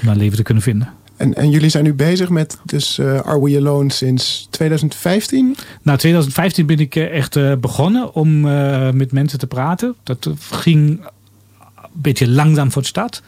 Om 0.00 0.06
daar 0.06 0.16
leven 0.16 0.36
te 0.36 0.42
kunnen 0.42 0.62
vinden. 0.62 0.88
En, 1.16 1.34
en 1.34 1.50
jullie 1.50 1.68
zijn 1.68 1.84
nu 1.84 1.94
bezig 1.94 2.28
met 2.28 2.58
dus 2.64 2.98
uh, 2.98 3.20
Are 3.20 3.42
We 3.42 3.56
Alone 3.56 3.92
sinds 3.92 4.46
2015? 4.50 5.56
Nou, 5.82 5.98
2015 5.98 6.66
ben 6.66 6.78
ik 6.78 6.96
echt 6.96 7.36
uh, 7.36 7.52
begonnen 7.54 8.14
om 8.14 8.44
uh, 8.44 8.90
met 8.90 9.12
mensen 9.12 9.38
te 9.38 9.46
praten. 9.46 9.94
Dat 10.02 10.30
ging 10.50 11.00
beetje 11.92 12.28
langzaam 12.28 12.72
voor 12.72 12.82
de 12.82 12.88
stad. 12.88 13.22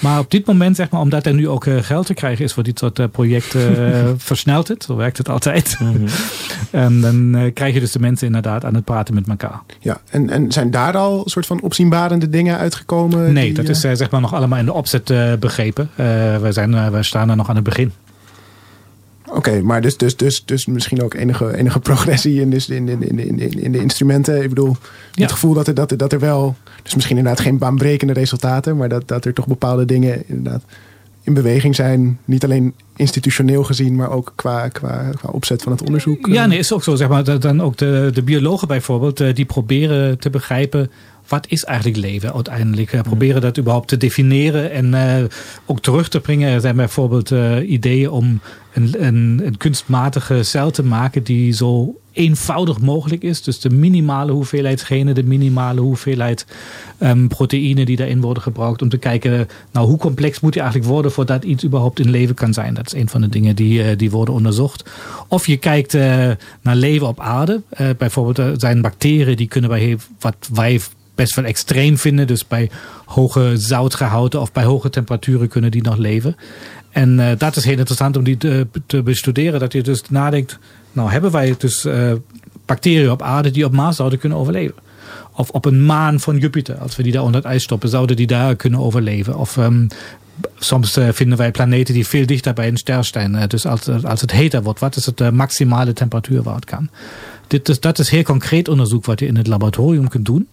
Maar 0.00 0.18
op 0.18 0.30
dit 0.30 0.46
moment, 0.46 0.76
zeg 0.76 0.90
maar, 0.90 1.00
omdat 1.00 1.26
er 1.26 1.34
nu 1.34 1.48
ook 1.48 1.64
uh, 1.64 1.82
geld 1.82 2.06
te 2.06 2.14
krijgen 2.14 2.44
is 2.44 2.52
voor 2.52 2.62
dit 2.62 2.78
soort 2.78 2.98
uh, 2.98 3.06
projecten, 3.12 3.78
uh, 3.78 4.10
versnelt 4.16 4.68
het. 4.68 4.84
Zo 4.84 4.96
werkt 4.96 5.18
het 5.18 5.28
altijd. 5.28 5.76
Mm 5.80 5.92
-hmm. 5.92 6.06
en 6.84 7.00
dan 7.00 7.50
krijg 7.54 7.74
je 7.74 7.80
dus 7.80 7.92
de 7.92 7.98
mensen 7.98 8.26
inderdaad 8.26 8.64
aan 8.64 8.74
het 8.74 8.84
praten 8.84 9.14
met 9.14 9.28
elkaar. 9.28 9.60
Ja, 9.80 10.00
en, 10.10 10.30
en 10.30 10.52
zijn 10.52 10.70
daar 10.70 10.96
al 10.96 11.22
soort 11.24 11.46
van 11.46 11.60
opzienbarende 11.60 12.28
dingen 12.28 12.58
uitgekomen? 12.58 13.32
Nee, 13.32 13.44
die, 13.44 13.54
dat 13.54 13.68
is 13.68 13.80
zeg 13.80 14.10
maar 14.10 14.20
nog 14.20 14.34
allemaal 14.34 14.58
in 14.58 14.64
de 14.64 14.72
opzet 14.72 15.12
begrepen. 15.40 15.90
we, 16.40 16.48
zijn, 16.48 16.90
we 16.92 17.02
staan 17.02 17.30
er 17.30 17.36
nog 17.36 17.48
aan 17.48 17.54
het 17.54 17.64
begin. 17.64 17.92
Oké, 19.32 19.48
okay, 19.48 19.60
maar 19.60 19.80
dus, 19.80 19.96
dus, 19.96 20.16
dus, 20.16 20.44
dus 20.44 20.66
misschien 20.66 21.02
ook 21.02 21.14
enige, 21.14 21.56
enige 21.56 21.80
progressie 21.90 22.40
in, 22.40 22.50
dus 22.50 22.68
in, 22.68 22.88
in, 22.88 23.18
in, 23.18 23.38
in, 23.38 23.62
in 23.62 23.72
de 23.72 23.80
instrumenten. 23.80 24.42
Ik 24.42 24.48
bedoel, 24.48 24.76
ja. 25.12 25.22
het 25.22 25.32
gevoel 25.32 25.54
dat 25.54 25.66
er, 25.66 25.74
dat, 25.74 25.90
er, 25.90 25.96
dat 25.96 26.12
er 26.12 26.18
wel, 26.18 26.56
dus 26.82 26.94
misschien 26.94 27.16
inderdaad 27.16 27.40
geen 27.40 27.58
baanbrekende 27.58 28.12
resultaten, 28.12 28.76
maar 28.76 28.88
dat, 28.88 29.08
dat 29.08 29.24
er 29.24 29.34
toch 29.34 29.46
bepaalde 29.46 29.84
dingen 29.84 30.22
inderdaad 30.26 30.62
in 31.22 31.34
beweging 31.34 31.74
zijn. 31.74 32.18
Niet 32.24 32.44
alleen 32.44 32.74
institutioneel 32.96 33.64
gezien, 33.64 33.94
maar 33.94 34.10
ook 34.10 34.32
qua, 34.34 34.68
qua, 34.68 35.10
qua 35.14 35.28
opzet 35.30 35.62
van 35.62 35.72
het 35.72 35.82
onderzoek. 35.82 36.26
Ja, 36.26 36.46
nee, 36.46 36.58
is 36.58 36.72
ook 36.72 36.82
zo. 36.82 36.94
Zeg 36.94 37.08
maar, 37.08 37.24
dat 37.24 37.42
dan 37.42 37.62
ook 37.62 37.76
de, 37.76 38.10
de 38.14 38.22
biologen 38.22 38.68
bijvoorbeeld, 38.68 39.36
die 39.36 39.44
proberen 39.44 40.18
te 40.18 40.30
begrijpen 40.30 40.90
wat 41.28 41.46
is 41.48 41.64
eigenlijk 41.64 41.98
leven 41.98 42.34
uiteindelijk? 42.34 42.92
Uh, 42.92 43.00
proberen 43.00 43.40
dat 43.40 43.58
überhaupt 43.58 43.88
te 43.88 43.96
definiëren 43.96 44.70
en 44.70 44.86
uh, 44.86 45.28
ook 45.66 45.80
terug 45.80 46.08
te 46.08 46.20
brengen. 46.20 46.50
Er 46.50 46.60
zijn 46.60 46.76
bijvoorbeeld 46.76 47.30
uh, 47.30 47.70
ideeën 47.70 48.10
om 48.10 48.40
een, 48.72 49.04
een, 49.06 49.40
een, 49.44 49.56
kunstmatige 49.56 50.42
cel 50.42 50.70
te 50.70 50.82
maken 50.82 51.22
die 51.22 51.52
zo 51.52 51.96
eenvoudig 52.12 52.80
mogelijk 52.80 53.22
is. 53.22 53.42
Dus 53.42 53.60
de 53.60 53.70
minimale 53.70 54.32
hoeveelheid 54.32 54.82
genen, 54.82 55.14
de 55.14 55.22
minimale 55.22 55.80
hoeveelheid 55.80 56.46
um, 57.00 57.28
proteïnen 57.28 57.86
die 57.86 57.96
daarin 57.96 58.20
worden 58.20 58.42
gebruikt. 58.42 58.82
Om 58.82 58.88
te 58.88 58.98
kijken, 58.98 59.48
nou 59.72 59.86
hoe 59.86 59.98
complex 59.98 60.40
moet 60.40 60.52
die 60.52 60.62
eigenlijk 60.62 60.92
worden 60.92 61.12
voordat 61.12 61.44
iets 61.44 61.64
überhaupt 61.64 62.00
in 62.00 62.10
leven 62.10 62.34
kan 62.34 62.52
zijn. 62.52 62.74
Dat 62.74 62.86
is 62.86 63.00
een 63.00 63.08
van 63.08 63.20
de 63.20 63.28
dingen 63.28 63.56
die, 63.56 63.96
die 63.96 64.10
worden 64.10 64.34
onderzocht. 64.34 64.90
Of 65.28 65.46
je 65.46 65.56
kijkt 65.56 65.92
naar 66.62 66.76
leven 66.76 67.06
op 67.06 67.20
aarde. 67.20 67.62
bijvoorbeeld 67.98 68.38
er 68.38 68.54
zijn 68.56 68.80
bacteriën 68.80 69.36
die 69.36 69.48
kunnen 69.48 69.70
wij, 69.70 69.98
wat 70.18 70.48
wij 70.52 70.80
best 71.14 71.34
wel 71.34 71.44
extreem 71.44 71.98
vinden. 71.98 72.26
Dus 72.26 72.46
bij 72.46 72.70
hoge 73.04 73.52
zoutgehalte 73.56 74.40
of 74.40 74.52
bij 74.52 74.64
hoge 74.64 74.90
temperaturen 74.90 75.48
kunnen 75.48 75.70
die 75.70 75.82
nog 75.82 75.96
leven. 75.96 76.36
En 76.90 77.18
uh, 77.18 77.30
dat 77.38 77.56
is 77.56 77.64
heel 77.64 77.78
interessant 77.78 78.16
om 78.16 78.24
die 78.24 78.36
te, 78.36 79.02
bestuderen. 79.04 79.60
Dat 79.60 79.72
je 79.72 79.82
dus 79.82 80.02
nadenkt, 80.10 80.58
nou 80.92 81.10
hebben 81.10 81.30
wij 81.30 81.54
dus 81.58 81.84
uh, 81.84 82.12
bacteriën 82.66 83.10
op 83.10 83.22
aarde 83.22 83.50
die 83.50 83.64
op 83.64 83.72
Mars 83.72 83.96
zouden 83.96 84.18
kunnen 84.18 84.38
overleven. 84.38 84.74
Of 85.36 85.50
op 85.50 85.64
een 85.64 85.84
maan 85.84 86.20
van 86.20 86.38
Jupiter, 86.38 86.76
als 86.76 86.96
we 86.96 87.02
die 87.02 87.12
daar 87.12 87.22
onder 87.22 87.40
het 87.40 87.50
ijs 87.50 87.62
stoppen, 87.62 87.88
zouden 87.88 88.16
die 88.16 88.26
daar 88.26 88.56
kunnen 88.56 88.80
overleven. 88.80 89.36
Of 89.36 89.56
um, 89.56 89.86
soms 90.58 90.98
uh, 90.98 91.08
vinden 91.12 91.38
wij 91.38 91.50
planeten 91.50 91.94
die 91.94 92.06
veel 92.06 92.26
dichter 92.26 92.52
bij 92.52 92.68
een 92.68 92.76
ster 92.76 93.04
staan. 93.04 93.48
dus 93.48 93.66
als, 93.66 93.88
als 93.88 94.20
het 94.20 94.32
heter 94.32 94.62
wordt, 94.62 94.80
wat 94.80 94.96
is 94.96 95.06
het 95.06 95.30
maximale 95.30 95.92
temperatuur 95.92 96.42
waar 96.42 96.54
het 96.54 96.64
kan? 96.64 96.88
Dat 97.80 97.98
is 97.98 98.08
heel 98.08 98.22
concreet 98.22 98.68
onderzoek 98.68 99.04
wat 99.04 99.20
je 99.20 99.26
in 99.26 99.36
het 99.36 99.46
laboratorium 99.46 100.08
kunt 100.08 100.24
doen. 100.24 100.48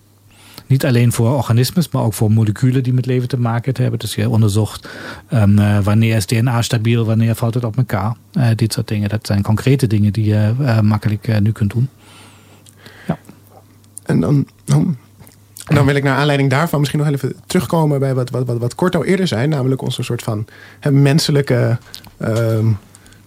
Niet 0.70 0.86
alleen 0.86 1.12
voor 1.12 1.30
organismes, 1.30 1.90
maar 1.90 2.04
ook 2.04 2.14
voor 2.14 2.32
moleculen 2.32 2.84
die 2.84 2.94
met 2.94 3.06
leven 3.06 3.28
te 3.28 3.40
maken 3.40 3.74
hebben. 3.82 4.00
Dus 4.00 4.16
je 4.16 4.30
onderzocht 4.30 4.90
um, 5.34 5.60
uh, 5.60 5.80
wanneer 5.80 6.16
is 6.16 6.26
DNA 6.26 6.62
stabiel, 6.62 7.06
wanneer 7.06 7.36
valt 7.36 7.54
het 7.54 7.64
op 7.64 7.78
elkaar. 7.78 8.16
Uh, 8.34 8.48
dit 8.56 8.74
soort 8.74 8.88
dingen. 8.88 9.10
Dat 9.10 9.26
zijn 9.26 9.42
concrete 9.42 9.88
dingen 9.88 10.14
die 10.14 10.26
je 10.26 10.54
uh, 10.60 10.80
makkelijk 10.80 11.40
nu 11.42 11.52
kunt 11.52 11.72
doen. 11.72 11.90
En 14.06 14.20
dan, 14.20 14.48
dan, 14.66 14.98
dan 15.66 15.86
wil 15.86 15.96
ik 15.96 16.04
naar 16.04 16.18
aanleiding 16.18 16.50
daarvan 16.50 16.80
misschien 16.80 17.00
nog 17.00 17.10
even 17.10 17.36
terugkomen 17.46 18.00
bij 18.00 18.14
wat, 18.14 18.30
wat, 18.30 18.46
wat, 18.46 18.58
wat 18.58 18.76
Korto 18.76 19.04
eerder 19.04 19.28
zei. 19.28 19.48
Namelijk 19.48 19.82
onze 19.82 20.04
soort 20.04 20.22
van 20.24 20.46
hè, 20.80 20.92
menselijke, 20.92 21.78
ehm, 22.18 22.66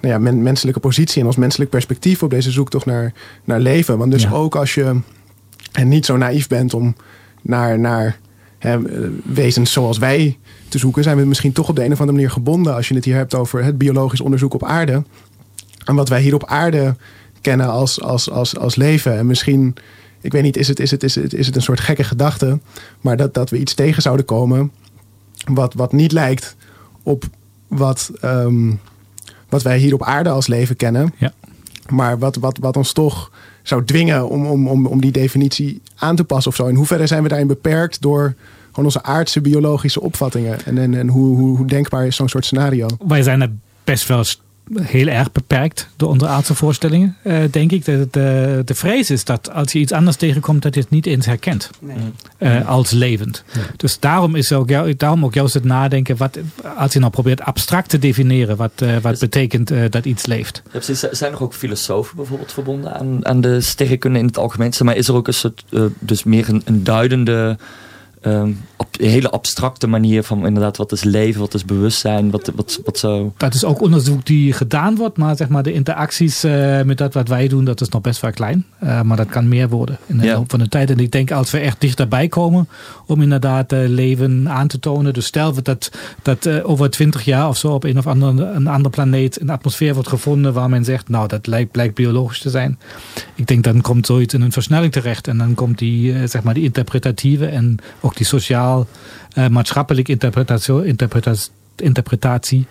nou 0.01 0.15
ja, 0.15 0.19
men- 0.19 0.43
menselijke 0.43 0.81
positie 0.81 1.21
en 1.21 1.27
ons 1.27 1.37
menselijk 1.37 1.71
perspectief 1.71 2.23
op 2.23 2.31
deze 2.31 2.51
zoektocht 2.51 2.87
naar, 2.87 3.13
naar 3.45 3.61
leven. 3.61 3.99
Want 3.99 4.11
dus 4.11 4.23
Ja. 4.23 4.31
ook 4.31 4.57
als 4.57 4.75
je 4.75 5.01
en 5.73 5.89
niet 5.89 6.07
zo 6.07 6.17
naïef 6.17 6.49
bent 6.49 6.75
om 6.75 6.95
naar, 7.43 7.79
naar 7.79 8.19
hè, 8.59 8.79
wezens 9.25 9.73
zoals 9.73 9.99
wij 9.99 10.39
te 10.69 10.79
zoeken, 10.79 11.03
zijn 11.03 11.17
we 11.17 11.25
misschien 11.25 11.53
toch 11.53 11.69
op 11.69 11.77
de 11.77 11.85
een 11.85 11.93
of 11.93 11.99
andere 11.99 12.17
manier 12.17 12.31
gebonden 12.31 12.75
als 12.75 12.89
je 12.89 12.95
het 12.95 13.05
hier 13.05 13.17
hebt 13.17 13.35
over 13.35 13.65
het 13.65 13.79
biologisch 13.79 14.21
onderzoek 14.21 14.55
op 14.55 14.65
aarde. 14.65 15.03
En 15.85 15.95
wat 15.95 16.09
wij 16.09 16.21
hier 16.21 16.35
op 16.35 16.47
aarde 16.47 16.97
kennen 17.41 17.71
als, 17.71 18.03
als, 18.03 18.31
als, 18.31 18.59
als 18.59 18.77
leven. 18.77 19.19
En 19.19 19.27
misschien, 19.27 19.75
ik 20.21 20.33
weet 20.33 20.43
niet, 20.43 20.57
is 20.57 20.69
het, 20.69 20.81
is 20.81 20.91
het, 20.91 21.03
is 21.03 21.15
het, 21.15 21.35
is 21.35 21.47
het 21.47 21.57
een 21.57 21.63
soort 21.63 21.81
gekke 21.81 22.05
gedachte, 22.05 22.61
maar 23.01 23.17
dat, 23.17 23.35
dat 23.35 23.51
we 23.51 23.59
iets 23.59 23.75
tegen 23.75 24.03
zouden 24.03 24.25
komen 24.27 24.73
wat, 25.45 25.75
wat 25.75 25.93
niet 25.93 26.13
lijkt 26.13 26.57
op 27.03 27.25
wat, 27.69 28.11
ehm, 28.21 28.73
wat 29.49 29.63
wij 29.63 29.79
hier 29.79 29.95
op 29.95 30.03
aarde 30.03 30.31
als 30.31 30.47
leven 30.47 30.77
kennen. 30.77 31.15
Ja. 31.17 31.33
Maar 31.89 32.19
wat, 32.19 32.37
wat, 32.37 32.59
wat 32.59 32.77
ons 32.77 32.93
toch 32.93 33.31
zou 33.63 33.85
dwingen 33.85 34.29
om, 34.29 34.47
om, 34.47 34.69
om, 34.69 34.87
om 34.87 35.01
die 35.01 35.13
definitie 35.13 35.81
aan 35.97 36.17
te 36.17 36.25
passen 36.25 36.51
of 36.51 36.57
zo. 36.57 36.67
In 36.67 36.75
hoeverre 36.75 37.07
zijn 37.07 37.23
we 37.23 37.29
daarin 37.29 37.47
beperkt 37.47 38.03
door 38.03 38.35
gewoon 38.69 38.85
onze 38.85 39.03
aardse 39.03 39.41
biologische 39.41 40.01
opvattingen? 40.01 40.65
En, 40.65 40.79
en, 40.79 40.95
en 40.95 41.09
hoe, 41.09 41.37
hoe, 41.37 41.57
hoe 41.57 41.67
denkbaar 41.67 42.07
is 42.07 42.17
zo'n 42.17 42.29
soort 42.29 42.45
scenario? 42.45 42.87
Wij 43.07 43.23
zijn 43.23 43.41
er 43.41 43.51
best 43.85 44.09
wel 44.09 44.25
heel 44.81 45.07
erg 45.07 45.33
beperkt 45.33 45.89
door 45.97 46.09
onze 46.09 46.27
aardse 46.27 46.55
voorstellingen, 46.55 47.17
eh, 47.23 47.39
denk 47.51 47.73
ik. 47.73 47.85
De, 47.85 48.09
de, 48.11 48.63
de 48.65 48.75
vrees 48.75 49.11
is 49.11 49.25
dat 49.25 49.53
als 49.53 49.73
je 49.73 49.79
iets 49.79 49.93
anders 49.93 50.17
tegenkomt, 50.17 50.63
dat 50.63 50.75
je 50.75 50.81
het 50.81 50.91
niet 50.91 51.07
eens 51.07 51.27
herkent 51.27 51.71
Nee. 51.81 51.97
eh, 52.39 52.69
als 52.69 52.91
levend. 52.91 53.45
Dus 53.77 53.99
daarom 54.01 54.35
is 54.35 54.53
ook, 54.53 54.69
jou, 54.69 54.97
daarom 54.97 55.25
ook 55.25 55.35
juist 55.35 55.55
het 55.55 55.65
nadenken, 55.65 56.17
wat, 56.17 56.39
als 56.77 56.93
je 56.93 56.99
nou 56.99 57.11
probeert 57.13 57.41
abstract 57.41 57.89
te 57.89 57.99
definiëren, 57.99 58.57
wat, 58.57 58.73
eh, 58.77 58.93
wat 58.93 59.11
Dus- 59.11 59.19
betekent 59.21 59.71
eh, 59.71 59.81
dat 59.91 60.05
iets 60.05 60.27
leeft. 60.27 60.63
Ja, 60.65 60.71
precies. 60.71 61.01
Zijn 61.01 61.33
er 61.33 61.43
ook 61.43 61.55
filosofen 61.55 62.17
bijvoorbeeld 62.17 62.53
verbonden 62.53 62.95
aan, 62.95 63.27
aan 63.27 63.41
de 63.41 63.61
sterrenkunde 63.61 64.19
in 64.19 64.27
het 64.27 64.39
algemeen? 64.39 64.73
Maar 64.83 64.97
is 64.97 65.09
er 65.09 65.15
ook 65.15 65.27
een 65.27 65.35
soort, 65.35 65.65
eh, 65.71 65.83
dus 65.99 66.25
meer 66.25 66.49
een, 66.49 66.63
een 66.65 66.85
duidende, 66.85 67.57
op, 68.77 68.87
een 69.01 69.09
hele 69.09 69.31
abstracte 69.31 69.87
manier 69.87 70.23
van 70.23 70.47
inderdaad 70.47 70.77
wat 70.77 70.93
is 70.93 71.05
leven, 71.05 71.41
wat 71.41 71.55
is 71.55 71.65
bewustzijn, 71.65 72.31
wat, 72.31 72.53
wat, 72.55 72.81
wat 72.85 72.99
zo... 72.99 73.33
Dat 73.37 73.55
is 73.55 73.65
ook 73.65 73.81
onderzoek 73.81 74.27
die 74.27 74.53
gedaan 74.53 74.97
wordt, 74.97 75.17
maar 75.17 75.37
zeg 75.37 75.49
maar 75.49 75.63
de 75.63 75.73
interacties 75.73 76.45
eh, 76.45 76.83
met 76.83 76.99
dat 76.99 77.15
wat 77.15 77.29
wij 77.29 77.49
doen, 77.49 77.65
dat 77.65 77.81
is 77.81 77.89
nog 77.89 78.01
best 78.01 78.21
wel 78.21 78.31
klein. 78.31 78.65
Eh, 78.79 79.03
maar 79.03 79.17
dat 79.17 79.29
kan 79.29 79.49
meer 79.49 79.69
worden 79.69 79.99
in 80.07 80.19
de 80.19 80.25
Ja. 80.27 80.35
loop 80.35 80.51
van 80.51 80.59
de 80.59 80.69
tijd. 80.69 80.91
En 80.91 80.99
ik 80.99 81.11
denk 81.13 81.31
als 81.31 81.51
we 81.51 81.59
echt 81.59 81.81
dichterbij 81.81 82.29
komen 82.29 82.69
om 83.07 83.23
inderdaad 83.23 83.73
eh, 83.73 83.79
leven 83.87 84.49
aan 84.49 84.67
te 84.69 84.79
tonen. 84.79 85.13
Dus 85.15 85.27
stel 85.27 85.63
dat, 85.63 85.91
dat 86.23 86.63
over 86.63 86.91
twintig 86.91 87.25
jaar 87.25 87.49
of 87.49 87.57
zo 87.57 87.69
op 87.69 87.85
een 87.85 87.99
of 87.99 88.07
andere, 88.07 88.51
een 88.51 88.67
andere 88.67 88.91
planeet 88.91 89.41
een 89.41 89.51
atmosfeer 89.51 89.95
wordt 89.95 90.09
gevonden 90.09 90.53
waar 90.53 90.69
men 90.69 90.85
zegt, 90.85 91.09
nou 91.09 91.29
dat 91.29 91.47
lijkt, 91.47 91.71
blijkt 91.71 91.95
biologisch 91.95 92.41
te 92.41 92.51
zijn. 92.51 92.79
Ik 93.35 93.47
denk 93.47 93.65
dan 93.65 93.81
komt 93.81 94.07
zoiets 94.07 94.35
in 94.35 94.41
een 94.41 94.53
versnelling 94.53 94.93
terecht 94.93 95.29
en 95.29 95.39
dan 95.39 95.55
komt 95.55 95.79
die, 95.79 96.29
zeg 96.29 96.43
maar 96.43 96.55
die 96.55 96.65
interpretatieve 96.65 97.47
en 97.47 97.77
ook 98.01 98.12
die 98.17 98.27
sociaal 98.27 98.87
eh 99.35 99.49
maatschappelijke 99.49 100.13
interpretatie, 100.13 100.85
interpretatie, 100.85 101.51
interpretatie 101.77 102.67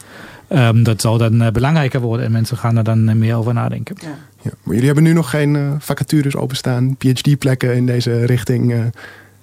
ehm, 0.48 0.84
dat 0.84 1.02
zou 1.02 1.18
dan 1.18 1.42
eh, 1.42 1.52
belangrijker 1.52 2.00
worden 2.00 2.26
en 2.26 2.32
mensen 2.32 2.58
gaan 2.58 2.78
er 2.78 2.84
dan 2.84 3.10
eh, 3.10 3.16
meer 3.16 3.36
over 3.36 3.54
nadenken. 3.54 3.96
Ja. 4.02 4.18
Maar 4.44 4.74
jullie 4.74 4.86
hebben 4.86 5.04
nu 5.04 5.14
nog 5.14 5.30
geen 5.30 5.76
vacatures 5.80 6.36
openstaan, 6.36 6.96
PhD-plekken 6.98 7.76
in 7.76 7.86
deze 7.86 8.26
richting. 8.26 8.92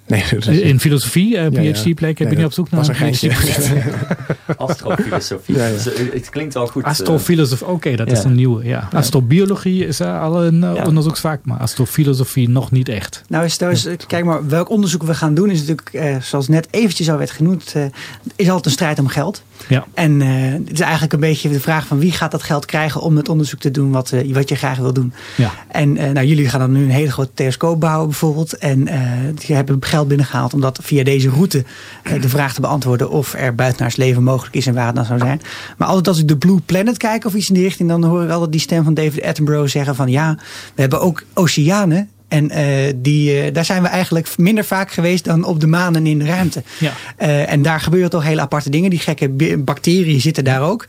Eh, 0.09 0.31
nee, 0.47 0.61
In 0.71 0.79
filosofie, 0.79 1.37
eh, 1.37 1.51
Ja, 1.51 1.61
ja. 1.61 1.71
PhD-plek, 1.71 2.19
Nee, 2.19 2.27
ben 2.27 2.29
je 2.29 2.35
dat 2.35 2.45
op 2.45 2.53
zoek 2.53 2.69
naar 2.71 2.89
een 2.89 2.95
geintje. 2.95 3.29
PhD-plek? 3.29 3.83
Astrofilosofie. 4.57 5.55
Ja, 5.55 5.65
ja. 5.65 5.71
Dus, 5.71 5.93
eh, 5.93 6.13
het 6.13 6.29
klinkt 6.29 6.53
wel 6.53 6.67
goed. 6.67 6.83
eh. 6.83 6.89
Astrofilosofie, 6.89 7.67
oké, 7.67 7.95
dat 7.95 8.11
is 8.11 8.23
een 8.23 8.35
nieuwe. 8.35 8.65
Ja. 8.65 8.87
Astrobiologie 8.93 9.85
is 9.87 10.01
al 10.01 10.43
een 10.45 10.63
eh, 10.63 10.75
Ja. 10.75 10.83
onderzoeksvak, 10.85 11.39
maar 11.43 11.57
astrofilosofie 11.59 12.49
nog 12.49 12.71
niet 12.71 12.89
echt. 12.89 13.23
Nou 13.27 13.45
is, 13.45 13.57
nou 13.57 13.71
is, 13.71 13.87
kijk 14.07 14.25
maar, 14.25 14.47
welk 14.47 14.69
onderzoek 14.69 15.03
we 15.03 15.13
gaan 15.13 15.33
doen 15.33 15.49
is 15.49 15.59
natuurlijk, 15.59 15.89
eh, 15.93 16.15
zoals 16.21 16.47
net 16.47 16.67
eventjes 16.71 17.09
al 17.09 17.17
werd 17.17 17.31
genoemd, 17.31 17.71
eh, 17.75 17.83
is 18.35 18.47
altijd 18.47 18.65
een 18.65 18.71
strijd 18.71 18.99
om 18.99 19.07
geld. 19.07 19.43
Ja. 19.67 19.85
En 19.93 20.21
eh, 20.21 20.27
het 20.51 20.71
is 20.71 20.79
eigenlijk 20.79 21.13
een 21.13 21.19
beetje 21.19 21.49
de 21.49 21.59
vraag 21.59 21.87
van 21.87 21.99
wie 21.99 22.11
gaat 22.11 22.31
dat 22.31 22.43
geld 22.43 22.65
krijgen 22.65 23.01
om 23.01 23.15
het 23.17 23.29
onderzoek 23.29 23.59
te 23.59 23.71
doen 23.71 23.91
wat, 23.91 24.11
eh, 24.11 24.33
wat 24.33 24.49
je 24.49 24.55
graag 24.55 24.77
wil 24.77 24.93
doen. 24.93 25.13
Ja. 25.37 25.51
En 25.67 25.97
eh, 25.97 26.11
nou, 26.11 26.25
jullie 26.27 26.49
gaan 26.49 26.59
dan 26.59 26.71
nu 26.71 26.83
een 26.83 26.89
hele 26.89 27.11
grote 27.11 27.29
telescoop 27.33 27.79
bouwen 27.79 28.07
bijvoorbeeld. 28.07 28.57
En 28.57 28.87
eh 28.87 28.97
die 29.35 29.55
hebben 29.55 29.77
geld 29.79 29.98
binnengehaald 30.05 30.53
om 30.53 30.61
dat 30.61 30.79
via 30.81 31.03
deze 31.03 31.29
route 31.29 31.63
eh, 32.03 32.21
de 32.21 32.29
vraag 32.29 32.53
te 32.53 32.61
beantwoorden 32.61 33.09
of 33.09 33.33
er 33.33 33.55
buitenaards 33.55 33.95
leven 33.95 34.23
mogelijk 34.23 34.55
is 34.55 34.67
en 34.67 34.73
waar 34.73 34.85
het 34.85 34.95
dan 34.95 35.05
zou 35.05 35.19
zijn. 35.19 35.41
Maar 35.77 35.87
altijd 35.87 36.07
als 36.07 36.19
ik 36.19 36.27
de 36.27 36.37
Blue 36.37 36.59
Planet 36.65 36.97
kijk 36.97 37.25
of 37.25 37.33
iets 37.33 37.47
in 37.47 37.53
die 37.53 37.63
richting, 37.63 37.89
dan 37.89 38.03
hoor 38.03 38.23
ik 38.23 38.29
altijd 38.29 38.51
die 38.51 38.61
stem 38.61 38.83
van 38.83 38.93
David 38.93 39.23
Attenborough 39.23 39.69
zeggen 39.69 39.95
van 39.95 40.09
ja, 40.09 40.37
we 40.75 40.81
hebben 40.81 41.01
ook 41.01 41.23
oceanen. 41.33 42.09
En 42.27 42.49
eh, 42.49 42.93
die, 42.95 43.41
eh, 43.41 43.53
daar 43.53 43.65
zijn 43.65 43.81
we 43.81 43.87
eigenlijk 43.87 44.37
minder 44.37 44.63
vaak 44.65 44.91
geweest 44.91 45.25
dan 45.25 45.43
op 45.43 45.59
de 45.59 45.67
maan 45.67 45.95
en 45.95 46.07
in 46.07 46.19
de 46.19 46.25
ruimte. 46.25 46.63
Ja. 46.77 46.91
En 47.45 47.61
daar 47.61 47.79
gebeuren 47.79 48.09
toch 48.09 48.23
hele 48.23 48.41
aparte 48.41 48.69
dingen. 48.69 48.89
Die 48.89 48.99
gekke 48.99 49.29
bacteriën 49.57 50.21
zitten 50.21 50.43
daar 50.43 50.61
ook. 50.61 50.85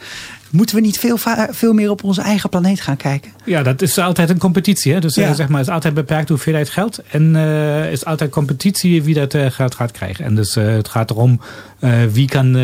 Moeten 0.50 0.74
we 0.76 0.80
niet 0.82 0.98
veel, 0.98 1.16
veel 1.50 1.72
meer 1.72 1.90
op 1.90 2.04
onze 2.04 2.20
eigen 2.20 2.50
planeet 2.50 2.80
gaan 2.80 2.96
kijken? 2.96 3.30
Ja, 3.44 3.62
dat 3.62 3.82
is 3.82 3.98
altijd 3.98 4.30
een 4.30 4.38
competitie. 4.38 4.92
Hè? 4.92 5.00
Dus 5.00 5.16
eh, 5.16 5.24
Ja. 5.24 5.34
zeg 5.34 5.48
maar, 5.48 5.58
het 5.58 5.68
is 5.68 5.74
altijd 5.74 5.94
beperkt 5.94 6.28
hoeveelheid 6.28 6.70
geld. 6.70 6.98
En 7.10 7.36
eh 7.36 7.92
is 7.92 8.04
altijd 8.04 8.30
competitie 8.30 9.02
wie 9.02 9.14
dat 9.14 9.34
eh, 9.34 9.46
geld 9.50 9.74
gaat 9.74 9.90
krijgen. 9.90 10.24
En 10.24 10.34
dus 10.34 10.56
eh, 10.56 10.66
het 10.66 10.88
gaat 10.88 11.10
erom 11.10 11.40
eh, 11.78 11.92
wie 12.12 12.28
kan 12.28 12.54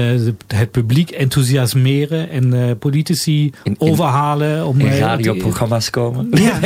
het 0.46 0.70
publiek 0.70 1.10
enthousiasmeren 1.10 2.30
en 2.30 2.54
eh, 2.54 2.70
politici 2.78 3.42
In- 3.44 3.52
in- 3.62 3.76
overhalen. 3.78 4.66
Om, 4.66 4.80
in 4.80 4.98
radioprogramma's 4.98 5.90
komen. 5.90 6.28
Ja, 6.30 6.58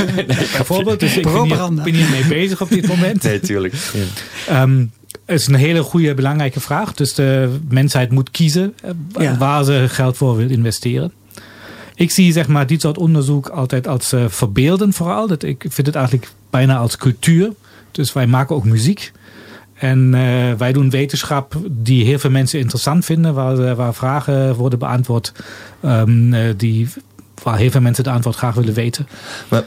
Bijvoorbeeld, 0.56 1.00
dus 1.00 1.16
ik 1.16 1.22
ben 1.22 1.32
hier, 1.32 1.42
Propaganda. 1.42 1.82
ben 1.82 1.94
hier 1.94 2.10
mee 2.10 2.26
bezig 2.26 2.60
op 2.60 2.68
dit 2.68 2.86
moment. 2.88 3.22
Nee, 3.22 3.40
tuurlijk. 3.40 3.74
Ja. 3.74 4.00
Ehm, 4.60 4.84
het 5.26 5.40
is 5.40 5.46
een 5.46 5.54
hele 5.54 5.82
goede, 5.82 6.14
belangrijke 6.14 6.60
vraag. 6.60 6.94
Dus 6.94 7.14
de 7.14 7.58
mensheid 7.68 8.10
moet 8.10 8.30
kiezen 8.30 8.74
eh, 8.82 8.90
Ja. 9.22 9.36
waar 9.36 9.64
ze 9.64 9.84
geld 9.88 10.16
voor 10.16 10.36
wil 10.36 10.50
investeren. 10.50 11.12
Ik 11.94 12.10
zie 12.10 12.32
zeg 12.32 12.48
maar, 12.48 12.66
dit 12.66 12.80
soort 12.80 12.98
onderzoek 12.98 13.48
altijd 13.48 13.86
als 13.88 14.12
eh 14.12 14.24
verbeelden 14.28 14.92
vooral. 14.92 15.26
Dat, 15.26 15.42
ik 15.42 15.64
vind 15.68 15.86
het 15.86 15.96
eigenlijk 15.96 16.28
bijna 16.50 16.76
als 16.76 16.96
cultuur. 16.96 17.52
Dus 17.90 18.12
wij 18.12 18.26
maken 18.26 18.56
ook 18.56 18.64
muziek. 18.64 19.12
En 19.74 20.14
eh, 20.14 20.52
wij 20.58 20.72
doen 20.72 20.90
wetenschap 20.90 21.54
die 21.70 22.04
heel 22.04 22.18
veel 22.18 22.30
mensen 22.30 22.58
interessant 22.58 23.04
vinden. 23.04 23.34
Waar, 23.34 23.74
waar 23.76 23.94
vragen 23.94 24.54
worden 24.54 24.78
beantwoord. 24.78 25.32
ehm, 25.80 26.34
eh, 26.34 26.54
die, 26.56 26.88
waar 27.42 27.58
heel 27.58 27.70
veel 27.70 27.80
mensen 27.80 28.04
de 28.04 28.10
antwoord 28.10 28.36
graag 28.36 28.54
willen 28.54 28.74
weten. 28.74 29.08
Maar, 29.48 29.62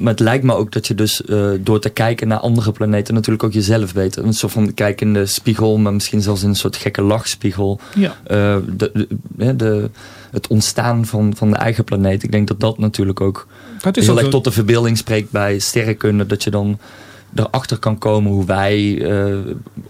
maar 0.00 0.12
het 0.12 0.20
lijkt 0.20 0.44
me 0.44 0.54
ook 0.54 0.72
dat 0.72 0.86
je 0.86 0.94
dus 0.94 1.24
eh, 1.24 1.50
door 1.60 1.80
te 1.80 1.88
kijken 1.88 2.28
naar 2.28 2.38
andere 2.38 2.72
planeten 2.72 3.14
natuurlijk 3.14 3.44
ook 3.44 3.52
jezelf 3.52 3.92
weet. 3.92 4.16
Een 4.16 4.32
soort 4.32 4.52
van 4.52 4.74
kijken 4.74 5.06
in 5.06 5.12
de 5.12 5.26
spiegel, 5.26 5.78
maar 5.78 5.92
misschien 5.92 6.22
zelfs 6.22 6.42
in 6.42 6.48
een 6.48 6.56
soort 6.56 6.76
gekke 6.76 7.02
lachspiegel. 7.02 7.80
Ja. 7.94 8.16
Eh, 8.24 8.56
de, 8.76 9.08
de, 9.56 9.90
het 10.30 10.46
ontstaan 10.46 11.06
van, 11.06 11.36
van 11.36 11.50
de 11.50 11.56
eigen 11.56 11.84
planeet. 11.84 12.22
Ik 12.22 12.32
denk 12.32 12.48
dat 12.48 12.60
dat 12.60 12.78
natuurlijk 12.78 13.20
ook 13.20 13.46
Dat 13.80 13.96
is 13.96 14.06
heel 14.06 14.18
erg 14.18 14.28
tot 14.28 14.44
de 14.44 14.50
verbeelding 14.50 14.98
spreekt 14.98 15.30
bij 15.30 15.58
sterrenkunde. 15.58 16.26
Dat 16.26 16.44
je 16.44 16.50
dan 16.50 16.78
erachter 17.34 17.78
kan 17.78 17.98
komen 17.98 18.32
hoe 18.32 18.44
wij 18.44 19.02
eh, 19.02 19.36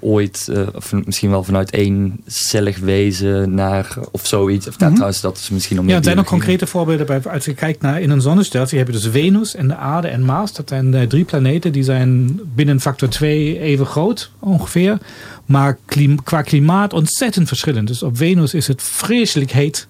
ooit, 0.01 0.49
eh, 0.53 0.63
of 0.75 0.93
misschien 1.05 1.31
wel 1.31 1.45
vanuit 1.45 1.71
één 1.71 2.21
cellig 2.27 2.79
wezen 2.79 3.55
naar 3.55 3.97
of 4.11 4.27
zoiets. 4.27 4.69
Of 4.69 4.79
Mhm. 4.79 4.91
trouwens, 4.93 5.21
dat 5.21 5.37
is 5.39 5.51
misschien 5.51 5.79
om 5.81 5.89
Ja, 5.89 5.95
het 5.95 6.05
zijn 6.05 6.19
ook 6.19 6.27
concrete 6.27 6.67
voorbeelden. 6.67 7.07
Bij, 7.07 7.21
als 7.33 7.45
je 7.45 7.55
kijkt 7.55 7.83
naar 7.83 8.01
in 8.01 8.11
een 8.11 8.21
zonnestelsel, 8.21 8.79
heb 8.79 8.87
je 8.87 8.93
dus 8.93 9.07
Venus 9.07 9.55
en 9.55 9.69
de 9.69 9.77
aarde 9.77 10.09
en 10.09 10.23
Mars. 10.25 10.53
Dat 10.53 10.69
zijn 10.69 10.95
eh, 10.95 11.07
drie 11.07 11.25
planeten. 11.25 11.73
Die 11.73 11.83
zijn 11.83 12.41
binnen 12.55 12.81
factor 12.81 13.09
2 13.09 13.59
even 13.61 13.87
groot 13.87 14.31
ongeveer. 14.39 14.99
Maar 15.47 15.79
klim- 15.85 16.23
qua 16.23 16.43
klimaat 16.43 16.93
ontzettend 16.93 17.49
verschillend. 17.49 17.89
Dus 17.89 18.03
op 18.03 18.17
Venus 18.17 18.55
is 18.55 18.67
het 18.67 18.83
vreselijk 18.83 19.51
heet. 19.51 19.89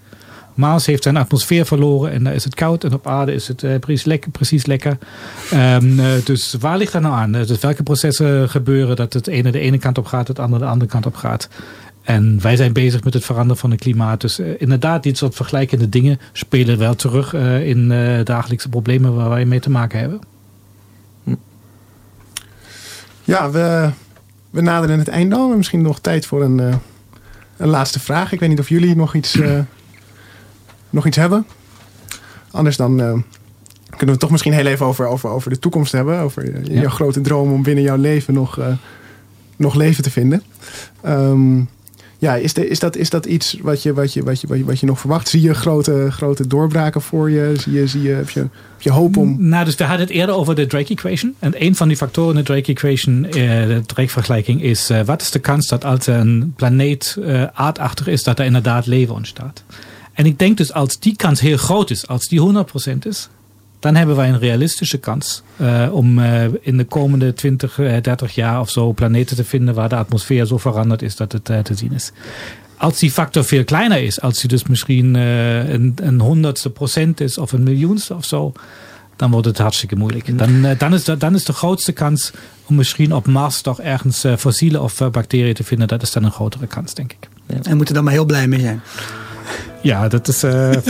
Mars 0.59 0.87
heeft 0.87 1.03
zijn 1.03 1.17
atmosfeer 1.17 1.67
verloren 1.67 2.13
en 2.13 2.25
daar 2.25 2.35
is 2.35 2.45
het 2.45 2.55
koud. 2.55 2.85
En 2.85 2.93
op 2.93 3.07
aarde 3.07 3.33
is 3.33 3.49
het 3.49 3.63
eh, 3.63 3.79
precies 3.79 4.05
lekker. 4.05 4.31
Precies 4.31 4.67
lekker. 4.67 4.99
Ehm, 5.51 6.01
eh, 6.01 6.07
dus 6.25 6.55
waar 6.61 6.79
ligt 6.79 6.93
dat 6.93 7.03
nou 7.03 7.15
aan? 7.15 7.35
Eh, 7.35 7.47
Dus 7.47 7.61
welke 7.61 7.83
processen 7.83 8.49
gebeuren 8.51 8.97
dat 8.97 9.13
het 9.13 9.27
ene 9.27 9.51
de 9.51 9.59
ene 9.59 9.79
kant 9.79 9.99
op 9.99 10.07
gaat, 10.07 10.29
het 10.29 10.39
andere 10.39 10.65
de 10.65 10.71
andere 10.71 10.91
kant 10.91 11.07
op 11.07 11.15
gaat? 11.15 11.49
En 12.03 12.39
wij 12.43 12.57
zijn 12.57 12.73
bezig 12.73 13.05
met 13.05 13.15
het 13.15 13.25
veranderen 13.25 13.57
van 13.57 13.71
het 13.71 13.81
klimaat. 13.81 14.21
Dus 14.21 14.39
inderdaad, 14.39 15.03
dit 15.03 15.17
soort 15.17 15.35
vergelijkende 15.35 15.89
dingen 15.89 16.21
spelen 16.33 16.79
wel 16.79 16.95
terug 16.95 17.35
in 17.65 17.93
eh, 17.93 18.25
dagelijkse 18.25 18.69
problemen 18.69 19.15
waar 19.15 19.29
wij 19.29 19.45
mee 19.45 19.61
te 19.61 19.71
maken 19.71 19.99
hebben. 19.99 20.21
Ja, 23.25 23.51
we, 23.51 23.91
we 24.51 24.61
naderen 24.61 24.99
het 24.99 25.09
einde 25.09 25.35
al. 25.37 25.57
Misschien 25.57 25.83
nog 25.83 26.01
tijd 26.01 26.27
voor 26.27 26.43
een, 26.43 26.59
een 27.57 27.69
laatste 27.69 28.01
vraag. 28.01 28.33
Ik 28.33 28.41
weet 28.41 28.49
niet 28.49 28.59
of 28.59 28.69
jullie 28.69 28.97
nog 28.97 29.15
iets, 29.15 29.39
nog 30.91 31.07
iets 31.07 31.17
hebben. 31.17 31.47
Anders 32.51 32.77
dan 32.77 33.01
eh, 33.01 33.07
kunnen 33.89 34.07
we 34.07 34.11
het 34.11 34.21
toch 34.21 34.31
misschien 34.31 34.53
heel 34.53 34.67
even 34.67 34.87
over, 34.87 35.07
over, 35.07 35.31
over 35.31 35.51
de 35.51 35.59
toekomst 35.59 35.93
hebben. 35.93 36.19
Over 36.19 36.45
je- 36.45 36.73
jouw 36.81 36.89
grote 36.89 37.21
droom 37.21 37.53
om 37.53 37.63
binnen 37.63 37.85
jouw 37.85 37.97
leven 37.97 38.35
nog, 38.35 38.59
eh, 38.59 38.67
nog 39.57 39.75
leven 39.75 40.03
te 40.03 40.11
vinden. 40.11 40.43
Ehm, 41.01 41.61
ja, 42.19 42.35
is, 42.35 42.55
de, 42.55 42.69
is, 42.69 42.79
dat, 42.79 42.97
is 42.97 43.11
dat 43.11 43.27
iets 43.27 43.59
wat 43.63 43.83
je, 43.83 43.93
wat, 43.95 44.13
je, 44.13 44.23
wat, 44.23 44.41
je, 44.41 44.47
wat, 44.47 44.59
je, 44.59 44.65
wat 44.65 44.81
je 44.81 44.87
nog 44.87 45.01
verwacht? 45.01 45.29
Zie 45.29 45.41
je 45.41 45.55
grote, 45.55 46.07
grote 46.11 46.47
doorbraken 46.47 47.03
voor 47.03 47.31
je? 47.31 47.53
Zie 47.57 47.73
je, 47.73 47.87
zie 47.87 48.03
je, 48.03 48.11
heb, 48.11 48.31
je, 48.31 48.41
heb 48.41 48.51
je 48.79 48.91
hoop 48.91 49.17
om... 49.17 49.49
Nou, 49.49 49.65
dus 49.65 49.75
we 49.75 49.85
hadden 49.85 50.07
het 50.07 50.15
eerder 50.15 50.35
over 50.35 50.55
de 50.55 50.67
Drake 50.67 50.93
Equation. 50.93 51.35
En 51.39 51.65
een 51.65 51.77
van 51.77 51.89
die 51.89 51.97
factoren 51.97 52.31
in 52.31 52.37
de 52.37 52.53
Drake 52.53 52.73
Equation, 52.73 53.25
eh, 53.25 53.33
de 53.67 53.83
Drake-vergelijking, 53.87 54.63
is 54.63 54.91
wat 55.05 55.23
is 55.23 55.31
de 55.31 55.39
kans 55.39 55.69
dat 55.69 55.85
als 55.85 56.07
een 56.07 56.53
planeet 56.57 57.17
aardachtig 57.53 58.07
is, 58.07 58.23
dat 58.23 58.39
er 58.39 58.45
inderdaad 58.45 58.87
leven 58.87 59.15
ontstaat. 59.15 59.65
En 60.19 60.27
ik 60.27 60.39
denk 60.39 60.57
dus 60.57 60.73
als 60.73 60.99
die 60.99 61.17
kans 61.17 61.41
heel 61.41 61.57
groot 61.57 61.91
is, 61.91 62.07
als 62.07 62.29
die 62.29 62.41
100% 62.41 62.99
is, 63.03 63.29
dan 63.79 63.95
hebben 63.95 64.17
wij 64.17 64.29
een 64.29 64.39
realistische 64.39 64.99
kans 64.99 65.43
eh, 65.57 65.89
om 65.93 66.19
eh, 66.19 66.45
in 66.61 66.77
de 66.77 66.85
komende 66.85 67.33
20, 67.33 67.79
eh, 67.79 68.03
30 68.03 68.35
jaar 68.35 68.61
of 68.61 68.71
zo 68.71 68.93
planeten 68.93 69.37
te 69.37 69.45
vinden 69.45 69.75
waar 69.75 69.89
de 69.89 69.97
atmosfeer 69.97 70.47
zo 70.47 70.59
veranderd 70.59 71.03
is 71.03 71.17
dat 71.17 71.33
het 71.33 71.49
eh, 71.49 71.59
te 71.59 71.75
zien 71.75 71.93
is. 71.93 72.13
Als 72.77 72.99
die 72.99 73.11
factor 73.11 73.45
veel 73.45 73.65
kleiner 73.65 74.03
is, 74.03 74.21
als 74.21 74.41
die 74.41 74.49
dus 74.49 74.67
misschien 74.67 75.17
eh, 75.17 75.69
een, 75.69 75.93
een 75.97 76.21
honderdste 76.21 76.71
procent 76.71 77.21
is 77.21 77.39
of 77.39 77.53
een 77.53 77.63
miljoenste 77.63 78.15
of 78.15 78.25
zo, 78.25 78.53
dan 79.19 79.31
wordt 79.31 79.47
het 79.47 79.59
hartstikke 79.59 79.97
moeilijk. 79.97 80.39
Dan, 80.39 80.65
eh, 80.65 80.79
dan, 80.79 80.95
is 80.95 81.05
de, 81.05 81.17
dan 81.17 81.35
is 81.35 81.45
de 81.45 81.53
grootste 81.53 81.93
kans 81.93 82.33
om 82.67 82.75
misschien 82.75 83.15
op 83.15 83.27
Mars 83.27 83.61
toch 83.61 83.81
ergens 83.81 84.25
eh, 84.25 84.37
fossielen 84.37 84.83
of 84.83 85.01
eh, 85.01 85.09
bacteriën 85.09 85.55
te 85.55 85.65
vinden. 85.65 85.89
Dat 85.89 86.03
is 86.03 86.13
dan 86.13 86.25
een 86.25 86.31
grotere 86.31 86.67
kans, 86.67 86.95
denk 86.95 87.13
ik. 87.13 87.29
En 87.47 87.63
we 87.63 87.75
moeten 87.75 87.97
er 87.97 88.03
maar 88.03 88.13
heel 88.13 88.25
blij 88.25 88.49
mee 88.49 88.61
zijn. 88.61 88.83
Ja, 89.81 90.09
dat 90.09 90.29
is, 90.29 90.43
eh, 90.43 90.73
eh, 90.75 90.81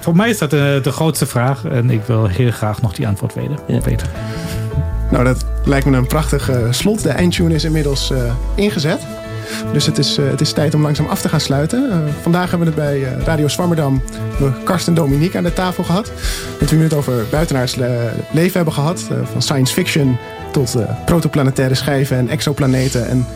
voor 0.00 0.16
mij 0.16 0.28
is 0.30 0.38
dat 0.38 0.52
eh, 0.52 0.60
de 0.82 0.92
grootste 0.92 1.26
vraag. 1.26 1.64
En 1.64 1.90
ik 1.90 2.00
wil 2.06 2.26
heel 2.26 2.50
graag 2.50 2.82
nog 2.82 2.92
die 2.94 3.06
antwoord 3.06 3.34
weten. 3.34 3.58
Ja. 3.66 3.80
weten. 3.80 4.06
Nou, 5.10 5.24
dat 5.24 5.44
lijkt 5.64 5.86
me 5.86 5.96
een 5.96 6.06
prachtig 6.06 6.50
slot. 6.70 7.02
De 7.02 7.08
eindtune 7.08 7.54
is 7.54 7.64
inmiddels 7.64 8.10
eh, 8.10 8.18
ingezet. 8.54 9.00
Dus 9.72 9.86
het 9.86 9.98
is, 9.98 10.16
het 10.16 10.40
is 10.40 10.52
tijd 10.52 10.74
om 10.74 10.82
langzaam 10.82 11.06
af 11.06 11.20
te 11.20 11.28
gaan 11.28 11.40
sluiten. 11.40 12.04
Vandaag 12.22 12.50
hebben 12.50 12.74
we 12.74 12.80
het 12.80 12.90
bij 12.90 13.24
Radio 13.24 13.48
Swammerdam 13.48 14.02
we 14.38 14.50
Karsten 14.64 14.94
Dominique 14.94 15.38
aan 15.38 15.44
de 15.44 15.52
tafel 15.52 15.84
gehad. 15.84 16.12
Met 16.60 16.70
wie 16.70 16.78
we 16.78 16.84
het 16.84 16.94
over 16.94 17.12
buitenaards 17.30 17.74
le- 17.74 18.12
leven 18.32 18.52
hebben 18.56 18.74
gehad. 18.74 19.08
eh, 19.10 19.16
van 19.32 19.42
science 19.42 19.72
fiction 19.74 20.18
tot 20.52 20.74
eh, 20.74 20.82
protoplanetaire 21.04 21.74
schijven 21.74 22.16
en 22.16 22.28
exoplaneten. 22.28 23.08
En 23.08 23.26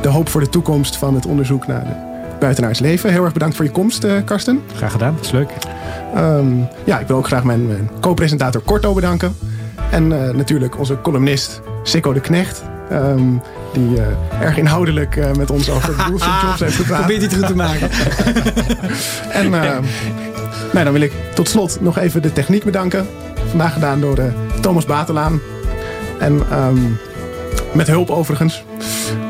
de 0.00 0.08
hoop 0.08 0.28
voor 0.28 0.40
de 0.40 0.48
toekomst 0.48 0.96
van 0.96 1.14
het 1.14 1.26
onderzoek 1.26 1.66
naar 1.66 1.84
de 1.84 2.09
buitenaards 2.40 2.78
leven. 2.78 3.10
Heel 3.10 3.24
erg 3.24 3.32
bedankt 3.32 3.56
voor 3.56 3.64
je 3.64 3.70
komst, 3.70 4.04
eh, 4.04 4.12
Karsten. 4.24 4.62
Graag 4.74 4.92
gedaan, 4.92 5.14
dat 5.16 5.24
is 5.24 5.30
leuk. 5.30 5.50
Ehm, 6.14 6.46
ja, 6.84 6.98
ik 6.98 7.06
wil 7.06 7.16
ook 7.16 7.26
graag 7.26 7.44
mijn, 7.44 7.66
mijn 7.66 7.90
co-presentator 8.00 8.60
Korto 8.60 8.92
bedanken. 8.94 9.36
En 9.90 10.12
eh, 10.12 10.34
natuurlijk 10.34 10.78
onze 10.78 11.00
columnist 11.02 11.60
Sikko 11.82 12.12
de 12.12 12.20
Knecht. 12.20 12.62
ehm, 12.90 13.22
die 13.72 14.00
eh, 14.00 14.40
erg 14.40 14.56
inhoudelijk 14.56 15.36
met 15.36 15.50
ons 15.50 15.70
over 15.70 15.94
Bruce 15.94 16.28
Jobs 16.46 16.60
heeft 16.60 16.76
gepraat. 16.76 16.98
Probeer 16.98 17.20
dit 17.20 17.34
goed 17.34 17.46
te 17.46 17.56
maken. 17.56 17.88
En 19.32 19.44
eh, 19.54 19.78
nou, 20.72 20.84
dan 20.84 20.92
wil 20.92 21.00
ik 21.02 21.12
tot 21.34 21.48
slot 21.48 21.80
nog 21.80 21.98
even 21.98 22.22
de 22.22 22.32
techniek 22.32 22.64
bedanken. 22.64 23.06
Vandaag 23.48 23.72
gedaan 23.72 24.00
door 24.00 24.18
Thomas 24.60 24.84
Batelaan. 24.84 25.40
En 26.18 26.42
met 27.72 27.86
hulp 27.86 28.10
overigens. 28.10 28.64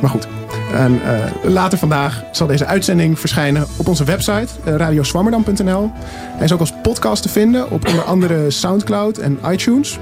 Maar 0.01 0.11
goed. 0.11 0.40
En 0.75 1.01
eh, 1.03 1.51
later 1.51 1.79
vandaag 1.79 2.23
zal 2.33 2.47
deze 2.47 2.67
uitzending 2.67 3.19
verschijnen 3.19 3.67
op 3.77 3.89
onze 3.89 4.05
website 4.05 4.47
uh, 4.69 4.75
radioswammerdam.nl. 4.75 5.91
Hij 6.37 6.45
is 6.45 6.53
ook 6.53 6.61
als 6.61 6.73
podcast 6.83 7.23
te 7.23 7.29
vinden 7.29 7.71
op 7.71 7.89
onder 7.89 8.05
andere 8.05 8.51
Soundcloud 8.51 9.19
en 9.19 9.39
iTunes. 9.51 9.99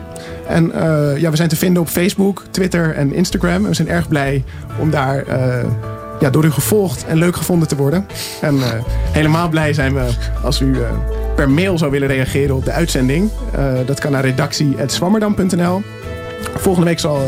En 0.48 0.64
uh, 0.74 1.18
ja, 1.18 1.30
we 1.30 1.36
zijn 1.36 1.48
te 1.48 1.56
vinden 1.56 1.82
op 1.82 1.88
Facebook, 1.88 2.44
Twitter 2.50 2.94
en 2.94 3.12
Instagram. 3.12 3.62
En 3.62 3.68
we 3.68 3.74
zijn 3.74 3.88
erg 3.88 4.08
blij 4.08 4.44
om 4.80 4.90
daar 4.90 5.24
ja, 6.20 6.30
door 6.30 6.44
u 6.44 6.50
gevolgd 6.50 7.06
en 7.06 7.18
leuk 7.18 7.36
gevonden 7.36 7.68
te 7.68 7.76
worden. 7.76 8.06
En 8.40 8.58
helemaal 9.12 9.48
blij 9.48 9.72
zijn 9.72 9.94
we 9.94 10.06
als 10.42 10.60
u 10.60 10.76
per 11.34 11.50
mail 11.50 11.78
zou 11.78 11.90
willen 11.90 12.08
reageren 12.08 12.56
op 12.56 12.64
de 12.64 12.72
uitzending. 12.72 13.30
dat 13.86 14.00
kan 14.00 14.12
naar 14.12 14.24
redactie.swammerdam.nl. 14.24 15.82
Volgende 16.56 16.88
week 16.88 16.98
zal 16.98 17.20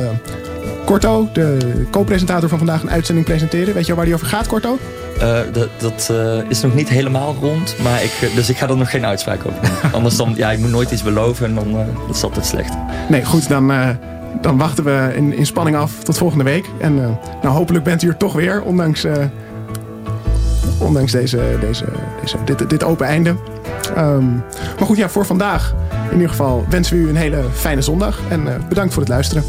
Korto, 0.84 1.28
de 1.32 1.86
co-presentator 1.90 2.48
van 2.48 2.58
vandaag, 2.58 2.82
een 2.82 2.90
uitzending 2.90 3.26
presenteren. 3.26 3.74
Weet 3.74 3.86
je 3.86 3.94
waar 3.94 4.04
die 4.04 4.14
over 4.14 4.26
gaat, 4.26 4.46
Korto? 4.46 4.78
Uh, 5.16 5.38
dat 5.52 5.68
dat 5.78 6.08
uh, 6.10 6.38
is 6.48 6.60
nog 6.60 6.74
niet 6.74 6.88
helemaal 6.88 7.36
rond, 7.40 7.74
maar 7.82 8.02
ik, 8.02 8.30
dus 8.34 8.48
ik 8.48 8.56
ga 8.56 8.68
er 8.68 8.76
nog 8.76 8.90
geen 8.90 9.06
uitspraak 9.06 9.46
over 9.46 9.60
doen. 9.62 9.92
Anders 9.92 10.16
dan, 10.16 10.32
ja, 10.36 10.50
ik 10.50 10.58
moet 10.58 10.70
nooit 10.70 10.90
iets 10.90 11.02
beloven 11.02 11.46
en 11.46 11.54
dan 11.54 11.68
uh, 11.68 11.80
dat 12.06 12.16
is 12.16 12.22
altijd 12.22 12.46
slecht. 12.46 12.72
Nee, 13.08 13.24
goed, 13.24 13.48
dan, 13.48 13.72
dan 14.40 14.58
wachten 14.58 14.84
we 14.84 15.12
in, 15.14 15.32
in, 15.32 15.46
spanning 15.46 15.76
af 15.76 16.02
tot 16.02 16.18
volgende 16.18 16.44
week. 16.44 16.66
En 16.78 16.94
nou, 17.42 17.54
hopelijk 17.54 17.84
bent 17.84 18.02
u 18.02 18.08
er 18.08 18.16
toch 18.16 18.32
weer, 18.32 18.62
ondanks, 18.62 19.06
ondanks 20.78 21.12
deze, 21.12 21.40
deze, 21.60 21.84
deze, 22.20 22.36
dit, 22.44 22.70
dit 22.70 22.84
open 22.84 23.06
einde. 23.06 23.34
Um, 23.98 24.42
maar 24.78 24.86
goed, 24.86 24.96
ja, 24.96 25.08
voor 25.08 25.26
vandaag 25.26 25.74
in 26.08 26.12
ieder 26.12 26.28
geval 26.28 26.66
wensen 26.68 26.96
we 26.96 27.02
u 27.02 27.08
een 27.08 27.16
hele 27.16 27.42
fijne 27.52 27.82
zondag 27.82 28.18
en 28.28 28.64
bedankt 28.68 28.92
voor 28.92 29.02
het 29.02 29.10
luisteren. 29.10 29.44